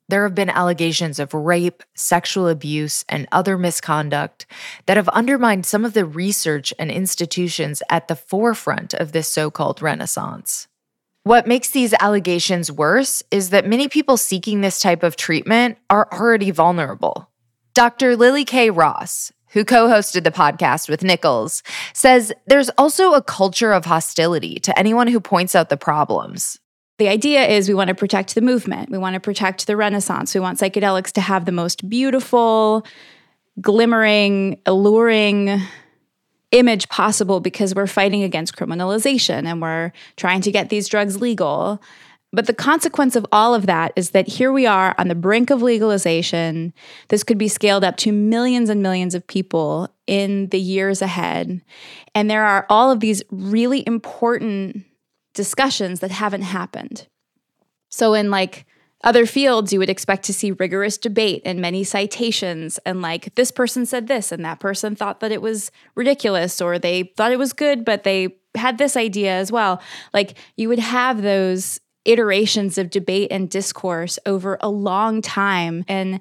There 0.10 0.24
have 0.24 0.36
been 0.36 0.50
allegations 0.50 1.20
of 1.20 1.34
rape, 1.34 1.84
sexual 1.94 2.48
abuse, 2.48 3.04
and 3.10 3.28
other 3.32 3.58
misconduct 3.58 4.46
that 4.86 4.96
have 4.96 5.10
undermined 5.10 5.66
some 5.66 5.84
of 5.84 5.94
the 5.94 6.06
research 6.06 6.74
and 6.80 6.90
institutions 6.90 7.84
at 7.90 8.08
the 8.08 8.16
forefront 8.16 8.94
of 8.94 9.12
this 9.12 9.28
so 9.28 9.52
called 9.52 9.82
renaissance. 9.82 10.68
What 11.24 11.46
makes 11.46 11.72
these 11.72 11.94
allegations 12.00 12.72
worse 12.72 13.22
is 13.32 13.50
that 13.50 13.68
many 13.68 13.90
people 13.90 14.16
seeking 14.16 14.62
this 14.62 14.80
type 14.80 15.04
of 15.04 15.18
treatment 15.18 15.78
are 15.90 16.08
already 16.14 16.52
vulnerable. 16.52 17.30
Dr. 17.74 18.16
Lily 18.16 18.46
Kay 18.46 18.70
Ross, 18.70 19.34
who 19.50 19.66
co 19.66 19.90
hosted 19.90 20.24
the 20.24 20.32
podcast 20.32 20.88
with 20.88 21.02
Nickles, 21.02 21.64
says 21.92 22.32
there's 22.46 22.70
also 22.78 23.14
a 23.14 23.22
culture 23.22 23.74
of 23.74 23.84
hostility 23.84 24.56
to 24.60 24.80
anyone 24.80 25.10
who 25.10 25.20
points 25.20 25.54
out 25.54 25.68
the 25.68 25.76
problems, 25.76 26.60
The 26.98 27.10
idea 27.10 27.46
is 27.46 27.68
we 27.68 27.76
want 27.76 27.90
to 27.90 27.96
protect 27.96 28.34
the 28.34 28.42
movement. 28.42 28.90
We 28.90 28.98
want 28.98 29.14
to 29.14 29.20
protect 29.20 29.68
the 29.68 29.78
Renaissance. 29.78 30.34
We 30.34 30.40
want 30.40 30.60
psychedelics 30.60 31.12
to 31.14 31.22
have 31.22 31.46
the 31.46 31.52
most 31.52 31.88
beautiful, 31.88 32.86
glimmering, 33.62 34.60
alluring 34.66 35.62
image 36.52 36.90
possible 36.90 37.40
because 37.40 37.76
we're 37.76 37.88
fighting 37.88 38.24
against 38.24 38.56
criminalization 38.56 39.46
and 39.46 39.62
we're 39.62 39.92
trying 40.16 40.42
to 40.42 40.52
get 40.52 40.70
these 40.70 40.88
drugs 40.88 41.22
legal. 41.22 41.82
But 42.34 42.48
the 42.48 42.54
consequence 42.54 43.16
of 43.16 43.26
all 43.32 43.54
of 43.54 43.68
that 43.68 43.94
is 43.96 44.10
that 44.12 44.28
here 44.28 44.52
we 44.52 44.66
are 44.66 44.94
on 44.98 45.08
the 45.08 45.16
brink 45.16 45.50
of 45.50 45.62
legalization. 45.62 46.74
This 47.10 47.24
could 47.24 47.38
be 47.38 47.48
scaled 47.48 47.84
up 47.84 47.96
to 47.98 48.12
millions 48.12 48.70
and 48.70 48.82
millions 48.82 49.16
of 49.16 49.26
people 49.28 49.90
in 50.08 50.48
the 50.48 50.60
years 50.60 51.02
ahead. 51.02 51.62
And 52.16 52.30
there 52.30 52.44
are 52.44 52.66
all 52.70 52.92
of 52.92 53.00
these 53.02 53.24
really 53.30 53.86
important 53.88 54.84
discussions 55.38 56.02
that 56.02 56.12
haven't 56.12 56.42
happened. 56.42 57.08
So, 57.88 58.14
in 58.14 58.30
like 58.30 58.66
other 59.04 59.26
fields, 59.26 59.72
you 59.72 59.80
would 59.80 59.90
expect 59.90 60.26
to 60.26 60.34
see 60.34 60.52
rigorous 60.52 60.98
debate 60.98 61.44
and 61.46 61.62
many 61.62 61.86
citations, 61.86 62.80
and 62.80 63.02
like 63.02 63.34
this 63.36 63.52
person 63.52 63.86
said 63.86 64.08
this, 64.08 64.34
and 64.34 64.44
that 64.44 64.60
person 64.60 64.96
thought 64.96 65.22
that 65.22 65.32
it 65.32 65.42
was 65.42 65.72
ridiculous, 65.96 66.60
or 66.60 66.78
they 66.78 67.04
thought 67.16 67.32
it 67.32 67.40
was 67.40 67.54
good, 67.54 67.86
but 67.86 68.04
they 68.04 68.36
had 68.56 68.78
this 68.78 68.98
idea 68.98 69.32
as 69.32 69.52
well. 69.52 69.82
Like 70.14 70.36
you 70.58 70.68
would 70.68 70.80
have 70.80 71.22
those 71.22 71.80
iterations 72.04 72.78
of 72.78 72.90
debate 72.90 73.32
and 73.32 73.50
discourse 73.50 74.18
over 74.26 74.58
a 74.62 74.70
long 74.70 75.22
time. 75.22 75.86
And 75.88 76.20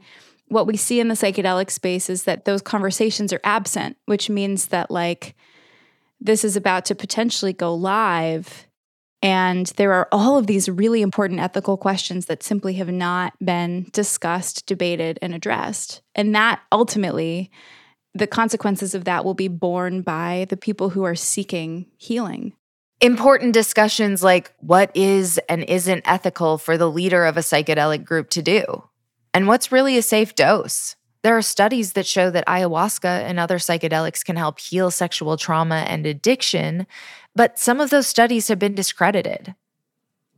what 0.48 0.66
we 0.66 0.76
see 0.76 1.00
in 1.00 1.08
the 1.08 1.14
psychedelic 1.14 1.70
space 1.70 2.10
is 2.10 2.24
that 2.24 2.44
those 2.44 2.60
conversations 2.60 3.32
are 3.32 3.40
absent, 3.44 3.96
which 4.04 4.28
means 4.28 4.66
that, 4.66 4.90
like, 4.90 5.34
this 6.20 6.44
is 6.44 6.56
about 6.56 6.84
to 6.86 6.94
potentially 6.94 7.52
go 7.52 7.74
live. 7.74 8.65
And 9.22 9.66
there 9.76 9.92
are 9.92 10.08
all 10.12 10.36
of 10.36 10.46
these 10.46 10.68
really 10.68 11.02
important 11.02 11.40
ethical 11.40 11.76
questions 11.76 12.26
that 12.26 12.42
simply 12.42 12.74
have 12.74 12.90
not 12.90 13.32
been 13.42 13.88
discussed, 13.92 14.66
debated, 14.66 15.18
and 15.22 15.34
addressed. 15.34 16.02
And 16.14 16.34
that 16.34 16.60
ultimately, 16.70 17.50
the 18.14 18.26
consequences 18.26 18.94
of 18.94 19.04
that 19.04 19.24
will 19.24 19.34
be 19.34 19.48
borne 19.48 20.02
by 20.02 20.46
the 20.48 20.56
people 20.56 20.90
who 20.90 21.04
are 21.04 21.14
seeking 21.14 21.86
healing. 21.96 22.52
Important 23.00 23.52
discussions 23.52 24.22
like 24.22 24.52
what 24.58 24.90
is 24.94 25.38
and 25.48 25.64
isn't 25.64 26.02
ethical 26.06 26.56
for 26.56 26.78
the 26.78 26.90
leader 26.90 27.24
of 27.26 27.36
a 27.36 27.40
psychedelic 27.40 28.04
group 28.04 28.30
to 28.30 28.42
do, 28.42 28.84
and 29.34 29.46
what's 29.46 29.70
really 29.70 29.98
a 29.98 30.02
safe 30.02 30.34
dose. 30.34 30.96
There 31.22 31.36
are 31.36 31.42
studies 31.42 31.92
that 31.94 32.06
show 32.06 32.30
that 32.30 32.46
ayahuasca 32.46 33.04
and 33.04 33.38
other 33.38 33.58
psychedelics 33.58 34.24
can 34.24 34.36
help 34.36 34.60
heal 34.60 34.90
sexual 34.90 35.36
trauma 35.36 35.84
and 35.88 36.06
addiction, 36.06 36.86
but 37.36 37.58
some 37.58 37.80
of 37.80 37.90
those 37.90 38.06
studies 38.06 38.48
have 38.48 38.58
been 38.58 38.74
discredited. 38.74 39.54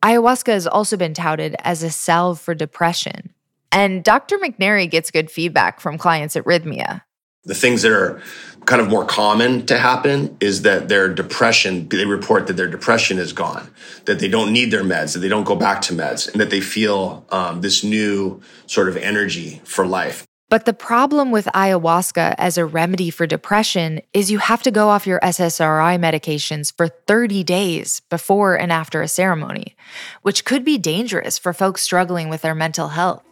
Ayahuasca 0.02 0.52
has 0.52 0.66
also 0.66 0.96
been 0.96 1.14
touted 1.14 1.56
as 1.60 1.82
a 1.82 1.90
salve 1.90 2.40
for 2.40 2.54
depression. 2.54 3.32
And 3.72 4.04
Dr. 4.04 4.38
McNairy 4.38 4.90
gets 4.90 5.10
good 5.10 5.30
feedback 5.30 5.80
from 5.80 5.96
clients 5.96 6.36
at 6.36 6.44
Rythmia. 6.44 7.02
The 7.44 7.54
things 7.54 7.82
that 7.82 7.92
are 7.92 8.20
kind 8.66 8.82
of 8.82 8.88
more 8.88 9.04
common 9.06 9.64
to 9.66 9.78
happen 9.78 10.36
is 10.40 10.62
that 10.62 10.88
their 10.88 11.08
depression, 11.08 11.88
they 11.88 12.04
report 12.04 12.46
that 12.48 12.56
their 12.56 12.68
depression 12.68 13.18
is 13.18 13.32
gone, 13.32 13.70
that 14.04 14.18
they 14.18 14.28
don't 14.28 14.52
need 14.52 14.70
their 14.70 14.82
meds, 14.82 15.14
that 15.14 15.20
they 15.20 15.28
don't 15.28 15.44
go 15.44 15.56
back 15.56 15.80
to 15.82 15.94
meds, 15.94 16.30
and 16.30 16.40
that 16.40 16.50
they 16.50 16.60
feel 16.60 17.24
um, 17.30 17.60
this 17.60 17.82
new 17.82 18.42
sort 18.66 18.88
of 18.88 18.96
energy 18.96 19.62
for 19.64 19.86
life. 19.86 20.27
But 20.50 20.64
the 20.64 20.72
problem 20.72 21.30
with 21.30 21.44
ayahuasca 21.46 22.34
as 22.38 22.56
a 22.56 22.64
remedy 22.64 23.10
for 23.10 23.26
depression 23.26 24.00
is 24.14 24.30
you 24.30 24.38
have 24.38 24.62
to 24.62 24.70
go 24.70 24.88
off 24.88 25.06
your 25.06 25.20
SSRI 25.20 25.98
medications 26.00 26.74
for 26.74 26.88
30 26.88 27.44
days 27.44 28.00
before 28.08 28.58
and 28.58 28.72
after 28.72 29.02
a 29.02 29.08
ceremony, 29.08 29.76
which 30.22 30.46
could 30.46 30.64
be 30.64 30.78
dangerous 30.78 31.36
for 31.36 31.52
folks 31.52 31.82
struggling 31.82 32.30
with 32.30 32.40
their 32.40 32.54
mental 32.54 32.88
health. 32.88 33.24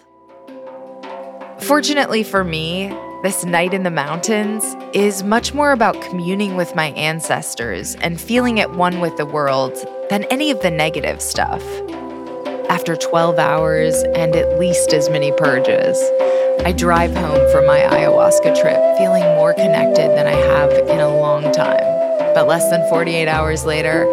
Fortunately 1.60 2.22
for 2.22 2.44
me, 2.44 2.88
this 3.22 3.46
night 3.46 3.72
in 3.72 3.82
the 3.82 3.90
mountains 3.90 4.76
is 4.92 5.22
much 5.22 5.54
more 5.54 5.72
about 5.72 6.02
communing 6.02 6.54
with 6.54 6.74
my 6.74 6.88
ancestors 6.90 7.94
and 7.96 8.20
feeling 8.20 8.60
at 8.60 8.74
one 8.74 9.00
with 9.00 9.16
the 9.16 9.24
world 9.24 9.74
than 10.10 10.24
any 10.24 10.50
of 10.50 10.60
the 10.60 10.70
negative 10.70 11.22
stuff. 11.22 11.62
After 12.68 12.96
12 12.96 13.38
hours 13.38 14.02
and 14.02 14.34
at 14.34 14.58
least 14.58 14.92
as 14.92 15.08
many 15.08 15.32
purges, 15.32 15.98
I 16.64 16.72
drive 16.72 17.14
home 17.14 17.50
from 17.52 17.66
my 17.66 17.78
ayahuasca 17.78 18.60
trip 18.60 18.98
feeling 18.98 19.22
more 19.36 19.54
connected 19.54 20.10
than 20.16 20.26
I 20.26 20.32
have 20.32 20.72
in 20.72 21.00
a 21.00 21.08
long 21.08 21.52
time. 21.52 21.96
But 22.34 22.48
less 22.48 22.68
than 22.70 22.88
48 22.88 23.28
hours 23.28 23.64
later, 23.64 24.04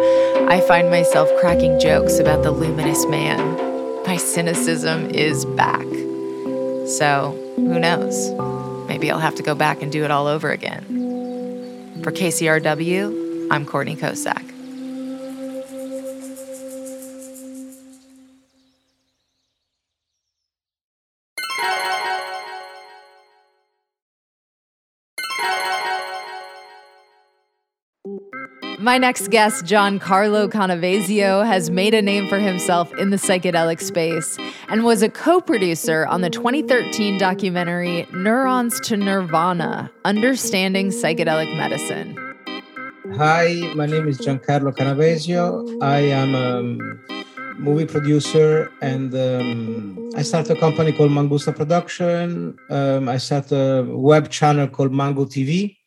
I 0.48 0.60
find 0.60 0.88
myself 0.88 1.28
cracking 1.40 1.80
jokes 1.80 2.18
about 2.18 2.42
the 2.42 2.52
luminous 2.52 3.04
man. 3.06 3.56
My 4.06 4.16
cynicism 4.16 5.10
is 5.10 5.44
back. 5.44 5.86
So, 6.86 7.36
who 7.56 7.80
knows? 7.80 8.30
Maybe 8.88 9.10
I'll 9.10 9.18
have 9.18 9.34
to 9.36 9.42
go 9.42 9.54
back 9.54 9.82
and 9.82 9.90
do 9.90 10.04
it 10.04 10.10
all 10.10 10.26
over 10.26 10.50
again. 10.50 10.84
For 12.04 12.12
KCRW, 12.12 13.48
I'm 13.50 13.66
Courtney 13.66 13.96
Kocak. 13.96 14.43
My 28.84 28.98
next 28.98 29.30
guest, 29.30 29.64
Giancarlo 29.64 30.46
Canavesio, 30.50 31.42
has 31.46 31.70
made 31.70 31.94
a 31.94 32.02
name 32.02 32.28
for 32.28 32.38
himself 32.38 32.92
in 32.98 33.08
the 33.08 33.16
psychedelic 33.16 33.80
space 33.80 34.36
and 34.68 34.84
was 34.84 35.00
a 35.00 35.08
co 35.08 35.40
producer 35.40 36.04
on 36.06 36.20
the 36.20 36.28
2013 36.28 37.16
documentary 37.16 38.06
Neurons 38.12 38.78
to 38.80 38.98
Nirvana 38.98 39.90
Understanding 40.04 40.88
Psychedelic 40.88 41.56
Medicine. 41.56 42.14
Hi, 43.16 43.72
my 43.74 43.86
name 43.86 44.06
is 44.06 44.18
Giancarlo 44.18 44.76
Canavesio. 44.76 45.82
I 45.82 46.00
am 46.00 46.34
a 46.34 47.58
movie 47.58 47.86
producer 47.86 48.70
and 48.82 49.14
um, 49.14 50.10
I 50.14 50.20
started 50.20 50.58
a 50.58 50.60
company 50.60 50.92
called 50.92 51.10
Mangusta 51.10 51.56
Production. 51.56 52.58
Um, 52.68 53.08
I 53.08 53.16
started 53.16 53.56
a 53.56 53.96
web 53.96 54.28
channel 54.28 54.68
called 54.68 54.92
Mangu 54.92 55.24
TV 55.24 55.78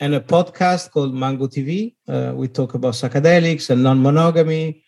and 0.00 0.14
a 0.14 0.20
podcast 0.20 0.90
called 0.90 1.14
Mangu 1.14 1.48
TV. 1.48 1.94
Uh, 2.06 2.34
we 2.34 2.48
talk 2.48 2.74
about 2.74 2.94
psychedelics 2.94 3.70
and 3.70 3.82
non 3.82 4.02
monogamy 4.02 4.84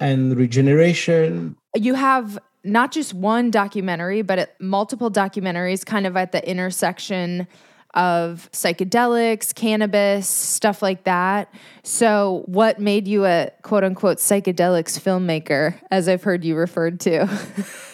and 0.00 0.36
regeneration. 0.36 1.56
You 1.76 1.94
have 1.94 2.38
not 2.64 2.92
just 2.92 3.14
one 3.14 3.50
documentary, 3.50 4.22
but 4.22 4.54
multiple 4.60 5.10
documentaries 5.10 5.84
kind 5.84 6.06
of 6.06 6.16
at 6.16 6.32
the 6.32 6.48
intersection 6.48 7.46
of 7.94 8.48
psychedelics, 8.52 9.54
cannabis, 9.54 10.26
stuff 10.26 10.80
like 10.80 11.04
that. 11.04 11.52
So, 11.82 12.42
what 12.46 12.78
made 12.78 13.06
you 13.06 13.26
a 13.26 13.50
quote 13.62 13.84
unquote 13.84 14.18
psychedelics 14.18 14.98
filmmaker, 14.98 15.78
as 15.90 16.08
I've 16.08 16.22
heard 16.22 16.44
you 16.44 16.56
referred 16.56 17.00
to? 17.00 17.28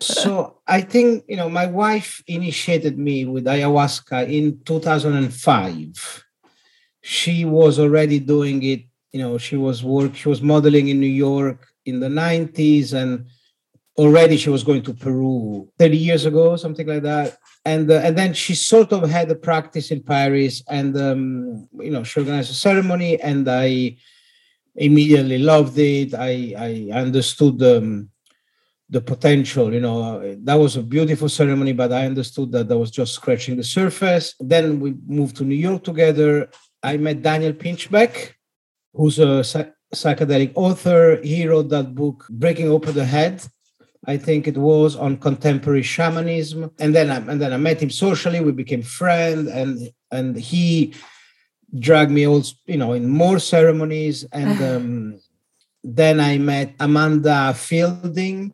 so 0.00 0.58
I 0.66 0.80
think 0.80 1.24
you 1.28 1.36
know 1.36 1.48
my 1.48 1.66
wife 1.66 2.22
initiated 2.26 2.98
me 2.98 3.24
with 3.24 3.44
ayahuasca 3.44 4.28
in 4.30 4.60
2005. 4.64 6.24
She 7.02 7.44
was 7.44 7.78
already 7.78 8.18
doing 8.18 8.62
it. 8.62 8.82
You 9.12 9.20
know, 9.20 9.38
she 9.38 9.56
was 9.56 9.84
work. 9.84 10.14
She 10.14 10.28
was 10.28 10.42
modeling 10.42 10.88
in 10.88 11.00
New 11.00 11.06
York 11.06 11.66
in 11.84 12.00
the 12.00 12.08
90s, 12.08 12.94
and 12.94 13.26
already 13.96 14.36
she 14.36 14.50
was 14.50 14.64
going 14.64 14.82
to 14.82 14.94
Peru 14.94 15.68
30 15.78 15.96
years 15.96 16.24
ago, 16.26 16.56
something 16.56 16.86
like 16.86 17.02
that. 17.02 17.38
And 17.64 17.90
uh, 17.90 18.00
and 18.02 18.16
then 18.18 18.34
she 18.34 18.54
sort 18.54 18.92
of 18.92 19.08
had 19.08 19.30
a 19.30 19.34
practice 19.34 19.90
in 19.90 20.02
Paris, 20.02 20.62
and 20.68 20.96
um, 20.96 21.68
you 21.78 21.90
know, 21.90 22.04
she 22.04 22.20
organized 22.20 22.50
a 22.50 22.54
ceremony, 22.54 23.20
and 23.20 23.48
I 23.48 23.96
immediately 24.74 25.38
loved 25.38 25.78
it. 25.78 26.14
I 26.14 26.54
I 26.58 26.98
understood 26.98 27.62
um, 27.62 28.10
the 28.90 29.00
potential 29.00 29.72
you 29.72 29.80
know 29.80 30.36
that 30.42 30.54
was 30.54 30.76
a 30.76 30.82
beautiful 30.82 31.28
ceremony 31.28 31.72
but 31.72 31.90
i 31.92 32.04
understood 32.04 32.52
that 32.52 32.68
that 32.68 32.78
was 32.78 32.90
just 32.90 33.14
scratching 33.14 33.56
the 33.56 33.64
surface. 33.64 34.34
Then 34.38 34.78
we 34.78 34.94
moved 35.06 35.36
to 35.36 35.44
new 35.44 35.54
york 35.54 35.84
together. 35.84 36.50
I 36.82 36.98
met 36.98 37.22
daniel 37.22 37.52
pinchbeck 37.52 38.34
who's 38.92 39.18
a 39.18 39.42
psychedelic 39.94 40.52
author. 40.54 41.20
He 41.22 41.46
wrote 41.46 41.68
that 41.70 41.94
book 41.94 42.26
breaking 42.30 42.68
open 42.68 42.94
the 42.94 43.04
head. 43.04 43.44
I 44.06 44.18
think 44.18 44.46
it 44.46 44.58
was 44.58 44.96
on 44.96 45.16
contemporary 45.16 45.82
shamanism. 45.82 46.70
And 46.78 46.94
then 46.94 47.10
I, 47.10 47.16
and 47.16 47.40
then 47.40 47.52
i 47.52 47.56
met 47.56 47.82
him 47.82 47.90
socially. 47.90 48.40
We 48.40 48.52
became 48.52 48.82
friends. 48.82 49.48
And 49.48 49.90
and 50.10 50.36
he 50.36 50.94
dragged 51.78 52.10
me 52.12 52.26
also 52.26 52.54
you 52.66 52.76
know 52.76 52.92
in 52.92 53.08
more 53.08 53.38
ceremonies. 53.38 54.24
And 54.32 54.62
um, 54.70 55.20
then 55.86 56.18
i 56.18 56.38
met 56.38 56.74
amanda 56.80 57.52
feilding 57.54 58.50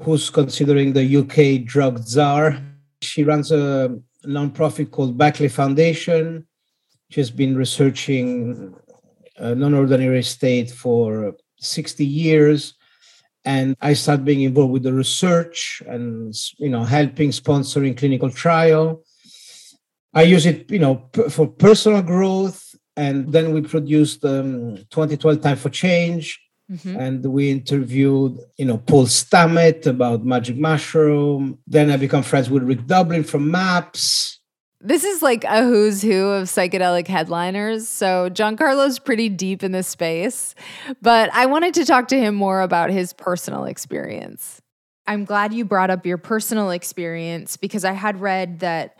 who's 0.00 0.30
considering 0.30 0.92
the 0.92 1.16
UK 1.18 1.64
drug 1.64 1.98
czar. 1.98 2.58
She 3.02 3.24
runs 3.24 3.52
a 3.52 3.96
nonprofit 4.26 4.90
called 4.90 5.18
Beckley 5.18 5.48
Foundation. 5.48 6.46
She's 7.10 7.30
been 7.30 7.56
researching 7.56 8.74
non 9.40 9.74
ordinary 9.74 10.22
state 10.22 10.70
for 10.70 11.34
60 11.60 12.04
years. 12.04 12.74
and 13.44 13.76
I 13.80 13.94
started 13.94 14.24
being 14.24 14.42
involved 14.42 14.72
with 14.72 14.82
the 14.82 14.92
research 14.92 15.82
and 15.86 16.34
you 16.58 16.68
know 16.68 16.84
helping 16.84 17.30
sponsoring 17.30 17.96
clinical 17.96 18.30
trial. 18.30 19.02
I 20.12 20.22
use 20.22 20.44
it, 20.46 20.70
you 20.70 20.78
know, 20.78 21.08
for 21.30 21.46
personal 21.46 22.02
growth, 22.02 22.74
and 22.96 23.32
then 23.32 23.52
we 23.54 23.60
produced 23.62 24.24
um, 24.24 24.76
2012 24.90 25.40
Time 25.40 25.56
for 25.56 25.70
Change, 25.70 26.40
Mhm. 26.70 26.98
and 26.98 27.24
we 27.24 27.50
interviewed, 27.50 28.38
you 28.58 28.66
know, 28.66 28.76
Paul 28.76 29.06
Stamets 29.06 29.86
about 29.86 30.24
Magic 30.24 30.56
Mushroom. 30.58 31.58
Then 31.66 31.90
I 31.90 31.96
become 31.96 32.22
friends 32.22 32.50
with 32.50 32.62
Rick 32.62 32.86
Doblin 32.86 33.24
from 33.24 33.50
Maps. 33.50 34.38
This 34.80 35.02
is 35.02 35.22
like 35.22 35.44
a 35.44 35.64
who's 35.64 36.02
who 36.02 36.26
of 36.28 36.46
psychedelic 36.46 37.08
headliners. 37.08 37.88
So 37.88 38.30
Giancarlo's 38.30 38.98
pretty 38.98 39.28
deep 39.28 39.64
in 39.64 39.72
this 39.72 39.88
space, 39.88 40.54
but 41.02 41.30
I 41.32 41.46
wanted 41.46 41.74
to 41.74 41.84
talk 41.84 42.06
to 42.08 42.18
him 42.18 42.34
more 42.34 42.60
about 42.60 42.90
his 42.90 43.12
personal 43.12 43.64
experience. 43.64 44.60
I'm 45.06 45.24
glad 45.24 45.54
you 45.54 45.64
brought 45.64 45.90
up 45.90 46.04
your 46.04 46.18
personal 46.18 46.70
experience 46.70 47.56
because 47.56 47.84
I 47.84 47.92
had 47.92 48.20
read 48.20 48.60
that 48.60 48.98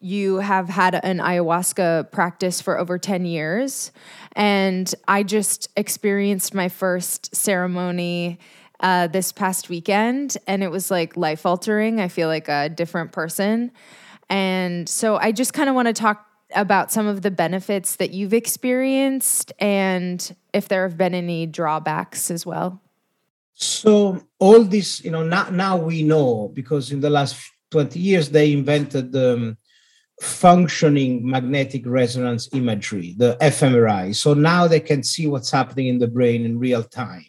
you 0.00 0.36
have 0.36 0.68
had 0.68 0.94
an 0.94 1.18
ayahuasca 1.18 2.12
practice 2.12 2.60
for 2.60 2.78
over 2.78 2.98
10 2.98 3.24
years. 3.24 3.90
And 4.32 4.92
I 5.08 5.22
just 5.22 5.68
experienced 5.76 6.54
my 6.54 6.68
first 6.68 7.34
ceremony 7.34 8.38
uh, 8.80 9.08
this 9.08 9.32
past 9.32 9.68
weekend, 9.68 10.36
and 10.46 10.62
it 10.62 10.70
was 10.70 10.88
like 10.88 11.16
life 11.16 11.44
altering. 11.44 12.00
I 12.00 12.06
feel 12.06 12.28
like 12.28 12.48
a 12.48 12.68
different 12.68 13.10
person. 13.10 13.72
And 14.30 14.88
so 14.88 15.16
I 15.16 15.32
just 15.32 15.52
kind 15.52 15.68
of 15.68 15.74
want 15.74 15.88
to 15.88 15.94
talk 15.94 16.24
about 16.54 16.92
some 16.92 17.06
of 17.06 17.22
the 17.22 17.30
benefits 17.30 17.96
that 17.96 18.12
you've 18.12 18.32
experienced 18.32 19.52
and 19.58 20.34
if 20.52 20.68
there 20.68 20.88
have 20.88 20.96
been 20.96 21.14
any 21.14 21.44
drawbacks 21.46 22.30
as 22.30 22.46
well. 22.46 22.80
So 23.54 24.22
all 24.38 24.62
this, 24.64 25.04
you 25.04 25.10
know, 25.10 25.24
now, 25.24 25.50
now 25.50 25.76
we 25.76 26.02
know 26.02 26.50
because 26.54 26.92
in 26.92 27.00
the 27.00 27.10
last 27.10 27.36
20 27.70 27.98
years 27.98 28.30
they 28.30 28.52
invented 28.52 29.12
the 29.12 29.34
um, 29.34 29.58
functioning 30.20 31.28
magnetic 31.28 31.82
resonance 31.86 32.48
imagery, 32.52 33.14
the 33.16 33.36
fMRI. 33.40 34.14
So 34.14 34.34
now 34.34 34.66
they 34.66 34.80
can 34.80 35.02
see 35.02 35.26
what's 35.26 35.50
happening 35.50 35.86
in 35.86 35.98
the 35.98 36.08
brain 36.08 36.44
in 36.44 36.58
real 36.58 36.82
time. 36.82 37.26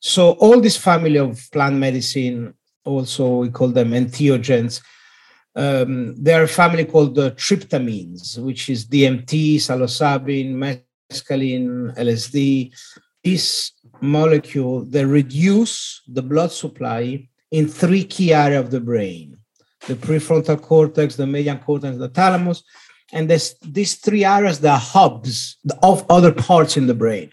So 0.00 0.32
all 0.32 0.60
this 0.60 0.76
family 0.76 1.18
of 1.18 1.40
plant 1.52 1.76
medicine, 1.76 2.54
also 2.84 3.38
we 3.38 3.50
call 3.50 3.68
them 3.68 3.90
entheogens, 3.90 4.82
um, 5.54 6.14
they're 6.22 6.42
a 6.42 6.48
family 6.48 6.84
called 6.84 7.14
the 7.14 7.30
tryptamines, 7.32 8.38
which 8.38 8.68
is 8.68 8.86
DMT, 8.86 9.56
psilocybin, 9.56 10.54
mescaline, 11.10 11.96
LSD. 11.96 12.74
This 13.24 13.72
molecule, 14.02 14.84
they 14.84 15.04
reduce 15.04 16.02
the 16.06 16.22
blood 16.22 16.52
supply 16.52 17.26
in 17.50 17.66
three 17.66 18.04
key 18.04 18.34
areas 18.34 18.66
of 18.66 18.70
the 18.70 18.80
brain 18.80 19.35
the 19.86 19.94
prefrontal 19.94 20.60
cortex, 20.60 21.16
the 21.16 21.26
median 21.26 21.58
cortex, 21.58 21.96
the 21.96 22.08
thalamus. 22.08 22.62
And 23.12 23.30
this, 23.30 23.54
these 23.62 23.94
three 23.96 24.24
areas, 24.24 24.60
the 24.60 24.76
hubs 24.76 25.56
of 25.82 26.04
other 26.10 26.32
parts 26.32 26.76
in 26.76 26.86
the 26.86 26.94
brain. 26.94 27.30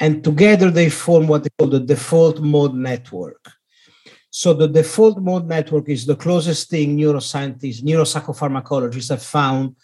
And 0.00 0.22
together 0.22 0.70
they 0.70 0.90
form 0.90 1.26
what 1.26 1.44
they 1.44 1.50
call 1.58 1.68
the 1.68 1.80
default 1.80 2.40
mode 2.40 2.74
network. 2.74 3.50
So 4.30 4.52
the 4.52 4.68
default 4.68 5.18
mode 5.18 5.46
network 5.46 5.88
is 5.88 6.06
the 6.06 6.16
closest 6.16 6.68
thing 6.68 6.98
neuroscientists, 6.98 7.82
neuropsychopharmacologists 7.82 9.10
have 9.10 9.22
found 9.22 9.76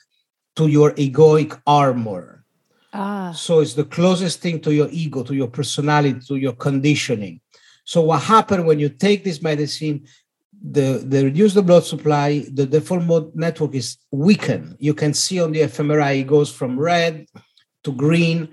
to 0.57 0.67
your 0.67 0.93
egoic 0.93 1.61
armor. 1.67 2.45
Ah. 2.93 3.33
So 3.33 3.61
it's 3.61 3.75
the 3.75 3.85
closest 3.85 4.41
thing 4.41 4.61
to 4.63 4.75
your 4.75 4.89
ego, 4.91 5.23
to 5.23 5.35
your 5.35 5.49
personality, 5.49 6.19
to 6.27 6.37
your 6.37 6.55
conditioning. 6.55 7.41
So 7.85 8.03
what 8.03 8.23
happened 8.23 8.67
when 8.67 8.79
you 8.81 8.89
take 8.89 9.25
this 9.25 9.41
medicine? 9.41 10.07
The 10.63 11.03
they 11.05 11.25
reduce 11.25 11.55
the 11.55 11.63
blood 11.63 11.85
supply. 11.85 12.45
The 12.53 12.67
default 12.67 13.03
mode 13.05 13.35
network 13.35 13.75
is 13.75 13.97
weakened. 14.11 14.77
You 14.79 14.95
can 14.95 15.15
see 15.15 15.41
on 15.41 15.53
the 15.53 15.61
fMRI 15.61 16.21
it 16.21 16.27
goes 16.27 16.53
from 16.53 16.79
red 16.79 17.27
to 17.85 17.93
green, 17.93 18.49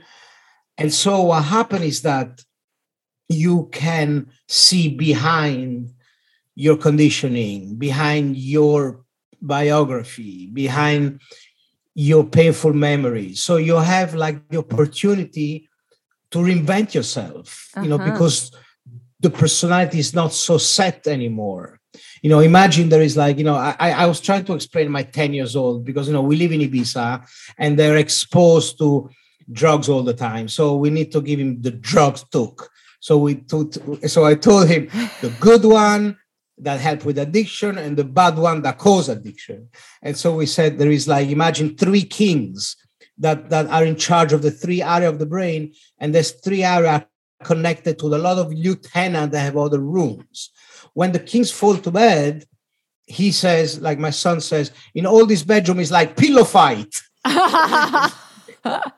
and 0.78 0.94
so 0.94 1.22
what 1.24 1.44
happened 1.44 1.84
is 1.84 2.02
that 2.04 2.42
you 3.28 3.68
can 3.74 4.28
see 4.48 4.88
behind 4.96 5.92
your 6.56 6.78
conditioning, 6.78 7.76
behind 7.76 8.38
your 8.38 9.04
biography, 9.42 10.48
behind 10.48 11.20
your 11.94 12.24
painful 12.24 12.74
memories. 12.74 13.44
So 13.44 13.58
you 13.58 13.76
have 13.76 14.16
like 14.16 14.48
the 14.50 14.60
opportunity 14.60 15.68
to 16.32 16.40
reinvent 16.40 16.94
yourself, 16.94 17.70
you 17.82 17.90
know, 17.90 17.96
Uh-huh. 17.96 18.12
because 18.12 18.52
the 19.20 19.30
personality 19.30 20.00
is 20.00 20.14
not 20.14 20.32
so 20.32 20.58
set 20.58 21.06
anymore. 21.08 21.77
You 22.28 22.34
know, 22.34 22.42
imagine 22.42 22.90
there 22.90 23.02
is 23.02 23.16
like, 23.16 23.38
you 23.38 23.46
know, 23.46 23.56
I, 23.56 23.92
I 24.04 24.06
was 24.06 24.20
trying 24.20 24.44
to 24.44 24.54
explain 24.54 24.92
my 24.92 25.04
10 25.04 25.34
years 25.34 25.56
old 25.56 25.86
because, 25.86 26.08
you 26.08 26.14
know, 26.14 26.22
we 26.22 26.36
live 26.36 26.52
in 26.52 26.60
Ibiza 26.60 27.26
and 27.58 27.80
they're 27.80 27.96
exposed 27.96 28.78
to 28.80 29.10
drugs 29.50 29.88
all 29.88 30.04
the 30.04 30.14
time. 30.14 30.50
So 30.50 30.76
we 30.76 30.90
need 30.90 31.10
to 31.14 31.22
give 31.22 31.40
him 31.40 31.62
the 31.62 31.72
drugs 31.72 32.26
took. 32.30 32.70
So 33.00 33.18
we 33.18 33.36
took, 33.36 33.76
so 34.08 34.26
I 34.26 34.36
told 34.36 34.68
him 34.68 34.90
the 35.22 35.34
good 35.40 35.64
one 35.64 36.18
that 36.58 36.82
help 36.82 37.06
with 37.06 37.18
addiction 37.18 37.78
and 37.78 37.96
the 37.96 38.04
bad 38.04 38.38
one 38.38 38.62
that 38.64 38.78
cause 38.78 39.08
addiction. 39.08 39.70
And 40.02 40.18
so 40.18 40.36
we 40.36 40.48
said 40.48 40.78
there 40.78 40.92
is 40.92 41.08
like 41.08 41.30
imagine 41.30 41.78
three 41.78 42.04
kings 42.04 42.76
that 43.20 43.50
that 43.52 43.68
are 43.68 43.86
in 43.86 43.96
charge 43.96 44.34
of 44.34 44.42
the 44.42 44.52
three 44.52 44.84
area 44.84 45.08
of 45.08 45.18
the 45.18 45.26
brain, 45.26 45.72
and 45.98 46.14
there's 46.14 46.32
three 46.32 46.66
area 46.66 47.08
connected 47.42 47.98
to 48.00 48.08
a 48.08 48.18
lot 48.18 48.38
of 48.38 48.52
lieutenant 48.52 49.32
that 49.32 49.40
have 49.40 49.56
other 49.56 49.80
rooms. 49.80 50.52
When 50.98 51.12
the 51.12 51.20
kings 51.20 51.52
fall 51.52 51.78
to 51.78 51.92
bed, 51.92 52.46
he 53.06 53.32
says, 53.32 53.80
like 53.80 54.00
my 54.00 54.10
son 54.10 54.42
says, 54.42 54.72
in 54.96 55.06
all 55.06 55.28
this 55.28 55.44
bedroom 55.44 55.80
is 55.80 55.92
like 55.92 56.18
pillow 56.18 56.44
fight. 56.44 56.92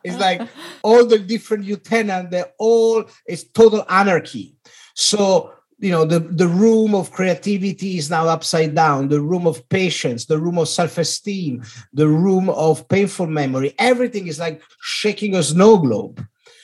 it's 0.05 0.17
like 0.17 0.47
all 0.81 1.05
the 1.05 1.19
different 1.19 1.65
lieutenants, 1.65 2.31
they're 2.31 2.53
all 2.57 3.03
it's 3.25 3.43
total 3.49 3.83
anarchy. 3.89 4.55
So 4.95 5.51
you 5.77 5.91
know 5.91 6.05
the, 6.05 6.21
the 6.21 6.47
room 6.47 6.95
of 6.95 7.11
creativity 7.11 7.97
is 7.97 8.09
now 8.09 8.27
upside 8.29 8.75
down 8.75 9.09
the 9.09 9.19
room 9.19 9.45
of 9.47 9.67
patience 9.69 10.25
the 10.25 10.37
room 10.37 10.57
of 10.57 10.67
self-esteem 10.67 11.63
the 11.93 12.05
room 12.05 12.49
of 12.49 12.85
painful 12.89 13.27
memory 13.27 13.73
everything 13.79 14.27
is 14.27 14.39
like 14.39 14.61
shaking 14.81 15.35
a 15.35 15.41
snow 15.41 15.77
globe 15.77 16.21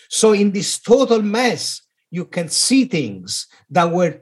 so 0.09 0.33
in 0.33 0.51
this 0.51 0.79
total 0.79 1.21
mess 1.21 1.81
you 2.11 2.25
can 2.25 2.49
see 2.49 2.83
things 2.83 3.47
that 3.69 3.89
were 3.89 4.21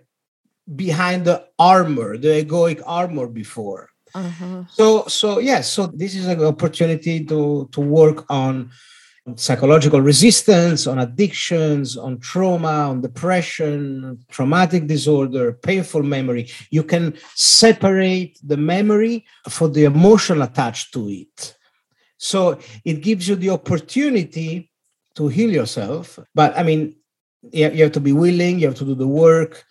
behind 0.76 1.26
the 1.26 1.45
armor 1.59 2.18
the 2.18 2.43
egoic 2.43 2.82
armor 2.86 3.28
before. 3.28 3.89
Uh-huh. 4.16 4.64
so 4.70 5.05
so 5.07 5.39
yes 5.39 5.72
so 5.72 5.88
this 5.88 6.14
is 6.14 6.28
an 6.28 6.43
opportunity 6.43 7.26
to 7.26 7.68
to 7.72 7.82
work 7.82 8.30
on 8.30 8.70
psychological 9.36 10.01
resistance 10.01 10.86
on 10.86 10.99
addictions 10.99 11.97
on 11.97 12.20
trauma 12.20 12.89
on 12.91 13.01
depression 13.01 14.20
traumatic 14.30 14.86
disorder 14.86 15.53
painful 15.53 16.03
memory. 16.03 16.47
You 16.70 16.84
can 16.84 17.16
separate 17.34 18.38
the 18.43 18.57
memory 18.57 19.26
for 19.49 19.68
the 19.68 19.86
emotion 19.86 20.41
attached 20.41 20.93
to 20.93 21.09
it. 21.09 21.55
So 22.18 22.59
it 22.86 23.01
gives 23.01 23.28
you 23.28 23.36
the 23.36 23.49
opportunity 23.49 24.70
to 25.16 25.28
heal 25.28 25.51
yourself 25.51 26.20
but 26.34 26.57
i 26.57 26.64
mean 26.64 26.95
you 27.51 27.84
have 27.84 27.91
to 27.91 27.99
be 27.99 28.14
willing 28.14 28.59
you 28.59 28.68
have 28.68 28.78
to 28.78 28.86
do 28.86 28.95
the 28.95 29.07
work 29.07 29.66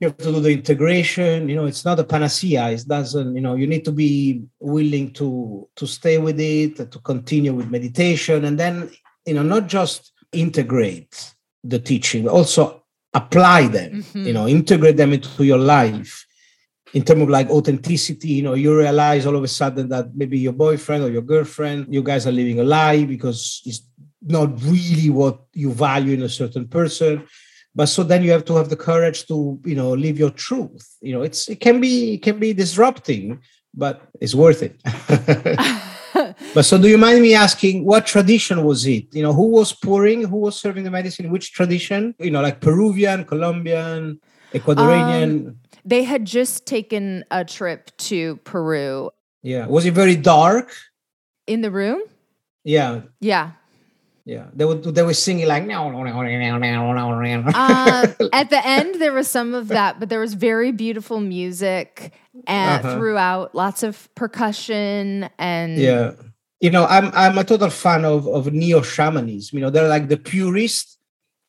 you 0.00 0.08
have 0.08 0.16
to 0.16 0.24
do 0.24 0.40
the 0.40 0.52
integration 0.52 1.48
you 1.48 1.56
know 1.56 1.66
it's 1.66 1.84
not 1.84 1.98
a 1.98 2.04
panacea 2.04 2.70
it 2.70 2.84
doesn't 2.86 3.34
you 3.34 3.40
know 3.40 3.54
you 3.54 3.66
need 3.66 3.84
to 3.84 3.92
be 3.92 4.42
willing 4.60 5.12
to 5.12 5.68
to 5.74 5.86
stay 5.86 6.18
with 6.18 6.38
it 6.38 6.76
to 6.90 6.98
continue 7.00 7.52
with 7.52 7.70
meditation 7.70 8.44
and 8.44 8.58
then 8.58 8.90
you 9.26 9.34
know 9.34 9.42
not 9.42 9.66
just 9.66 10.12
integrate 10.32 11.34
the 11.64 11.78
teaching 11.78 12.24
but 12.24 12.32
also 12.32 12.82
apply 13.14 13.66
them 13.66 14.02
mm-hmm. 14.02 14.26
you 14.26 14.32
know 14.32 14.46
integrate 14.46 14.96
them 14.96 15.12
into 15.12 15.44
your 15.44 15.58
life. 15.58 16.24
In 16.94 17.04
terms 17.04 17.20
of 17.20 17.28
like 17.28 17.50
authenticity 17.50 18.28
you 18.28 18.42
know 18.42 18.54
you 18.54 18.74
realize 18.74 19.26
all 19.26 19.36
of 19.36 19.44
a 19.44 19.48
sudden 19.48 19.90
that 19.90 20.14
maybe 20.14 20.38
your 20.38 20.54
boyfriend 20.54 21.04
or 21.04 21.10
your 21.10 21.20
girlfriend 21.20 21.92
you 21.92 22.02
guys 22.02 22.26
are 22.26 22.32
living 22.32 22.60
a 22.60 22.64
lie 22.64 23.04
because 23.04 23.60
it's 23.66 23.82
not 24.22 24.48
really 24.62 25.10
what 25.10 25.42
you 25.52 25.70
value 25.70 26.14
in 26.14 26.22
a 26.22 26.28
certain 26.30 26.66
person 26.66 27.26
but 27.78 27.86
so 27.86 28.02
then 28.02 28.24
you 28.24 28.32
have 28.32 28.44
to 28.44 28.54
have 28.56 28.68
the 28.70 28.80
courage 28.90 29.26
to 29.28 29.36
you 29.64 29.76
know 29.80 29.90
live 29.92 30.18
your 30.18 30.34
truth. 30.46 30.86
You 31.00 31.12
know 31.14 31.22
it's 31.22 31.48
it 31.48 31.60
can 31.60 31.80
be 31.80 32.14
it 32.14 32.22
can 32.22 32.38
be 32.38 32.52
disrupting 32.52 33.40
but 33.74 33.94
it's 34.20 34.34
worth 34.34 34.62
it. 34.68 34.74
But 36.54 36.64
so 36.64 36.78
do 36.78 36.88
you 36.88 36.98
mind 36.98 37.22
me 37.22 37.34
asking 37.34 37.84
what 37.84 38.04
tradition 38.04 38.64
was 38.64 38.84
it? 38.86 39.06
You 39.14 39.22
know 39.22 39.32
who 39.32 39.48
was 39.58 39.72
pouring 39.72 40.24
who 40.24 40.38
was 40.46 40.58
serving 40.58 40.82
the 40.82 40.90
medicine? 40.90 41.30
Which 41.30 41.52
tradition? 41.52 42.14
You 42.18 42.32
know 42.32 42.42
like 42.42 42.60
peruvian 42.60 43.24
colombian 43.24 44.18
ecuadorian? 44.52 45.30
Um, 45.48 45.56
they 45.84 46.02
had 46.02 46.24
just 46.24 46.66
taken 46.66 47.24
a 47.30 47.44
trip 47.44 47.82
to 48.08 48.36
Peru. 48.50 49.10
yeah. 49.42 49.66
Was 49.66 49.84
it 49.84 49.94
very 49.94 50.16
dark? 50.16 50.74
In 51.46 51.60
the 51.60 51.70
room? 51.70 52.00
yeah. 52.64 53.02
Yeah. 53.20 53.52
Yeah, 54.28 54.48
they 54.52 54.66
would 54.66 54.84
they 54.84 55.02
were 55.02 55.14
singing 55.14 55.48
like 55.48 55.64
no 55.64 55.90
no 55.90 56.04
no 56.04 56.12
no 56.12 56.58
no 56.58 56.92
no 56.92 57.40
no. 57.40 57.48
um, 57.48 58.04
at 58.40 58.50
the 58.50 58.60
end, 58.62 59.00
there 59.00 59.14
was 59.14 59.26
some 59.26 59.54
of 59.54 59.68
that, 59.68 59.98
but 59.98 60.10
there 60.10 60.20
was 60.20 60.34
very 60.34 60.70
beautiful 60.70 61.18
music 61.18 62.12
and 62.46 62.84
Uh-huh. 62.84 62.92
throughout, 62.94 63.54
lots 63.54 63.82
of 63.82 63.94
percussion 64.14 65.30
and 65.38 65.78
Yeah. 65.78 66.12
You 66.60 66.70
know, 66.74 66.84
I'm 66.86 67.10
I'm 67.14 67.38
a 67.38 67.44
total 67.44 67.70
fan 67.70 68.04
of 68.04 68.26
of 68.28 68.52
neo 68.52 68.82
shamanism. 68.82 69.56
You 69.56 69.62
know, 69.64 69.70
they're 69.70 69.88
like 69.96 70.08
the 70.08 70.18
purists 70.18 70.98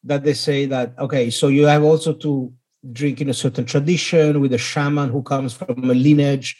that 0.06 0.24
they 0.24 0.34
say 0.48 0.66
that 0.68 0.88
okay, 1.06 1.30
so 1.32 1.50
you 1.50 1.66
have 1.66 1.84
also 1.84 2.14
to 2.26 2.54
drink 3.00 3.20
in 3.20 3.28
a 3.30 3.34
certain 3.34 3.66
tradition 3.66 4.40
with 4.40 4.54
a 4.54 4.58
shaman 4.58 5.10
who 5.10 5.22
comes 5.22 5.52
from 5.52 5.90
a 5.90 5.94
lineage, 6.08 6.56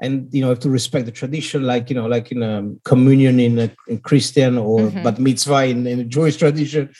and 0.00 0.32
you 0.32 0.40
know 0.40 0.48
have 0.48 0.60
to 0.60 0.70
respect 0.70 1.06
the 1.06 1.12
tradition, 1.12 1.62
like 1.62 1.90
you 1.90 1.96
know, 1.96 2.06
like 2.06 2.32
in 2.32 2.42
a 2.42 2.70
communion 2.84 3.40
in 3.40 3.58
a 3.58 3.70
in 3.88 3.98
Christian 3.98 4.58
or 4.58 4.90
Mhm. 4.90 5.02
bat 5.04 5.18
mitzvah 5.18 5.64
in, 5.66 5.86
in 5.86 6.00
a 6.00 6.04
Jewish 6.04 6.36
tradition. 6.36 6.90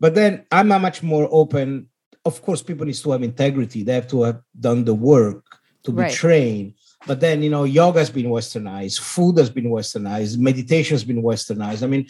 But 0.00 0.14
then 0.14 0.44
I'm 0.50 0.72
a 0.72 0.78
much 0.78 1.02
more 1.02 1.28
open. 1.30 1.86
Of 2.24 2.42
course, 2.42 2.62
people 2.62 2.86
need 2.86 2.94
to 2.96 3.10
have 3.12 3.22
integrity. 3.22 3.82
They 3.82 3.94
have 3.94 4.08
to 4.08 4.22
have 4.22 4.40
done 4.58 4.84
the 4.84 4.94
work 4.94 5.44
to 5.84 5.92
be 5.92 6.02
Right. 6.02 6.12
trained. 6.12 6.74
But 7.06 7.20
then, 7.20 7.42
you 7.42 7.50
know, 7.50 7.64
yoga 7.64 7.98
has 7.98 8.10
been 8.10 8.26
westernized, 8.30 8.98
food 9.00 9.36
has 9.38 9.50
been 9.50 9.66
westernized, 9.70 10.38
meditation 10.38 10.94
has 10.94 11.04
been 11.04 11.22
westernized. 11.22 11.82
I 11.82 11.86
mean, 11.86 12.06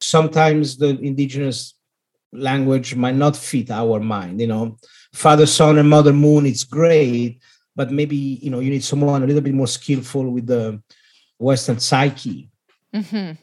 sometimes 0.00 0.76
the 0.76 0.90
indigenous 1.00 1.74
language 2.32 2.94
might 2.94 3.16
not 3.16 3.36
fit 3.36 3.70
our 3.70 4.00
mind, 4.00 4.40
you 4.40 4.46
know. 4.46 4.76
Father, 5.12 5.46
Son, 5.46 5.78
and 5.78 5.88
Mother 5.88 6.12
Moon, 6.12 6.44
it's 6.46 6.64
great, 6.64 7.38
but 7.76 7.90
maybe, 7.90 8.16
you 8.16 8.50
know, 8.50 8.60
you 8.60 8.70
need 8.70 8.84
someone 8.84 9.22
a 9.22 9.26
little 9.26 9.42
bit 9.42 9.54
more 9.54 9.66
skillful 9.66 10.30
with 10.30 10.46
the 10.46 10.80
Western 11.38 11.80
psyche. 11.80 12.48
Mhm. 12.94 13.38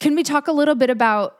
Can 0.00 0.14
we 0.14 0.22
talk 0.22 0.48
a 0.48 0.52
little 0.52 0.74
bit 0.74 0.90
about 0.90 1.38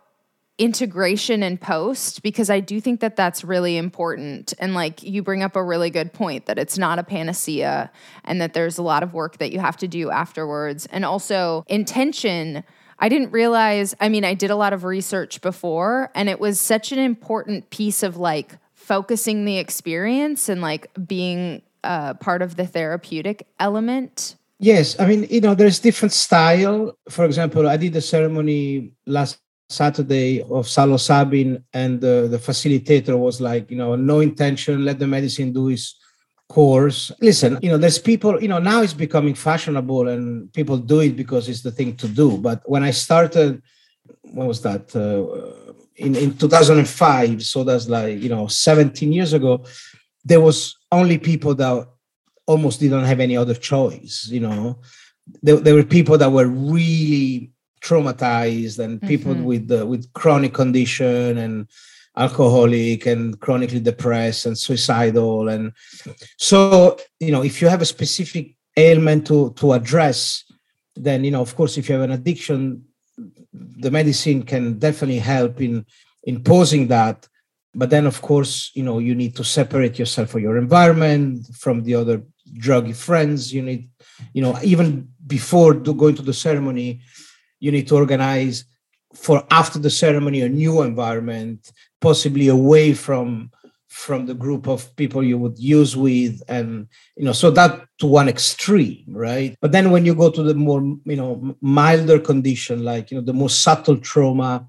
integration 0.59 1.43
and 1.43 1.61
post? 1.61 2.23
Because 2.23 2.49
I 2.49 2.61
do 2.61 2.81
think 2.81 3.01
that 3.01 3.15
that's 3.15 3.45
really 3.45 3.77
important. 3.77 4.55
And 4.59 4.75
like 4.75 5.03
you 5.03 5.23
bring 5.23 5.43
up 5.43 5.55
a 5.55 5.63
really 5.63 5.91
good 5.91 6.15
point 6.15 6.47
that 6.47 6.59
it's 6.59 6.79
not 6.79 6.99
a 6.99 7.03
panacea 7.03 7.91
and 8.25 8.41
that 8.41 8.55
there's 8.55 8.79
a 8.79 8.83
lot 8.83 9.03
of 9.03 9.13
work 9.13 9.37
that 9.39 9.53
you 9.53 9.61
have 9.61 9.77
to 9.79 9.89
do 9.89 10.11
afterwards. 10.11 10.87
And 10.87 11.05
also, 11.05 11.65
intention. 11.69 12.65
I 12.99 13.11
didn't 13.11 13.31
realize, 13.31 13.95
I 14.01 14.09
mean, 14.09 14.25
I 14.25 14.33
did 14.33 14.51
a 14.51 14.57
lot 14.57 14.73
of 14.73 14.85
research 14.85 15.43
before, 15.43 16.11
and 16.15 16.31
it 16.31 16.41
was 16.41 16.59
such 16.59 16.93
an 16.93 16.99
important 16.99 17.69
piece 17.69 18.03
of 18.03 18.17
like 18.17 18.57
focusing 18.73 19.45
the 19.45 19.59
experience 19.59 20.49
and 20.49 20.63
like 20.63 20.87
being 21.07 21.61
uh, 21.87 22.15
part 22.15 22.43
of 22.43 22.57
the 22.57 22.67
therapeutic 22.67 23.47
element. 23.61 24.37
Yes, 24.59 24.99
I 24.99 25.07
mean, 25.07 25.27
you 25.31 25.41
know, 25.41 25.55
there's 25.55 25.79
different 25.79 26.13
style. 26.13 26.99
For 27.09 27.25
example, 27.25 27.69
I 27.69 27.77
did 27.77 27.95
a 27.97 28.01
ceremony 28.01 28.93
last 29.07 29.39
Saturday 29.69 30.41
of 30.43 30.67
psilocybin, 30.67 31.63
and 31.73 32.01
the, 32.01 32.29
the 32.31 32.39
facilitator 32.39 33.19
was 33.19 33.41
like, 33.41 33.71
you 33.71 33.77
know, 33.77 33.97
no 33.97 34.21
intention, 34.21 34.85
let 34.85 34.99
the 34.99 35.07
medicine 35.07 35.53
do 35.53 35.69
its 35.69 35.99
course. 36.49 37.13
Listen, 37.21 37.59
you 37.63 37.71
know, 37.71 37.77
there's 37.77 37.99
people, 37.99 38.41
you 38.41 38.49
know, 38.49 38.59
now 38.59 38.83
it's 38.83 38.95
becoming 38.95 39.35
fashionable 39.35 40.09
and 40.09 40.53
people 40.53 40.79
do 40.79 41.01
it 41.01 41.17
because 41.17 41.49
it's 41.49 41.63
the 41.63 41.73
thing 41.73 41.97
to 41.97 42.09
do. 42.09 42.39
But 42.39 42.63
when 42.65 42.83
I 42.83 42.93
started, 42.93 43.63
when 44.23 44.47
was 44.47 44.63
that? 44.63 44.95
Uh, 44.95 45.73
in, 45.97 46.15
in 46.15 46.37
2005, 46.37 47.43
so 47.43 47.65
that's 47.65 47.89
like, 47.89 48.21
you 48.21 48.29
know, 48.29 48.47
17 48.47 49.13
years 49.13 49.33
ago, 49.33 49.65
there 50.31 50.43
was 50.49 50.59
only 50.99 51.19
people 51.31 51.55
that 51.63 51.77
almost 52.53 52.77
didn't 52.81 53.05
have 53.13 53.21
any 53.27 53.37
other 53.43 53.55
choice 53.73 54.17
you 54.37 54.41
know 54.47 54.61
there, 55.45 55.57
there 55.65 55.75
were 55.79 55.89
people 55.99 56.17
that 56.19 56.31
were 56.37 56.49
really 56.77 57.51
traumatized 57.87 58.79
and 58.85 59.01
people 59.13 59.35
Mhm. 59.35 59.45
with 59.51 59.65
uh, 59.79 59.87
with 59.91 60.03
chronic 60.21 60.53
condition 60.63 61.39
and 61.45 61.55
alcoholic 62.25 63.01
and 63.13 63.39
chronically 63.45 63.81
depressed 63.91 64.47
and 64.47 64.57
suicidal 64.65 65.49
and 65.55 65.65
so 66.49 66.59
you 67.21 67.31
know 67.35 67.43
if 67.51 67.55
you 67.61 67.69
have 67.69 67.83
a 67.83 67.93
specific 67.97 68.45
ailment 68.87 69.27
to 69.27 69.39
to 69.61 69.67
address 69.79 70.19
then 71.07 71.19
you 71.27 71.31
know 71.35 71.43
of 71.43 71.53
course 71.59 71.77
if 71.79 71.85
you 71.89 71.95
have 71.97 72.05
an 72.11 72.17
addiction 72.21 72.61
the 73.85 73.91
medicine 73.99 74.43
can 74.53 74.65
definitely 74.87 75.19
help 75.35 75.55
in 75.61 75.85
in 76.25 76.37
posing 76.43 76.85
that 76.97 77.29
but 77.77 77.91
then 77.91 78.07
of 78.07 78.21
course 78.23 78.71
you 78.75 78.83
know 78.83 78.99
you 78.99 79.15
need 79.15 79.37
to 79.37 79.45
separate 79.45 79.99
yourself 79.99 80.31
from 80.31 80.41
your 80.41 80.57
environment 80.57 81.47
from 81.55 81.83
the 81.83 81.95
other 81.95 82.23
druggy 82.59 82.97
friends. 82.97 83.53
You 83.53 83.63
need 83.63 83.89
you 84.33 84.43
know 84.43 84.59
even 84.63 85.09
before 85.27 85.75
going 85.75 86.17
to 86.17 86.23
the 86.23 86.33
ceremony 86.33 87.01
you 87.61 87.71
need 87.71 87.87
to 87.89 87.97
organize 87.97 88.65
for 89.15 89.45
after 89.51 89.79
the 89.79 89.91
ceremony 89.91 90.41
a 90.43 90.49
new 90.49 90.83
environment 90.83 91.73
possibly 92.01 92.49
away 92.49 92.95
from 92.95 93.51
from 93.89 94.27
the 94.27 94.35
group 94.35 94.69
of 94.69 94.95
people 94.97 95.23
you 95.23 95.39
would 95.39 95.59
use 95.59 95.97
with 95.97 96.43
and 96.49 96.87
you 97.17 97.25
know 97.25 97.33
so 97.33 97.51
that 97.51 97.87
to 97.99 98.07
one 98.07 98.29
extreme 98.29 99.05
right? 99.09 99.57
But 99.61 99.73
then 99.73 99.91
when 99.91 100.05
you 100.05 100.15
go 100.15 100.31
to 100.31 100.43
the 100.43 100.55
more 100.55 100.83
you 101.05 101.17
know 101.17 101.57
milder 101.61 102.19
condition 102.19 102.85
like 102.85 103.11
you 103.11 103.19
know 103.19 103.25
the 103.25 103.33
more 103.33 103.51
subtle 103.51 103.99
trauma 103.99 104.67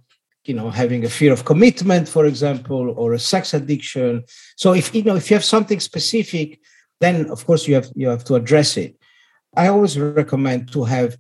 you 0.48 0.54
know 0.54 0.70
having 0.70 1.04
a 1.06 1.10
fear 1.10 1.34
of 1.34 1.46
commitment 1.46 2.08
for 2.08 2.26
example 2.26 2.94
or 2.98 3.14
a 3.14 3.20
sex 3.20 3.54
addiction. 3.54 4.24
So 4.56 4.74
if 4.74 4.96
you 4.96 5.04
know 5.04 5.16
if 5.16 5.30
you 5.30 5.36
have 5.36 5.44
something 5.44 5.80
specific 5.80 6.60
then 7.00 7.30
of 7.30 7.46
course 7.46 7.68
you 7.68 7.76
have 7.76 7.90
you 7.96 8.08
have 8.08 8.24
to 8.26 8.36
address 8.36 8.78
it. 8.78 8.96
I 9.56 9.68
always 9.68 10.00
recommend 10.00 10.72
to 10.74 10.84
have 10.84 11.18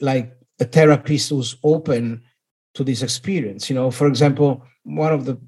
like 0.00 0.36
a 0.60 0.64
therapist 0.64 1.30
who's 1.30 1.56
open 1.64 2.22
to 2.74 2.84
this 2.84 3.02
experience. 3.02 3.70
You 3.70 3.76
know 3.76 3.90
for 3.90 4.06
example 4.06 4.62
one 4.84 5.12
of 5.12 5.24
the 5.24 5.38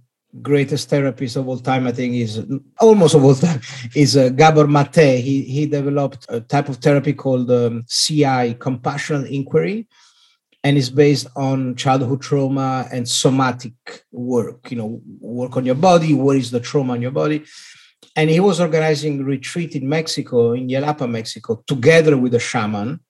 greatest 0.42 0.88
therapists 0.88 1.36
of 1.36 1.48
all 1.48 1.58
time 1.58 1.88
i 1.88 1.90
think 1.90 2.14
is 2.14 2.40
almost 2.78 3.16
of 3.16 3.24
all 3.24 3.34
time 3.34 3.60
is 3.96 4.16
uh, 4.16 4.28
gabor 4.28 4.68
mate. 4.68 4.94
He 4.94 5.42
he 5.42 5.66
developed 5.66 6.24
a 6.28 6.40
type 6.40 6.68
of 6.68 6.76
therapy 6.76 7.14
called 7.14 7.50
um, 7.50 7.84
ci 7.88 8.54
compassionate 8.54 9.28
inquiry 9.28 9.88
and 10.62 10.76
it's 10.76 10.90
based 10.90 11.26
on 11.36 11.74
childhood 11.74 12.20
trauma 12.20 12.86
and 12.92 13.08
somatic 13.08 13.72
work 14.12 14.70
you 14.70 14.76
know 14.76 15.00
work 15.20 15.56
on 15.56 15.64
your 15.64 15.74
body 15.74 16.14
what 16.14 16.36
is 16.36 16.50
the 16.50 16.60
trauma 16.60 16.94
in 16.94 17.02
your 17.02 17.10
body. 17.10 17.44
And 18.16 18.28
he 18.28 18.40
was 18.40 18.60
organizing 18.60 19.20
a 19.20 19.24
retreat 19.24 19.76
in 19.76 19.88
mexico 19.88 20.52
in 20.52 20.68
yelapa 20.68 21.08
mexico 21.08 21.62
together 21.66 22.16
with 22.16 22.34
a 22.34 22.40
shaman 22.40 23.00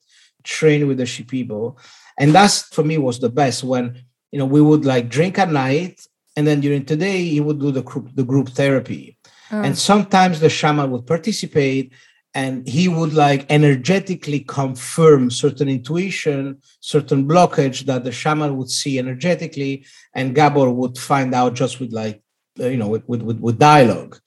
trained 0.43 0.87
with 0.87 0.97
the 0.97 1.03
shipibo. 1.03 1.77
And 2.17 2.33
that's 2.33 2.63
for 2.75 2.83
me 2.83 2.97
was 2.97 3.19
the 3.19 3.29
best 3.29 3.63
when 3.63 4.03
you 4.31 4.39
know 4.39 4.45
we 4.45 4.61
would 4.61 4.85
like 4.85 5.09
drink 5.09 5.39
at 5.39 5.51
night 5.51 6.05
and 6.35 6.45
then 6.47 6.61
during 6.61 6.83
the 6.83 6.95
day 6.95 7.23
he 7.23 7.41
would 7.41 7.59
do 7.59 7.71
the 7.71 7.83
group 7.83 8.09
the 8.15 8.23
group 8.23 8.49
therapy. 8.49 9.17
Mm. 9.51 9.65
and 9.65 9.77
sometimes 9.77 10.39
the 10.39 10.49
shaman 10.49 10.89
would 10.91 11.05
participate 11.05 11.91
and 12.33 12.67
he 12.67 12.87
would 12.87 13.13
like 13.13 13.45
energetically 13.49 14.39
confirm 14.39 15.29
certain 15.29 15.67
intuition 15.67 16.61
certain 16.79 17.27
blockage 17.27 17.85
that 17.85 18.03
the 18.03 18.11
shaman 18.11 18.55
would 18.57 18.69
see 18.69 18.97
energetically 18.97 19.85
and 20.13 20.35
gabor 20.35 20.69
would 20.69 20.97
find 20.97 21.33
out 21.33 21.53
just 21.53 21.79
with 21.79 21.91
like 21.91 22.21
uh, 22.59 22.67
you 22.67 22.77
know 22.77 22.87
with, 22.87 23.07
with, 23.07 23.21
with, 23.21 23.57
dialogue. 23.57 24.19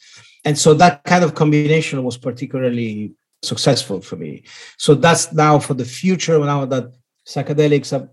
And 0.47 0.59
so 0.59 0.73
that 0.75 1.05
kind 1.05 1.25
of 1.25 1.35
combination 1.35 2.03
was 2.03 2.17
particularly 2.17 3.13
successful 3.43 4.01
for 4.01 4.17
me. 4.17 4.45
So 4.79 4.95
that's 4.95 5.33
now 5.33 5.59
for 5.59 5.75
the 5.75 5.85
future 5.85 6.39
now 6.39 6.65
that 6.65 6.93
psychedelics 7.27 7.93
are 7.99 8.09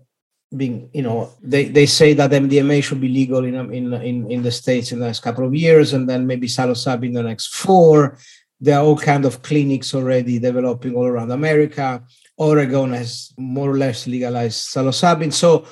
being 0.54 0.90
you 0.92 1.00
know 1.00 1.30
they, 1.42 1.64
they 1.64 1.86
say 1.86 2.12
that 2.12 2.30
mdma 2.30 2.84
should 2.84 3.00
be 3.00 3.08
legal 3.08 3.42
in, 3.42 3.54
in 3.72 3.94
in 3.94 4.30
in 4.30 4.42
the 4.42 4.50
states 4.50 4.92
in 4.92 5.00
the 5.00 5.06
next 5.06 5.20
couple 5.20 5.46
of 5.46 5.54
years 5.54 5.94
and 5.94 6.06
then 6.06 6.26
maybe 6.26 6.46
psilocybin 6.46 7.04
in 7.04 7.12
the 7.14 7.22
next 7.22 7.54
four 7.54 8.18
there 8.62 8.78
are 8.78 8.84
all 8.84 8.96
kind 8.96 9.24
of 9.24 9.42
clinics 9.42 9.92
already 9.92 10.38
developing 10.38 10.94
all 10.94 11.06
around 11.06 11.30
america. 11.30 12.02
Oregon 12.38 12.92
has 12.92 13.32
more 13.36 13.70
or 13.70 13.76
less 13.76 14.06
legalized 14.06 14.68
psilocybin. 14.68 15.32
So 15.32 15.66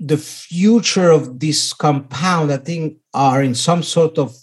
the 0.00 0.16
future 0.16 1.10
of 1.10 1.38
this 1.38 1.74
compound 1.74 2.50
i 2.50 2.56
think 2.56 2.96
are 3.12 3.42
in 3.42 3.54
some 3.54 3.82
sort 3.82 4.16
of 4.16 4.34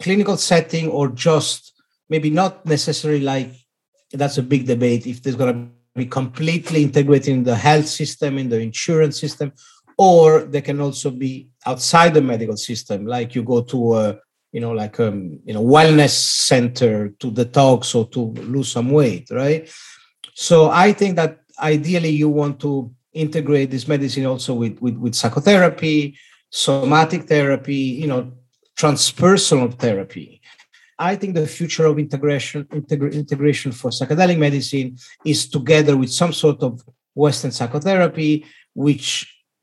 clinical 0.00 0.36
setting 0.36 0.88
or 0.88 1.08
just 1.08 1.72
maybe 2.10 2.28
not 2.28 2.64
necessarily 2.66 3.22
like 3.22 3.50
that's 4.12 4.36
a 4.36 4.42
big 4.42 4.66
debate 4.66 5.06
if 5.06 5.22
there's 5.22 5.36
going 5.36 5.54
to 5.54 5.70
be 5.98 6.04
completely 6.04 6.82
integrated 6.82 7.28
in 7.28 7.44
the 7.44 7.56
health 7.56 7.86
system 7.86 8.36
in 8.36 8.50
the 8.50 8.60
insurance 8.60 9.18
system 9.18 9.50
or 9.96 10.42
they 10.42 10.60
can 10.60 10.78
also 10.82 11.10
be 11.10 11.48
outside 11.64 12.12
the 12.12 12.20
medical 12.20 12.56
system 12.56 13.06
like 13.06 13.34
you 13.34 13.42
go 13.42 13.62
to 13.62 13.96
a 13.96 14.18
you 14.56 14.62
know 14.64 14.72
like 14.82 14.98
um 15.00 15.18
you 15.44 15.54
know 15.54 15.64
wellness 15.76 16.14
center 16.50 17.10
to 17.20 17.26
detox 17.30 17.94
or 17.94 18.04
to 18.14 18.20
lose 18.54 18.72
some 18.76 18.90
weight 18.90 19.26
right? 19.30 19.62
So 20.46 20.70
i 20.86 20.88
think 20.98 21.12
that 21.16 21.32
ideally 21.72 22.14
you 22.22 22.30
want 22.40 22.54
to 22.66 22.70
integrate 23.12 23.70
this 23.70 23.86
medicine 23.94 24.24
also 24.32 24.54
with 24.62 24.80
with, 24.84 24.96
with 25.02 25.14
psychotherapy 25.14 25.96
somatic 26.48 27.22
therapy 27.32 27.82
you 28.02 28.08
know 28.12 28.22
transpersonal 28.80 29.70
therapy. 29.84 30.40
I 30.98 31.16
think 31.16 31.34
the 31.34 31.46
future 31.58 31.86
of 31.90 31.98
integration 31.98 32.64
integra- 32.80 33.12
integration 33.12 33.72
for 33.72 33.90
psychedelic 33.90 34.38
medicine 34.38 34.88
is 35.32 35.48
together 35.56 35.94
with 36.00 36.10
some 36.20 36.32
sort 36.32 36.62
of 36.62 36.72
Western 37.14 37.52
psychotherapy, 37.58 38.46
which 38.74 39.08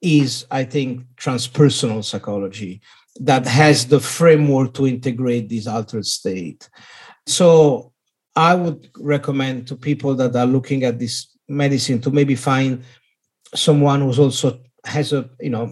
is, 0.02 0.46
I 0.52 0.64
think, 0.74 0.90
transpersonal 1.16 2.04
psychology 2.04 2.82
that 3.20 3.46
has 3.46 3.86
the 3.88 4.00
framework 4.00 4.74
to 4.74 4.88
integrate 4.88 5.50
this 5.50 5.68
altered 5.68 6.06
state. 6.06 6.70
So 7.28 7.94
I 8.36 8.56
would 8.56 8.90
recommend 8.98 9.68
to 9.68 9.76
people 9.76 10.16
that 10.16 10.36
are 10.36 10.46
looking 10.46 10.84
at 10.84 11.00
this 11.00 11.28
medicine 11.48 12.02
to 12.02 12.12
maybe 12.12 12.36
find 12.36 12.84
someone 13.54 14.02
who's 14.02 14.20
also 14.20 14.60
has 14.86 15.14
a 15.14 15.30
you 15.40 15.50
know 15.50 15.72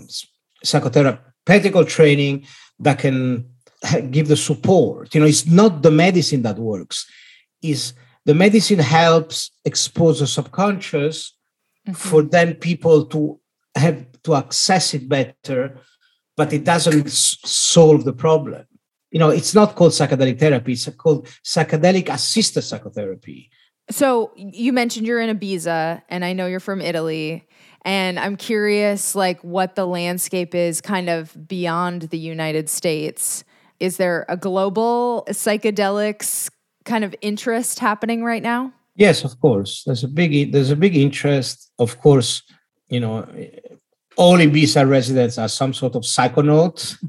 psychotherapeutical 0.64 1.88
training 1.88 2.46
that 2.80 3.00
can 3.00 3.50
give 4.12 4.28
the 4.28 4.38
support. 4.38 5.14
You 5.14 5.22
know, 5.22 5.28
it's 5.28 5.48
not 5.48 5.82
the 5.82 5.92
medicine 5.92 6.44
that 6.44 6.58
works. 6.58 7.10
Is 7.62 7.94
the 8.26 8.34
medicine 8.34 8.80
helps 8.80 9.52
expose 9.66 10.20
the 10.20 10.28
subconscious 10.28 11.36
mm-hmm. 11.88 11.94
for 11.94 12.22
then 12.24 12.56
people 12.56 13.06
to 13.06 13.40
have 13.76 14.06
to 14.24 14.36
access 14.36 14.94
it 14.94 15.10
better, 15.10 15.80
but 16.42 16.52
it 16.54 16.64
doesn't 16.64 17.06
s- 17.06 17.38
solve 17.46 18.04
the 18.04 18.14
problem. 18.14 18.66
You 19.12 19.20
know, 19.20 19.30
it's 19.30 19.54
not 19.54 19.76
called 19.76 19.92
psychedelic 19.92 20.40
therapy, 20.40 20.72
it's 20.74 20.90
called 21.04 21.28
psychedelic 21.46 22.12
assisted 22.12 22.64
psychotherapy. 22.64 23.52
So 23.92 24.32
you 24.36 24.74
mentioned 24.74 25.06
you're 25.06 25.22
in 25.22 25.38
Ibiza, 25.38 26.02
and 26.10 26.26
I 26.26 26.34
know 26.34 26.48
you're 26.48 26.68
from 26.72 26.82
Italy. 26.82 27.48
And 27.84 28.18
I'm 28.18 28.38
curious, 28.38 29.14
like, 29.14 29.40
what 29.44 29.76
the 29.76 29.86
landscape 29.86 30.56
is 30.56 30.82
kind 30.82 31.10
of 31.12 31.22
beyond 31.48 32.04
the 32.14 32.18
United 32.18 32.68
States. 32.70 33.44
Is 33.80 33.98
there 33.98 34.26
a 34.28 34.36
global 34.36 35.28
psychedelics 35.30 36.50
kind 36.86 37.04
of 37.04 37.14
interest 37.22 37.78
happening 37.78 38.24
right 38.24 38.42
now? 38.42 38.74
Yes, 38.96 39.24
of 39.24 39.40
course. 39.40 39.84
There's 39.86 40.04
a 40.04 40.08
big 40.08 40.52
there's 40.54 40.72
a 40.72 40.76
big 40.76 40.96
interest. 40.96 41.72
Of 41.78 42.00
course, 42.00 42.42
you 42.90 43.00
know, 43.00 43.28
all 44.22 44.38
Ibiza 44.38 44.88
residents 44.88 45.40
are 45.40 45.50
some 45.50 45.74
sort 45.74 45.96
of 45.96 46.04
psychonauts. 46.04 47.04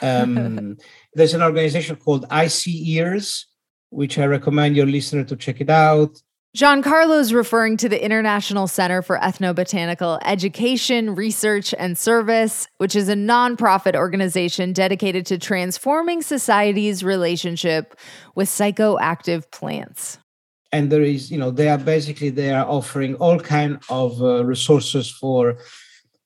Um, 0.00 0.78
there's 1.14 1.34
an 1.34 1.42
organization 1.42 1.96
called 1.96 2.26
ICEERS, 2.30 3.44
which 3.90 4.18
I 4.18 4.24
recommend 4.24 4.74
your 4.74 4.86
listener 4.86 5.24
to 5.24 5.36
check 5.36 5.60
it 5.60 5.68
out. 5.68 6.22
Giancarlo 6.56 7.20
is 7.20 7.34
referring 7.34 7.76
to 7.76 7.90
the 7.90 8.02
International 8.02 8.66
Center 8.66 9.02
for 9.02 9.18
Ethnobotanical 9.18 10.18
Education, 10.24 11.14
Research, 11.14 11.74
and 11.78 11.96
Service, 11.96 12.66
which 12.78 12.96
is 12.96 13.10
a 13.10 13.14
nonprofit 13.14 13.94
organization 13.94 14.72
dedicated 14.72 15.26
to 15.26 15.36
transforming 15.36 16.22
society's 16.22 17.04
relationship 17.04 17.94
with 18.34 18.48
psychoactive 18.48 19.48
plants. 19.52 20.18
And 20.72 20.90
there 20.90 21.02
is, 21.02 21.30
you 21.30 21.36
know, 21.36 21.50
they 21.50 21.68
are 21.68 21.78
basically 21.78 22.30
they 22.30 22.50
are 22.50 22.66
offering 22.66 23.14
all 23.16 23.38
kind 23.38 23.78
of 23.90 24.22
uh, 24.22 24.44
resources 24.44 25.10
for 25.10 25.58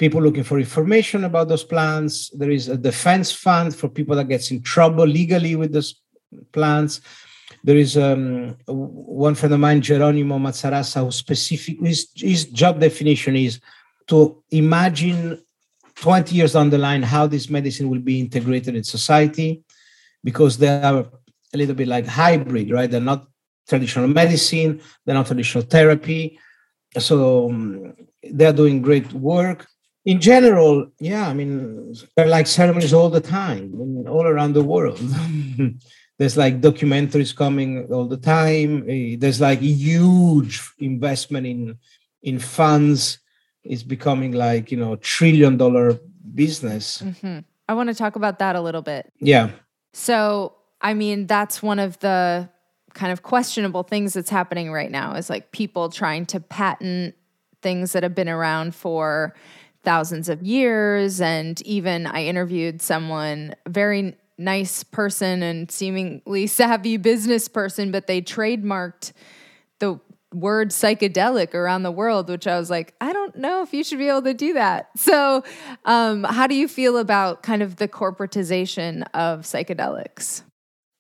people 0.05 0.23
looking 0.23 0.45
for 0.51 0.59
information 0.59 1.25
about 1.25 1.49
those 1.49 1.65
plants. 1.65 2.31
There 2.41 2.51
is 2.59 2.69
a 2.69 2.77
defense 2.77 3.29
fund 3.45 3.75
for 3.75 3.89
people 3.89 4.15
that 4.17 4.29
gets 4.29 4.51
in 4.51 4.59
trouble 4.63 5.07
legally 5.07 5.55
with 5.57 5.73
those 5.73 5.91
plants 6.53 7.01
there 7.65 7.79
is 7.79 7.97
um, 7.97 8.57
one 8.67 9.35
friend 9.35 9.55
of 9.55 9.61
mine, 9.61 9.81
Jerónimo 9.81 10.39
Mazarrasa, 10.39 11.03
who 11.03 11.11
specific 11.11 11.81
his, 11.81 12.11
his 12.15 12.45
job 12.45 12.79
definition 12.79 13.37
is 13.37 13.59
to 14.09 14.43
imagine 14.51 15.43
20 15.95 16.37
years 16.37 16.53
down 16.53 16.69
the 16.69 16.77
line 16.77 17.03
how 17.03 17.27
this 17.27 17.49
medicine 17.49 17.89
will 17.89 18.01
be 18.01 18.21
integrated 18.21 18.77
in 18.77 18.85
society, 18.85 19.63
because 20.23 20.59
they 20.59 20.69
are 20.69 21.07
a 21.55 21.57
little 21.57 21.75
bit 21.75 21.89
like 21.89 22.07
hybrid, 22.07 22.71
right? 22.71 22.91
They're 22.91 23.01
not 23.01 23.27
traditional 23.67 24.09
medicine, 24.09 24.83
they're 25.05 25.15
not 25.15 25.27
traditional 25.27 25.65
therapy. 25.65 26.39
So 26.99 27.49
um, 27.49 27.95
they're 28.23 28.53
doing 28.53 28.83
great 28.83 29.11
work. 29.15 29.67
In 30.05 30.21
general, 30.21 30.91
yeah, 31.01 31.29
I 31.29 31.33
mean, 31.33 31.95
they're 32.15 32.27
like 32.27 32.47
ceremonies 32.47 32.93
all 32.93 33.09
the 33.09 33.23
time, 33.23 33.73
all 34.07 34.27
around 34.27 34.53
the 34.53 34.63
world. 34.63 35.01
there's 36.19 36.37
like 36.37 36.61
documentaries 36.61 37.35
coming 37.35 37.87
all 37.93 38.07
the 38.07 38.19
time. 38.19 38.85
Eh, 38.89 39.17
there's 39.19 39.41
like 39.41 39.61
huge 39.61 40.63
investment 40.79 41.47
in 41.47 41.79
in 42.23 42.39
funds. 42.39 43.19
It's 43.63 43.83
becoming 43.83 44.33
like 44.33 44.71
you 44.71 44.77
know 44.77 44.97
trillion 44.97 45.57
dollar 45.57 45.99
business. 46.35 47.03
Mm-hmm. 47.03 47.39
i 47.69 47.75
want 47.75 47.89
to 47.89 47.95
talk 47.95 48.17
about 48.17 48.39
that 48.39 48.57
a 48.57 48.61
little 48.61 48.83
bit. 48.83 49.13
Yeah. 49.21 49.51
So 49.93 50.55
i 50.81 50.93
mean 50.95 51.27
that's 51.27 51.63
one 51.63 51.79
of 51.79 51.99
the 52.01 52.49
kind 52.95 53.13
of 53.13 53.23
questionable 53.23 53.83
things 53.83 54.15
that's 54.15 54.31
happening 54.31 54.71
right 54.71 54.91
now 54.91 55.15
is 55.15 55.29
like 55.29 55.51
people 55.51 55.89
trying 55.89 56.27
to 56.27 56.41
patent 56.41 57.15
things 57.61 57.93
that 57.93 58.03
have 58.03 58.15
been 58.15 58.29
around 58.29 58.75
for 58.75 59.35
thousands 59.85 60.29
of 60.29 60.43
years 60.43 61.21
and 61.21 61.61
even 61.63 62.07
i 62.07 62.25
interviewed 62.25 62.81
someone 62.81 63.55
very 63.69 64.17
nice 64.39 64.83
person 64.83 65.43
and 65.43 65.71
seemingly 65.71 66.47
savvy 66.47 66.97
business 66.97 67.49
person, 67.49 67.91
but 67.91 68.07
they 68.07 68.21
trademarked 68.21 69.13
the 69.79 69.99
word 70.33 70.71
psychedelic 70.71 71.55
around 71.55 71.85
the 71.85 71.93
world, 71.93 72.29
which 72.29 72.47
I 72.47 72.59
was 72.59 72.69
like, 72.69 72.95
I 73.01 73.13
don't 73.13 73.37
know 73.37 73.63
if 73.63 73.73
you 73.73 73.85
should 73.85 73.99
be 73.99 74.09
able 74.09 74.23
to 74.23 74.35
do 74.35 74.55
that. 74.55 74.91
So, 74.97 75.45
um, 75.85 76.25
how 76.25 76.47
do 76.47 76.55
you 76.55 76.67
feel 76.67 76.97
about 76.97 77.43
kind 77.43 77.63
of 77.63 77.77
the 77.77 77.87
corporatization 77.87 79.05
of 79.13 79.43
psychedelics? 79.43 80.43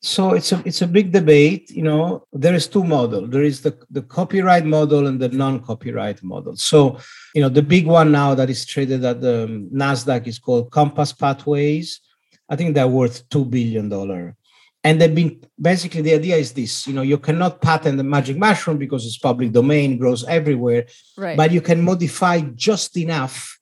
So 0.04 0.34
it's 0.34 0.52
a 0.52 0.62
it's 0.64 0.82
a 0.82 0.86
big 0.86 1.12
debate. 1.12 1.70
You 1.70 1.82
know, 1.82 2.26
there 2.32 2.54
is 2.54 2.66
two 2.68 2.84
model. 2.84 3.26
There 3.26 3.42
is 3.42 3.62
the 3.62 3.72
the 3.90 4.02
copyright 4.02 4.66
model 4.66 5.06
and 5.06 5.18
the 5.18 5.30
non-copyright 5.30 6.22
model. 6.22 6.56
So, 6.56 6.98
you 7.34 7.40
know, 7.42 7.48
the 7.48 7.62
big 7.62 7.86
one 7.86 8.12
now 8.12 8.34
that 8.34 8.50
is 8.50 8.66
traded 8.66 9.04
at 9.04 9.20
the 9.20 9.44
um, 9.44 9.70
Nasdaq 9.72 10.26
is 10.26 10.38
called 10.38 10.70
Compass 10.70 11.12
Pathways 11.12 12.00
I 12.48 12.56
think 12.56 12.74
they're 12.74 12.88
worth 12.88 13.28
two 13.28 13.44
billion 13.44 13.88
dollar. 13.88 14.36
And 14.82 15.00
they've 15.00 15.14
been 15.14 15.40
basically 15.58 16.02
the 16.02 16.14
idea 16.14 16.36
is 16.36 16.52
this: 16.52 16.86
you 16.86 16.92
know, 16.92 17.02
you 17.02 17.18
cannot 17.18 17.62
patent 17.62 17.96
the 17.96 18.04
magic 18.04 18.36
mushroom 18.36 18.76
because 18.76 19.06
it's 19.06 19.18
public 19.18 19.52
domain, 19.52 19.96
grows 19.96 20.24
everywhere. 20.24 20.86
Right. 21.16 21.36
But 21.36 21.52
you 21.52 21.62
can 21.62 21.80
modify 21.82 22.40
just 22.54 22.96
enough 22.96 23.58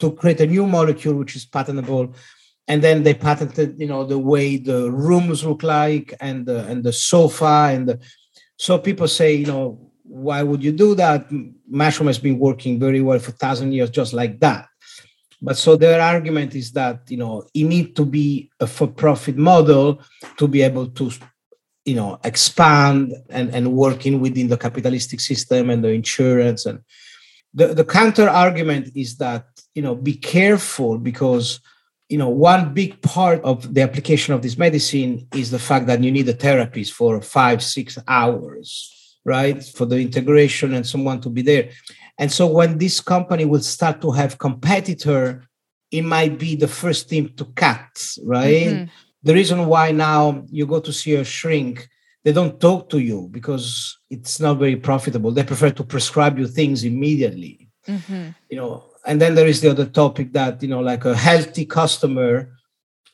to 0.00 0.12
create 0.12 0.40
a 0.40 0.46
new 0.46 0.66
molecule 0.66 1.14
which 1.14 1.36
is 1.36 1.46
patentable. 1.46 2.14
And 2.72 2.80
then 2.80 3.02
they 3.02 3.12
patented, 3.12 3.78
you 3.78 3.86
know, 3.86 4.02
the 4.02 4.18
way 4.18 4.56
the 4.56 4.90
rooms 4.90 5.44
look 5.44 5.62
like 5.62 6.14
and 6.20 6.46
the 6.46 6.64
and 6.68 6.82
the 6.82 6.94
sofa 7.10 7.68
and 7.70 7.86
the, 7.86 8.00
so 8.56 8.78
people 8.78 9.08
say, 9.08 9.34
you 9.34 9.44
know, 9.44 9.92
why 10.04 10.42
would 10.42 10.64
you 10.64 10.72
do 10.72 10.94
that? 10.94 11.30
Mushroom 11.68 12.06
has 12.06 12.18
been 12.18 12.38
working 12.38 12.80
very 12.80 13.02
well 13.02 13.18
for 13.18 13.32
thousand 13.32 13.72
years, 13.72 13.90
just 13.90 14.14
like 14.14 14.40
that. 14.40 14.68
But 15.42 15.58
so 15.58 15.76
their 15.76 16.00
argument 16.00 16.54
is 16.54 16.72
that 16.72 17.02
you 17.10 17.18
know 17.18 17.44
it 17.52 17.64
need 17.64 17.94
to 17.94 18.06
be 18.06 18.50
a 18.58 18.66
for-profit 18.66 19.36
model 19.36 20.00
to 20.38 20.48
be 20.48 20.62
able 20.62 20.86
to 20.98 21.10
you 21.84 21.96
know 21.96 22.18
expand 22.24 23.12
and, 23.28 23.50
and 23.54 23.74
working 23.74 24.18
within 24.18 24.48
the 24.48 24.56
capitalistic 24.56 25.20
system 25.20 25.68
and 25.68 25.84
the 25.84 25.90
insurance 25.90 26.64
and 26.64 26.78
the, 27.52 27.74
the 27.74 27.84
counter 27.84 28.30
argument 28.30 28.90
is 28.94 29.18
that 29.18 29.44
you 29.74 29.82
know 29.82 29.94
be 29.94 30.14
careful 30.14 30.96
because 30.96 31.60
you 32.12 32.18
know 32.18 32.28
one 32.28 32.74
big 32.74 33.00
part 33.02 33.40
of 33.42 33.74
the 33.74 33.80
application 33.80 34.34
of 34.34 34.42
this 34.42 34.58
medicine 34.58 35.26
is 35.34 35.50
the 35.50 35.58
fact 35.58 35.86
that 35.86 36.02
you 36.04 36.12
need 36.12 36.28
a 36.28 36.34
therapist 36.46 36.92
for 36.92 37.20
five 37.20 37.62
six 37.62 37.98
hours 38.06 38.68
right 39.24 39.64
for 39.76 39.86
the 39.86 39.98
integration 39.98 40.74
and 40.74 40.86
someone 40.86 41.20
to 41.20 41.30
be 41.30 41.42
there 41.42 41.70
and 42.18 42.30
so 42.30 42.46
when 42.46 42.78
this 42.78 43.00
company 43.00 43.44
will 43.44 43.60
start 43.60 44.00
to 44.02 44.10
have 44.10 44.38
competitor, 44.38 45.44
it 45.90 46.02
might 46.02 46.38
be 46.38 46.56
the 46.56 46.68
first 46.68 47.08
thing 47.08 47.34
to 47.34 47.44
cut, 47.46 47.90
right? 48.24 48.68
Mm-hmm. 48.68 48.84
The 49.22 49.34
reason 49.34 49.66
why 49.66 49.92
now 49.92 50.44
you 50.50 50.66
go 50.66 50.80
to 50.80 50.92
see 50.92 51.14
a 51.14 51.24
shrink, 51.24 51.88
they 52.24 52.32
don't 52.32 52.60
talk 52.60 52.88
to 52.90 52.98
you 52.98 53.28
because 53.30 53.98
it's 54.10 54.40
not 54.40 54.58
very 54.58 54.76
profitable. 54.76 55.32
They 55.32 55.44
prefer 55.44 55.70
to 55.70 55.84
prescribe 55.84 56.38
you 56.38 56.46
things 56.46 56.84
immediately. 56.84 57.68
Mm-hmm. 57.88 58.28
You 58.50 58.56
know, 58.56 58.91
and 59.04 59.20
then 59.20 59.34
there 59.34 59.46
is 59.46 59.60
the 59.60 59.70
other 59.70 59.86
topic 59.86 60.32
that, 60.32 60.62
you 60.62 60.68
know, 60.68 60.80
like 60.80 61.04
a 61.04 61.16
healthy 61.16 61.64
customer 61.64 62.52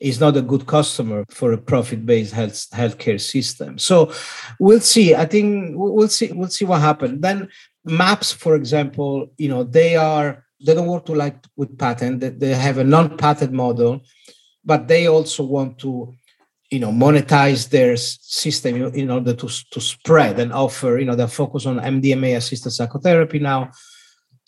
is 0.00 0.20
not 0.20 0.36
a 0.36 0.42
good 0.42 0.66
customer 0.66 1.24
for 1.28 1.52
a 1.52 1.58
profit-based 1.58 2.32
health 2.32 2.66
healthcare 2.72 3.20
system. 3.20 3.78
So 3.78 4.12
we'll 4.60 4.80
see. 4.80 5.14
I 5.14 5.24
think 5.24 5.74
we'll 5.76 6.08
see. 6.08 6.30
We'll 6.32 6.48
see 6.48 6.64
what 6.64 6.80
happens. 6.80 7.20
Then 7.20 7.48
MAPS, 7.84 8.32
for 8.32 8.54
example, 8.54 9.32
you 9.38 9.48
know, 9.48 9.64
they 9.64 9.96
are 9.96 10.44
they 10.64 10.74
don't 10.74 10.86
work 10.86 11.06
to 11.06 11.14
like 11.14 11.44
with 11.56 11.78
patent. 11.78 12.20
They, 12.20 12.30
they 12.30 12.54
have 12.54 12.78
a 12.78 12.84
non-patent 12.84 13.52
model, 13.52 14.00
but 14.64 14.88
they 14.88 15.06
also 15.06 15.44
want 15.44 15.78
to, 15.80 16.14
you 16.70 16.80
know, 16.80 16.90
monetize 16.90 17.68
their 17.68 17.96
system 17.96 18.76
in 18.94 19.10
order 19.10 19.34
to 19.34 19.48
to 19.48 19.80
spread 19.80 20.38
and 20.38 20.52
offer. 20.52 20.98
You 20.98 21.06
know, 21.06 21.16
they 21.16 21.26
focus 21.26 21.66
on 21.66 21.80
MDMA 21.80 22.36
assisted 22.36 22.70
psychotherapy 22.70 23.40
now. 23.40 23.70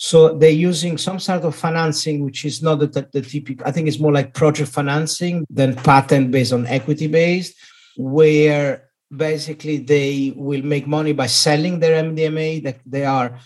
So 0.03 0.33
they're 0.33 0.49
using 0.49 0.97
some 0.97 1.21
sort 1.21 1.43
of 1.43 1.55
financing, 1.55 2.25
which 2.25 2.47
is 2.47 2.63
not 2.63 2.79
the, 2.79 2.87
the, 3.13 3.21
typical. 3.21 3.67
I 3.67 3.71
think 3.71 3.87
it's 3.87 4.01
more 4.01 4.15
like 4.15 4.33
project 4.33 4.71
financing 4.71 5.45
than 5.51 5.77
patent 5.77 6.31
based 6.31 6.55
on 6.55 6.67
equity 6.67 7.07
based, 7.07 7.55
where 7.99 8.89
basically 9.15 9.77
they 9.77 10.33
will 10.35 10.63
make 10.63 10.87
money 10.87 11.13
by 11.13 11.27
selling 11.27 11.81
their 11.81 12.03
MDMA. 12.03 12.63
That 12.63 12.81
they 12.87 13.05
are 13.05 13.39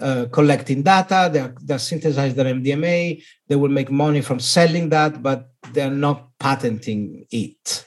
uh, 0.00 0.26
collecting 0.30 0.82
data. 0.82 1.30
They're, 1.32 1.54
they're 1.62 1.78
synthesizing 1.78 2.36
their 2.36 2.54
MDMA. 2.54 3.22
They 3.48 3.56
will 3.56 3.70
make 3.70 3.90
money 3.90 4.20
from 4.20 4.38
selling 4.38 4.90
that, 4.90 5.22
but 5.22 5.48
they're 5.72 5.90
not 5.90 6.28
patenting 6.38 7.24
it. 7.30 7.86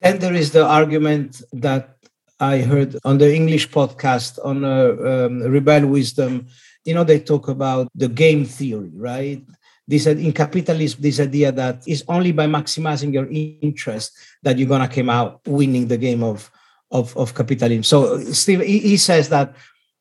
Then 0.00 0.18
there 0.18 0.32
is 0.32 0.52
the 0.52 0.64
argument 0.64 1.42
that 1.52 1.98
I 2.40 2.60
heard 2.60 2.96
on 3.04 3.18
the 3.18 3.34
English 3.34 3.68
podcast 3.68 4.38
on 4.42 4.64
uh, 4.64 5.26
um, 5.26 5.42
Rebel 5.42 5.88
Wisdom. 5.88 6.46
You 6.84 6.94
know, 6.94 7.04
they 7.04 7.20
talk 7.20 7.48
about 7.48 7.88
the 7.94 8.08
game 8.08 8.44
theory, 8.44 8.90
right? 8.94 9.42
This 9.86 10.06
uh, 10.06 10.10
in 10.10 10.32
capitalism, 10.32 11.00
this 11.00 11.20
idea 11.20 11.52
that 11.52 11.82
it's 11.86 12.02
only 12.08 12.32
by 12.32 12.46
maximizing 12.46 13.12
your 13.12 13.28
interest 13.30 14.12
that 14.42 14.58
you're 14.58 14.68
gonna 14.68 14.88
come 14.88 15.10
out 15.10 15.40
winning 15.46 15.88
the 15.88 15.98
game 15.98 16.22
of 16.22 16.50
of, 16.90 17.16
of 17.16 17.34
capitalism. 17.34 17.82
So 17.82 18.18
Steve, 18.32 18.60
he, 18.60 18.78
he 18.78 18.96
says 18.96 19.28
that 19.30 19.54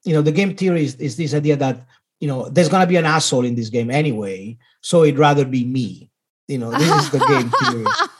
you 0.04 0.14
know 0.14 0.22
the 0.22 0.32
game 0.32 0.56
theory 0.56 0.84
is, 0.84 0.96
is 0.96 1.16
this 1.18 1.34
idea 1.34 1.56
that 1.58 1.86
you 2.20 2.28
know 2.28 2.50
there's 2.50 2.70
gonna 2.70 2.88
be 2.88 2.98
an 2.98 3.06
asshole 3.06 3.46
in 3.46 3.56
this 3.56 3.70
game 3.70 3.92
anyway, 3.92 4.58
so 4.82 5.04
it'd 5.04 5.20
rather 5.20 5.46
be 5.46 5.66
me. 5.66 6.10
You 6.48 6.58
know, 6.58 6.72
this 6.72 7.04
is 7.04 7.12
the 7.12 7.20
game 7.20 7.50
theory. 7.50 7.86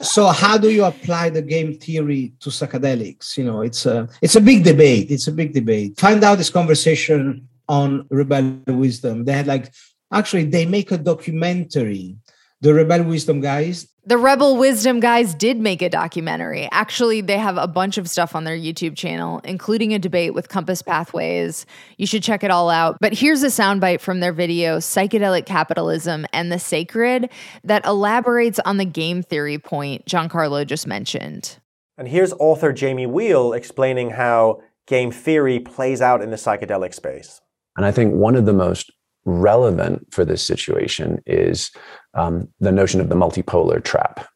so 0.00 0.26
how 0.28 0.56
do 0.56 0.70
you 0.70 0.84
apply 0.84 1.30
the 1.30 1.42
game 1.42 1.74
theory 1.74 2.32
to 2.40 2.50
psychedelics 2.50 3.36
you 3.36 3.44
know 3.44 3.62
it's 3.62 3.84
a 3.86 4.08
it's 4.22 4.36
a 4.36 4.40
big 4.40 4.62
debate 4.62 5.10
it's 5.10 5.26
a 5.26 5.32
big 5.32 5.52
debate 5.52 5.98
find 5.98 6.22
out 6.22 6.38
this 6.38 6.50
conversation 6.50 7.48
on 7.68 8.06
rebel 8.10 8.60
wisdom 8.68 9.24
they 9.24 9.32
had 9.32 9.46
like 9.46 9.72
actually 10.12 10.44
they 10.44 10.66
make 10.66 10.90
a 10.90 10.98
documentary 10.98 12.16
the 12.60 12.74
rebel 12.74 13.04
wisdom 13.04 13.40
guys 13.40 13.86
The 14.08 14.16
Rebel 14.16 14.56
Wisdom 14.56 15.00
guys 15.00 15.34
did 15.34 15.60
make 15.60 15.82
a 15.82 15.90
documentary. 15.90 16.66
Actually, 16.72 17.20
they 17.20 17.36
have 17.36 17.58
a 17.58 17.66
bunch 17.68 17.98
of 17.98 18.08
stuff 18.08 18.34
on 18.34 18.44
their 18.44 18.56
YouTube 18.56 18.96
channel, 18.96 19.42
including 19.44 19.92
a 19.92 19.98
debate 19.98 20.32
with 20.32 20.48
Compass 20.48 20.80
Pathways. 20.80 21.66
You 21.98 22.06
should 22.06 22.22
check 22.22 22.42
it 22.42 22.50
all 22.50 22.70
out. 22.70 22.96
But 23.02 23.12
here's 23.12 23.42
a 23.42 23.48
soundbite 23.48 24.00
from 24.00 24.20
their 24.20 24.32
video, 24.32 24.78
Psychedelic 24.78 25.44
Capitalism 25.44 26.24
and 26.32 26.50
the 26.50 26.58
Sacred, 26.58 27.28
that 27.64 27.84
elaborates 27.84 28.58
on 28.60 28.78
the 28.78 28.86
game 28.86 29.22
theory 29.22 29.58
point 29.58 30.06
Giancarlo 30.06 30.66
just 30.66 30.86
mentioned. 30.86 31.58
And 31.98 32.08
here's 32.08 32.32
author 32.32 32.72
Jamie 32.72 33.06
Wheal 33.06 33.54
explaining 33.54 34.10
how 34.12 34.62
game 34.86 35.10
theory 35.12 35.60
plays 35.60 36.00
out 36.00 36.22
in 36.22 36.30
the 36.30 36.36
psychedelic 36.36 36.94
space. 36.94 37.42
And 37.78 37.86
I 37.86 37.92
think 37.92 38.12
one 38.12 38.34
of 38.34 38.44
the 38.44 38.52
most 38.52 38.90
relevant 39.24 40.12
for 40.12 40.24
this 40.24 40.42
situation 40.42 41.22
is 41.26 41.70
um, 42.14 42.48
the 42.58 42.72
notion 42.72 43.00
of 43.00 43.08
the 43.08 43.14
multipolar 43.14 43.82
trap, 43.82 44.26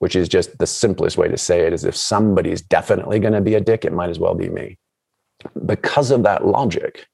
which 0.00 0.14
is 0.14 0.28
just 0.28 0.58
the 0.58 0.66
simplest 0.66 1.16
way 1.16 1.26
to 1.26 1.38
say 1.38 1.66
it 1.66 1.72
is 1.72 1.86
if 1.86 1.96
somebody's 1.96 2.60
definitely 2.60 3.18
going 3.18 3.32
to 3.32 3.40
be 3.40 3.54
a 3.54 3.60
dick, 3.60 3.86
it 3.86 3.94
might 3.94 4.10
as 4.10 4.18
well 4.18 4.34
be 4.34 4.50
me. 4.50 4.76
Because 5.64 6.10
of 6.10 6.24
that 6.24 6.46
logic, 6.46 7.06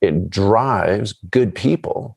it 0.00 0.30
drives 0.30 1.12
good 1.30 1.54
people 1.54 2.16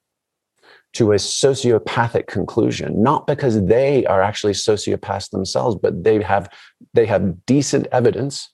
to 0.94 1.12
a 1.12 1.16
sociopathic 1.16 2.28
conclusion 2.28 3.04
not 3.04 3.28
because 3.28 3.66
they 3.66 4.06
are 4.06 4.22
actually 4.22 4.54
sociopaths 4.54 5.30
themselves 5.30 5.76
but 5.76 6.04
they 6.06 6.22
have 6.24 6.50
they 6.94 7.06
have 7.06 7.46
decent 7.46 7.86
evidence 7.92 8.50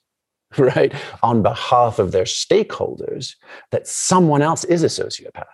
right 0.58 0.92
on 1.22 1.42
behalf 1.42 1.98
of 1.98 2.12
their 2.12 2.24
stakeholders 2.24 3.34
that 3.70 3.86
someone 3.86 4.42
else 4.42 4.64
is 4.64 4.82
a 4.82 4.86
sociopath. 4.86 5.44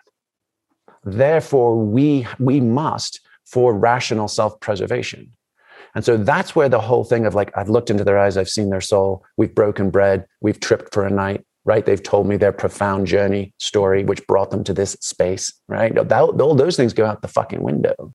Therefore 1.05 1.77
we 1.77 2.27
we 2.39 2.61
must 2.61 3.21
for 3.45 3.75
rational 3.75 4.29
self-preservation. 4.29 5.33
And 5.95 6.05
so 6.05 6.17
that's 6.17 6.55
where 6.55 6.69
the 6.69 6.81
whole 6.81 7.03
thing 7.05 7.27
of 7.27 7.35
like 7.35 7.51
i've 7.57 7.69
looked 7.69 7.91
into 7.91 8.05
their 8.05 8.19
eyes 8.19 8.37
i've 8.37 8.49
seen 8.49 8.71
their 8.71 8.81
soul 8.81 9.25
we've 9.37 9.55
broken 9.55 9.91
bread 9.91 10.25
we've 10.41 10.61
tripped 10.61 10.95
for 10.95 11.05
a 11.05 11.11
night 11.11 11.45
right? 11.65 11.85
They've 11.85 12.03
told 12.03 12.27
me 12.27 12.37
their 12.37 12.53
profound 12.53 13.07
journey 13.07 13.53
story 13.59 14.05
which 14.05 14.27
brought 14.27 14.51
them 14.51 14.65
to 14.65 14.73
this 14.73 14.97
space 15.01 15.53
right? 15.69 15.95
That, 15.95 16.21
all 16.21 16.55
those 16.55 16.77
things 16.77 16.93
go 16.93 17.05
out 17.05 17.23
the 17.23 17.29
fucking 17.29 17.63
window. 17.63 18.13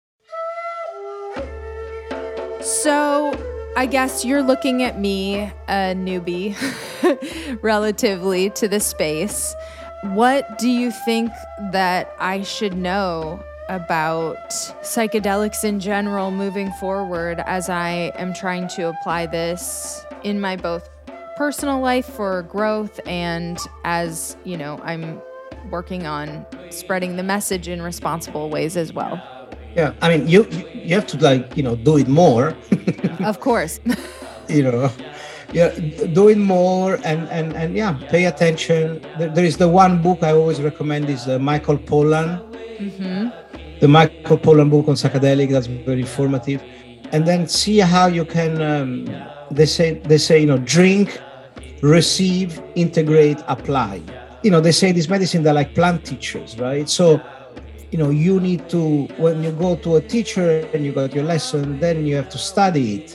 So, 2.62 3.32
I 3.78 3.88
guess 3.88 4.24
you're 4.24 4.42
looking 4.42 4.84
at 4.84 5.02
me, 5.02 5.52
a 5.68 5.94
newbie, 5.94 6.56
relatively 7.62 8.50
to 8.52 8.70
the 8.70 8.80
space. 8.80 9.54
What 10.04 10.58
do 10.58 10.70
you 10.70 10.92
think 10.92 11.30
that 11.74 12.16
I 12.18 12.44
should 12.44 12.78
know 12.78 13.44
about 13.68 14.38
psychedelics 14.50 15.66
in 15.66 15.82
general 15.82 16.32
moving 16.32 16.72
forward 16.74 17.42
as 17.46 17.68
I 17.68 18.14
am 18.16 18.34
trying 18.34 18.70
to 18.70 18.88
apply 18.88 19.26
this 19.26 20.06
in 20.24 20.40
my 20.40 20.56
both 20.56 20.90
personal 21.36 21.82
life 21.82 22.06
for 22.06 22.44
growth 22.44 23.02
and 23.06 23.58
as, 23.84 24.38
you 24.46 24.56
know, 24.56 24.80
I'm 24.86 25.22
working 25.70 26.08
on 26.08 26.46
spreading 26.70 27.18
the 27.18 27.24
message 27.24 27.68
in 27.68 27.82
responsible 27.82 28.50
ways 28.50 28.78
as 28.78 28.94
well? 28.94 29.22
Yeah 29.76 29.94
i 30.02 30.10
mean 30.10 30.28
you 30.28 30.48
you 30.74 30.96
have 30.96 31.08
to 31.08 31.18
like 31.18 31.56
you 31.58 31.64
know 31.64 31.76
do 31.76 31.98
it 31.98 32.08
more. 32.08 32.56
Of 33.32 33.40
course. 33.40 33.80
you 34.50 34.64
know 34.64 34.92
yeah 35.54 35.70
do 36.14 36.28
it 36.30 36.38
more 36.38 37.00
and 37.04 37.28
and 37.30 37.54
and 37.54 37.76
yeah 37.76 37.94
pay 38.10 38.26
attention. 38.26 39.02
There, 39.18 39.30
there 39.30 39.46
is 39.46 39.58
the 39.58 39.68
one 39.68 40.02
book 40.02 40.20
i 40.24 40.32
always 40.32 40.62
recommend 40.62 41.10
is 41.10 41.28
uh, 41.28 41.40
michael 41.40 41.78
pollan. 41.78 42.42
Hmm 42.98 43.30
the 43.82 43.88
michael 43.90 44.38
pollan 44.38 44.70
book 44.70 44.88
on 44.88 44.96
psychedelic 44.96 45.50
that's 45.52 45.68
very 45.68 46.02
informative. 46.02 46.64
And 47.12 47.26
then 47.28 47.48
see 47.48 47.80
how 47.80 48.08
you 48.08 48.26
can 48.26 48.62
um, 48.62 49.06
they 49.52 49.66
say 49.66 50.00
they 50.12 50.18
say 50.18 50.40
you 50.40 50.48
know 50.48 50.58
drink 50.58 51.22
receive 51.82 52.62
integrate 52.76 53.40
apply. 53.48 54.02
You 54.44 54.52
know 54.52 54.62
they 54.62 54.72
say 54.72 54.92
this 54.92 55.10
medicine 55.10 55.44
they're 55.44 55.54
like 55.54 55.76
plant 55.76 56.06
teachers 56.06 56.58
right? 56.60 56.88
So 56.90 57.22
you 57.96 58.02
know 58.04 58.10
you 58.26 58.36
need 58.50 58.62
to 58.76 58.82
when 59.26 59.42
you 59.46 59.52
go 59.66 59.70
to 59.86 59.90
a 59.96 60.02
teacher 60.14 60.48
and 60.74 60.84
you 60.86 60.92
got 60.92 61.10
your 61.18 61.24
lesson 61.24 61.80
then 61.80 62.06
you 62.06 62.14
have 62.20 62.28
to 62.36 62.38
study 62.38 62.86
it. 62.98 63.08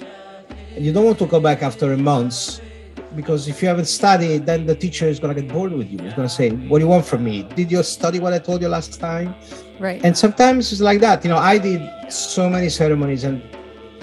And 0.74 0.86
you 0.86 0.92
don't 0.94 1.04
want 1.04 1.18
to 1.18 1.26
go 1.26 1.38
back 1.48 1.60
after 1.62 1.86
a 1.92 1.98
month 1.98 2.60
because 3.14 3.46
if 3.52 3.60
you 3.60 3.68
haven't 3.68 3.90
studied 4.00 4.46
then 4.46 4.60
the 4.70 4.74
teacher 4.84 5.06
is 5.14 5.18
going 5.22 5.34
to 5.34 5.38
get 5.42 5.52
bored 5.52 5.72
with 5.72 5.88
you. 5.92 5.98
He's 6.04 6.14
going 6.14 6.28
to 6.32 6.34
say 6.40 6.48
what 6.70 6.78
do 6.78 6.84
you 6.86 6.90
want 6.96 7.04
from 7.04 7.20
me? 7.24 7.42
Did 7.60 7.70
you 7.74 7.82
study 7.82 8.18
what 8.24 8.32
i 8.32 8.38
told 8.38 8.62
you 8.62 8.68
last 8.68 8.98
time? 9.00 9.34
Right. 9.86 10.00
and 10.06 10.16
sometimes 10.24 10.72
it's 10.72 10.80
like 10.90 11.00
that. 11.06 11.24
You 11.24 11.30
know 11.32 11.42
i 11.52 11.58
did 11.58 11.82
so 12.12 12.48
many 12.48 12.68
ceremonies 12.70 13.24
and 13.24 13.42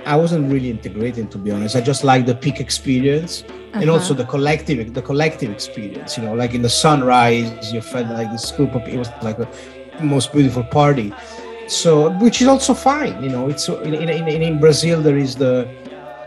i 0.06 0.16
wasn't 0.24 0.44
really 0.54 0.70
integrating 0.78 1.28
to 1.34 1.38
be 1.38 1.50
honest. 1.56 1.76
I 1.76 1.82
just 1.82 2.04
like 2.12 2.26
the 2.32 2.36
peak 2.46 2.58
experience 2.68 3.34
and 3.74 3.84
Uh-huh. 3.90 3.94
also 3.96 4.14
the 4.22 4.28
collective 4.36 4.78
the 5.00 5.06
collective 5.12 5.50
experience 5.58 6.10
you 6.18 6.24
know 6.26 6.36
like 6.42 6.54
in 6.58 6.62
the 6.68 6.74
sunrise 6.86 7.48
you 7.74 7.82
felt 7.94 8.08
like 8.20 8.30
this 8.36 8.46
group 8.58 8.72
of 8.80 8.84
it 8.94 8.98
was 9.04 9.10
like 9.30 9.40
a 9.46 9.48
most 10.02 10.32
beautiful 10.32 10.64
party. 10.64 11.14
So 11.68 12.12
which 12.20 12.42
is 12.42 12.48
also 12.48 12.74
fine 12.74 13.22
you 13.22 13.30
know 13.30 13.50
it's 13.50 13.68
in, 13.68 13.94
in, 13.94 14.28
in, 14.42 14.58
brazil 14.58 15.02
there 15.02 15.18
is 15.18 15.36
the 15.36 15.68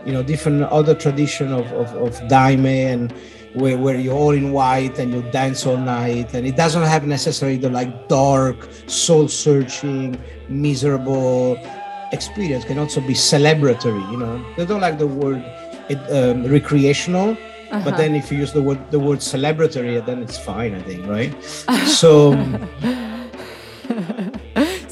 you 0.05 0.11
know 0.13 0.21
different 0.21 0.61
other 0.63 0.93
tradition 0.93 1.51
of 1.51 1.65
of, 1.73 1.87
of 1.95 2.11
daime 2.29 2.65
and 2.93 3.11
where, 3.55 3.77
where 3.77 3.95
you're 3.99 4.13
all 4.13 4.31
in 4.31 4.51
white 4.51 4.99
and 4.99 5.11
you 5.13 5.23
dance 5.31 5.65
all 5.65 5.77
night 5.77 6.33
and 6.35 6.45
it 6.45 6.55
doesn't 6.55 6.83
have 6.83 7.05
necessarily 7.07 7.57
the 7.57 7.69
like 7.69 8.07
dark 8.07 8.55
soul 8.85 9.27
searching 9.27 10.15
miserable 10.47 11.57
experience. 12.13 12.63
Can 12.63 12.77
also 12.77 13.01
be 13.01 13.13
celebratory 13.13 14.03
you 14.11 14.17
know. 14.17 14.45
They 14.57 14.65
don't 14.65 14.79
like 14.81 14.97
the 14.99 15.07
word 15.07 15.43
it, 15.89 15.97
um, 16.11 16.45
recreational 16.45 17.35
Uh-huh. 17.71 17.85
but 17.87 17.95
then 17.95 18.15
if 18.15 18.29
you 18.29 18.37
use 18.37 18.51
the 18.51 18.61
word 18.61 18.79
the 18.91 18.99
word 18.99 19.19
celebratory 19.19 19.95
then 20.05 20.19
it's 20.21 20.37
fine 20.37 20.75
i 20.75 20.81
think 20.83 21.07
right? 21.07 21.31
So 22.01 22.35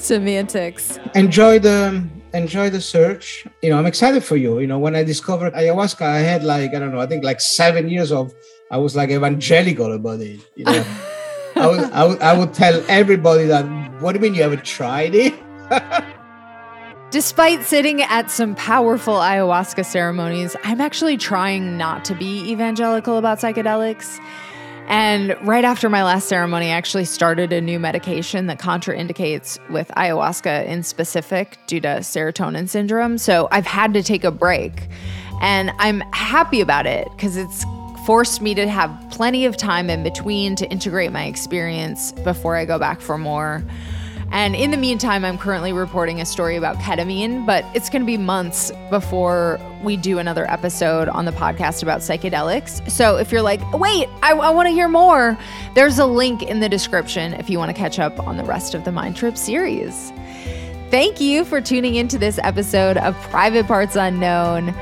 Semantics. 0.10 0.98
enjoy 1.14 1.60
the 1.60 2.04
enjoy 2.34 2.68
the 2.72 2.82
search 2.82 3.46
you 3.62 3.70
know 3.70 3.78
i'm 3.78 3.86
excited 3.86 4.24
for 4.24 4.38
you 4.38 4.58
you 4.60 4.66
know 4.66 4.80
when 4.80 4.96
i 4.96 5.04
discovered 5.04 5.54
ayahuasca 5.54 6.02
i 6.02 6.18
had 6.18 6.44
like 6.44 6.74
i 6.74 6.80
don't 6.80 6.92
know 6.92 7.00
i 7.00 7.06
think 7.06 7.24
like 7.24 7.40
seven 7.40 7.88
years 7.88 8.12
of 8.12 8.34
i 8.72 8.78
was 8.78 8.96
like 8.96 9.12
evangelical 9.12 9.94
about 9.94 10.20
it 10.20 10.40
you 10.56 10.66
know 10.66 10.84
I, 11.56 11.68
would, 11.68 11.80
I, 11.92 12.04
would, 12.06 12.22
I 12.22 12.34
would 12.36 12.54
tell 12.56 12.84
everybody 12.90 13.46
that 13.46 13.66
what 14.02 14.14
do 14.14 14.18
you 14.18 14.24
mean 14.24 14.34
you 14.34 14.42
haven't 14.42 14.66
tried 14.66 15.14
it 15.14 15.34
Despite 17.12 17.64
sitting 17.64 18.04
at 18.04 18.30
some 18.30 18.54
powerful 18.54 19.16
ayahuasca 19.16 19.84
ceremonies, 19.84 20.56
I'm 20.64 20.80
actually 20.80 21.18
trying 21.18 21.76
not 21.76 22.06
to 22.06 22.14
be 22.14 22.52
evangelical 22.52 23.18
about 23.18 23.40
psychedelics. 23.40 24.20
And 24.90 25.38
right 25.48 25.64
after 25.64 25.88
my 25.88 26.04
last 26.04 26.28
ceremony, 26.28 26.66
I 26.66 26.70
actually 26.70 27.06
started 27.06 27.54
a 27.54 27.62
new 27.62 27.80
medication 27.80 28.48
that 28.48 28.58
contraindicates 28.58 29.60
with 29.70 29.88
ayahuasca 29.90 30.66
in 30.66 30.82
specific 30.82 31.60
due 31.68 31.80
to 31.82 31.88
serotonin 32.00 32.68
syndrome. 32.68 33.20
So 33.20 33.48
I've 33.52 33.68
had 33.68 33.94
to 33.94 34.02
take 34.02 34.24
a 34.24 34.32
break. 34.32 34.88
And 35.42 35.72
I'm 35.78 36.00
happy 36.12 36.60
about 36.60 36.88
it 36.88 37.08
because 37.12 37.38
it's 37.38 37.64
forced 38.08 38.42
me 38.42 38.56
to 38.56 38.68
have 38.68 38.92
plenty 39.12 39.46
of 39.46 39.56
time 39.56 39.92
in 39.92 40.02
between 40.02 40.56
to 40.56 40.68
integrate 40.72 41.12
my 41.12 41.26
experience 41.26 42.12
before 42.24 42.56
I 42.56 42.66
go 42.66 42.80
back 42.80 43.00
for 43.00 43.20
more. 43.20 43.64
And 44.32 44.56
in 44.56 44.72
the 44.72 44.78
meantime, 44.78 45.26
I'm 45.26 45.38
currently 45.38 45.74
reporting 45.74 46.22
a 46.22 46.26
story 46.26 46.56
about 46.56 46.78
ketamine, 46.78 47.46
but 47.46 47.66
it's 47.74 47.90
going 47.90 48.02
to 48.02 48.06
be 48.06 48.18
months 48.18 48.72
before 48.90 49.60
we 49.84 49.98
do 49.98 50.20
another 50.20 50.50
episode 50.50 51.10
on 51.10 51.26
the 51.26 51.32
podcast 51.32 51.82
about 51.82 52.02
psychedelics. 52.02 52.90
So 52.92 53.18
if 53.18 53.32
you're 53.32 53.42
like, 53.42 53.62
wait, 53.74 54.08
I, 54.22 54.34
I 54.34 54.50
want 54.52 54.68
to 54.68 54.72
hear 54.72 54.88
more, 54.88 55.38
there's 55.74 55.98
a 55.98 56.06
link 56.06 56.44
in 56.44 56.60
the 56.60 56.70
description 56.70 57.34
if 57.34 57.50
you 57.50 57.58
want 57.58 57.70
to 57.70 57.78
catch 57.78 57.98
up 57.98 58.20
on 58.20 58.38
the 58.38 58.44
rest 58.44 58.76
of 58.76 58.86
the 58.86 58.92
Mind 58.92 59.16
Trip 59.16 59.38
series. 59.38 60.12
Thank 60.92 61.20
you 61.20 61.46
for 61.46 61.62
tuning 61.62 61.96
into 61.96 62.18
this 62.18 62.40
episode 62.44 62.98
of 62.98 63.16
Private 63.30 63.68
Parts 63.68 63.96
Unknown. 63.96 64.76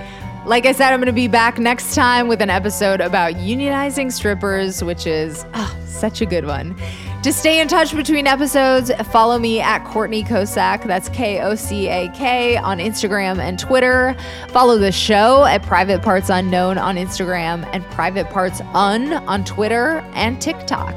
Like 0.46 0.66
I 0.66 0.72
said, 0.72 0.94
I'm 0.94 1.00
going 1.00 1.08
to 1.08 1.14
be 1.14 1.28
back 1.28 1.58
next 1.58 1.94
time 1.94 2.30
with 2.30 2.42
an 2.42 2.50
episode 2.50 3.02
about 3.02 3.34
unionizing 3.34 4.12
strippers, 4.12 4.82
which 4.82 5.06
is 5.06 5.46
oh, 5.54 5.78
such 5.86 6.22
a 6.22 6.26
good 6.26 6.46
one. 6.46 6.78
To 7.24 7.34
stay 7.34 7.60
in 7.60 7.68
touch 7.68 7.94
between 7.94 8.26
episodes, 8.26 8.90
follow 9.12 9.38
me 9.38 9.60
at 9.60 9.84
Courtney 9.84 10.24
Kocak. 10.24 10.86
That's 10.86 11.10
K 11.10 11.42
O 11.42 11.56
C 11.56 11.90
A 11.90 12.10
K 12.12 12.56
on 12.56 12.78
Instagram 12.78 13.40
and 13.40 13.60
Twitter. 13.60 14.16
Follow 14.50 14.78
the 14.78 14.94
show 14.94 15.44
at 15.44 15.62
Private 15.64 16.02
Parts 16.02 16.30
Unknown 16.30 16.78
on 16.78 16.96
Instagram 16.96 17.68
and 17.74 17.84
Private 17.86 18.30
Parts 18.30 18.62
Un 18.74 19.14
on 19.14 19.44
Twitter 19.44 19.98
and 20.14 20.42
TikTok. 20.42 20.96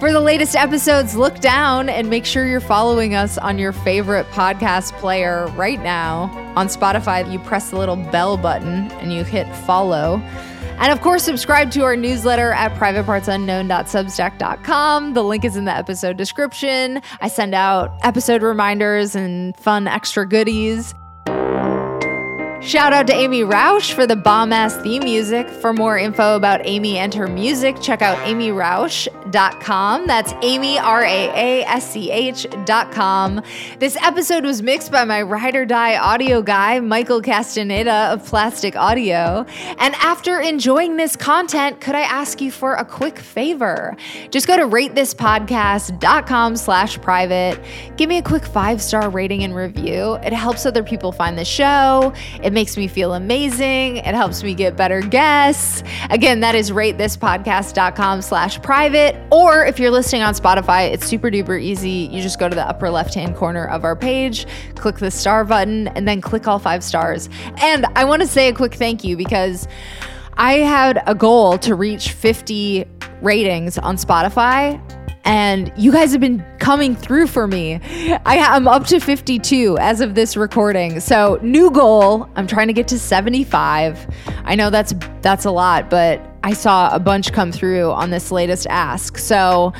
For 0.00 0.10
the 0.10 0.20
latest 0.20 0.56
episodes, 0.56 1.16
look 1.16 1.38
down 1.40 1.88
and 1.88 2.08
make 2.08 2.24
sure 2.24 2.46
you're 2.46 2.60
following 2.60 3.14
us 3.14 3.36
on 3.36 3.58
your 3.58 3.72
favorite 3.72 4.26
podcast 4.28 4.92
player 4.92 5.48
right 5.48 5.82
now. 5.82 6.30
On 6.56 6.68
Spotify, 6.68 7.30
you 7.30 7.40
press 7.40 7.70
the 7.70 7.78
little 7.78 7.96
bell 7.96 8.36
button 8.38 8.90
and 8.92 9.12
you 9.12 9.22
hit 9.22 9.52
follow. 9.66 10.22
And 10.80 10.92
of 10.92 11.00
course, 11.00 11.24
subscribe 11.24 11.72
to 11.72 11.82
our 11.82 11.96
newsletter 11.96 12.52
at 12.52 12.72
privatepartsunknown.substack.com. 12.74 15.14
The 15.14 15.24
link 15.24 15.44
is 15.44 15.56
in 15.56 15.64
the 15.64 15.76
episode 15.76 16.16
description. 16.16 17.02
I 17.20 17.26
send 17.28 17.54
out 17.54 17.98
episode 18.02 18.42
reminders 18.42 19.16
and 19.16 19.56
fun 19.56 19.88
extra 19.88 20.26
goodies. 20.26 20.94
Shout 22.60 22.92
out 22.92 23.06
to 23.06 23.12
Amy 23.14 23.44
Rausch 23.44 23.92
for 23.92 24.04
the 24.04 24.16
bomb 24.16 24.52
ass 24.52 24.76
theme 24.78 25.04
music. 25.04 25.48
For 25.48 25.72
more 25.72 25.96
info 25.96 26.34
about 26.34 26.60
Amy 26.64 26.98
and 26.98 27.14
her 27.14 27.28
music, 27.28 27.80
check 27.80 28.02
out 28.02 28.18
amyrausch.com. 28.26 30.06
That's 30.08 30.34
Amy, 30.42 30.76
R 30.76 31.04
A 31.04 31.28
A 31.28 31.64
S 31.64 31.92
C 31.92 32.10
H.com. 32.10 33.42
This 33.78 33.96
episode 34.02 34.44
was 34.44 34.60
mixed 34.60 34.90
by 34.90 35.04
my 35.04 35.22
ride 35.22 35.54
or 35.54 35.64
die 35.66 35.96
audio 35.98 36.42
guy, 36.42 36.80
Michael 36.80 37.22
Castaneda 37.22 38.10
of 38.12 38.26
Plastic 38.26 38.74
Audio. 38.74 39.46
And 39.78 39.94
after 39.94 40.40
enjoying 40.40 40.96
this 40.96 41.14
content, 41.14 41.80
could 41.80 41.94
I 41.94 42.02
ask 42.02 42.40
you 42.40 42.50
for 42.50 42.74
a 42.74 42.84
quick 42.84 43.20
favor? 43.20 43.96
Just 44.30 44.48
go 44.48 44.56
to 44.56 44.64
ratethispodcast.com 44.64 46.56
slash 46.56 47.00
private. 47.00 47.60
Give 47.96 48.08
me 48.08 48.18
a 48.18 48.22
quick 48.22 48.44
five 48.44 48.82
star 48.82 49.08
rating 49.10 49.44
and 49.44 49.54
review. 49.54 50.14
It 50.24 50.32
helps 50.32 50.66
other 50.66 50.82
people 50.82 51.12
find 51.12 51.38
the 51.38 51.44
show. 51.44 52.12
It 52.48 52.54
makes 52.54 52.78
me 52.78 52.88
feel 52.88 53.12
amazing. 53.12 53.98
It 53.98 54.14
helps 54.14 54.42
me 54.42 54.54
get 54.54 54.74
better 54.74 55.02
guests. 55.02 55.82
Again, 56.08 56.40
that 56.40 56.54
is 56.54 56.70
ratethispodcast.com 56.70 58.22
slash 58.22 58.62
private. 58.62 59.14
Or 59.30 59.66
if 59.66 59.78
you're 59.78 59.90
listening 59.90 60.22
on 60.22 60.32
Spotify, 60.32 60.90
it's 60.90 61.06
super 61.06 61.30
duper 61.30 61.60
easy. 61.60 62.08
You 62.10 62.22
just 62.22 62.40
go 62.40 62.48
to 62.48 62.54
the 62.54 62.66
upper 62.66 62.88
left 62.88 63.12
hand 63.12 63.36
corner 63.36 63.66
of 63.66 63.84
our 63.84 63.94
page, 63.94 64.46
click 64.76 64.96
the 64.96 65.10
star 65.10 65.44
button, 65.44 65.88
and 65.88 66.08
then 66.08 66.22
click 66.22 66.48
all 66.48 66.58
five 66.58 66.82
stars. 66.82 67.28
And 67.58 67.84
I 67.96 68.06
want 68.06 68.22
to 68.22 68.26
say 68.26 68.48
a 68.48 68.54
quick 68.54 68.76
thank 68.76 69.04
you 69.04 69.14
because 69.14 69.68
I 70.38 70.54
had 70.54 71.02
a 71.06 71.14
goal 71.14 71.58
to 71.58 71.74
reach 71.74 72.12
50 72.12 72.86
ratings 73.20 73.76
on 73.76 73.96
Spotify 73.96 74.80
and 75.24 75.72
you 75.76 75.92
guys 75.92 76.12
have 76.12 76.20
been 76.20 76.44
coming 76.58 76.96
through 76.96 77.26
for 77.26 77.46
me. 77.46 77.80
I, 78.24 78.56
am 78.56 78.66
up 78.66 78.86
to 78.86 79.00
52 79.00 79.76
as 79.78 80.00
of 80.00 80.14
this 80.14 80.36
recording. 80.36 81.00
So 81.00 81.38
new 81.42 81.70
goal. 81.70 82.28
I'm 82.36 82.46
trying 82.46 82.68
to 82.68 82.72
get 82.72 82.88
to 82.88 82.98
75. 82.98 84.06
I 84.44 84.54
know 84.54 84.70
that's 84.70 84.94
that's 85.20 85.44
a 85.44 85.50
lot, 85.50 85.90
but 85.90 86.20
I 86.42 86.52
saw 86.52 86.94
a 86.94 86.98
bunch 86.98 87.32
come 87.32 87.52
through 87.52 87.90
on 87.90 88.10
this 88.10 88.30
latest 88.30 88.66
ask. 88.68 89.18
So 89.18 89.72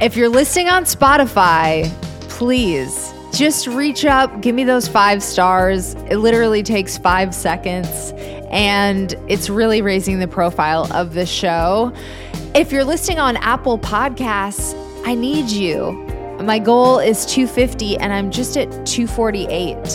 if 0.00 0.16
you're 0.16 0.28
listening 0.28 0.68
on 0.68 0.84
Spotify, 0.84 1.90
please 2.28 3.12
just 3.32 3.66
reach 3.66 4.04
up, 4.04 4.40
give 4.40 4.54
me 4.54 4.64
those 4.64 4.88
five 4.88 5.22
stars. 5.22 5.94
It 6.08 6.16
literally 6.16 6.62
takes 6.62 6.98
five 6.98 7.34
seconds, 7.34 8.12
and 8.50 9.14
it's 9.28 9.48
really 9.48 9.82
raising 9.82 10.18
the 10.18 10.28
profile 10.28 10.90
of 10.92 11.14
the 11.14 11.26
show. 11.26 11.92
If 12.52 12.72
you're 12.72 12.82
listening 12.82 13.20
on 13.20 13.36
Apple 13.36 13.78
Podcasts, 13.78 14.74
I 15.06 15.14
need 15.14 15.50
you. 15.50 15.92
My 16.42 16.58
goal 16.58 16.98
is 16.98 17.24
250 17.26 17.96
and 17.98 18.12
I'm 18.12 18.32
just 18.32 18.56
at 18.56 18.68
248. 18.84 19.86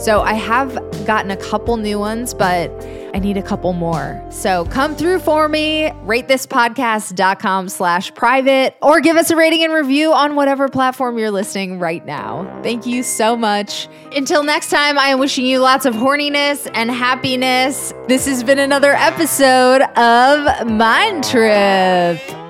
So 0.00 0.22
I 0.22 0.32
have 0.32 0.74
gotten 1.06 1.30
a 1.30 1.36
couple 1.36 1.76
new 1.76 1.98
ones, 1.98 2.32
but 2.32 2.70
I 3.18 3.20
need 3.20 3.36
a 3.36 3.42
couple 3.42 3.72
more. 3.72 4.24
So 4.30 4.64
come 4.66 4.94
through 4.94 5.18
for 5.18 5.48
me, 5.48 5.88
ratethispodcast.com 6.04 7.68
slash 7.68 8.14
private, 8.14 8.76
or 8.80 9.00
give 9.00 9.16
us 9.16 9.32
a 9.32 9.36
rating 9.36 9.64
and 9.64 9.72
review 9.72 10.12
on 10.12 10.36
whatever 10.36 10.68
platform 10.68 11.18
you're 11.18 11.32
listening 11.32 11.80
right 11.80 12.06
now. 12.06 12.60
Thank 12.62 12.86
you 12.86 13.02
so 13.02 13.36
much. 13.36 13.88
Until 14.14 14.44
next 14.44 14.70
time, 14.70 15.00
I 15.00 15.08
am 15.08 15.18
wishing 15.18 15.44
you 15.46 15.58
lots 15.58 15.84
of 15.84 15.94
horniness 15.96 16.70
and 16.74 16.92
happiness. 16.92 17.92
This 18.06 18.24
has 18.26 18.44
been 18.44 18.60
another 18.60 18.92
episode 18.92 19.82
of 19.96 20.68
Mind 20.68 21.24
Trip. 21.24 22.47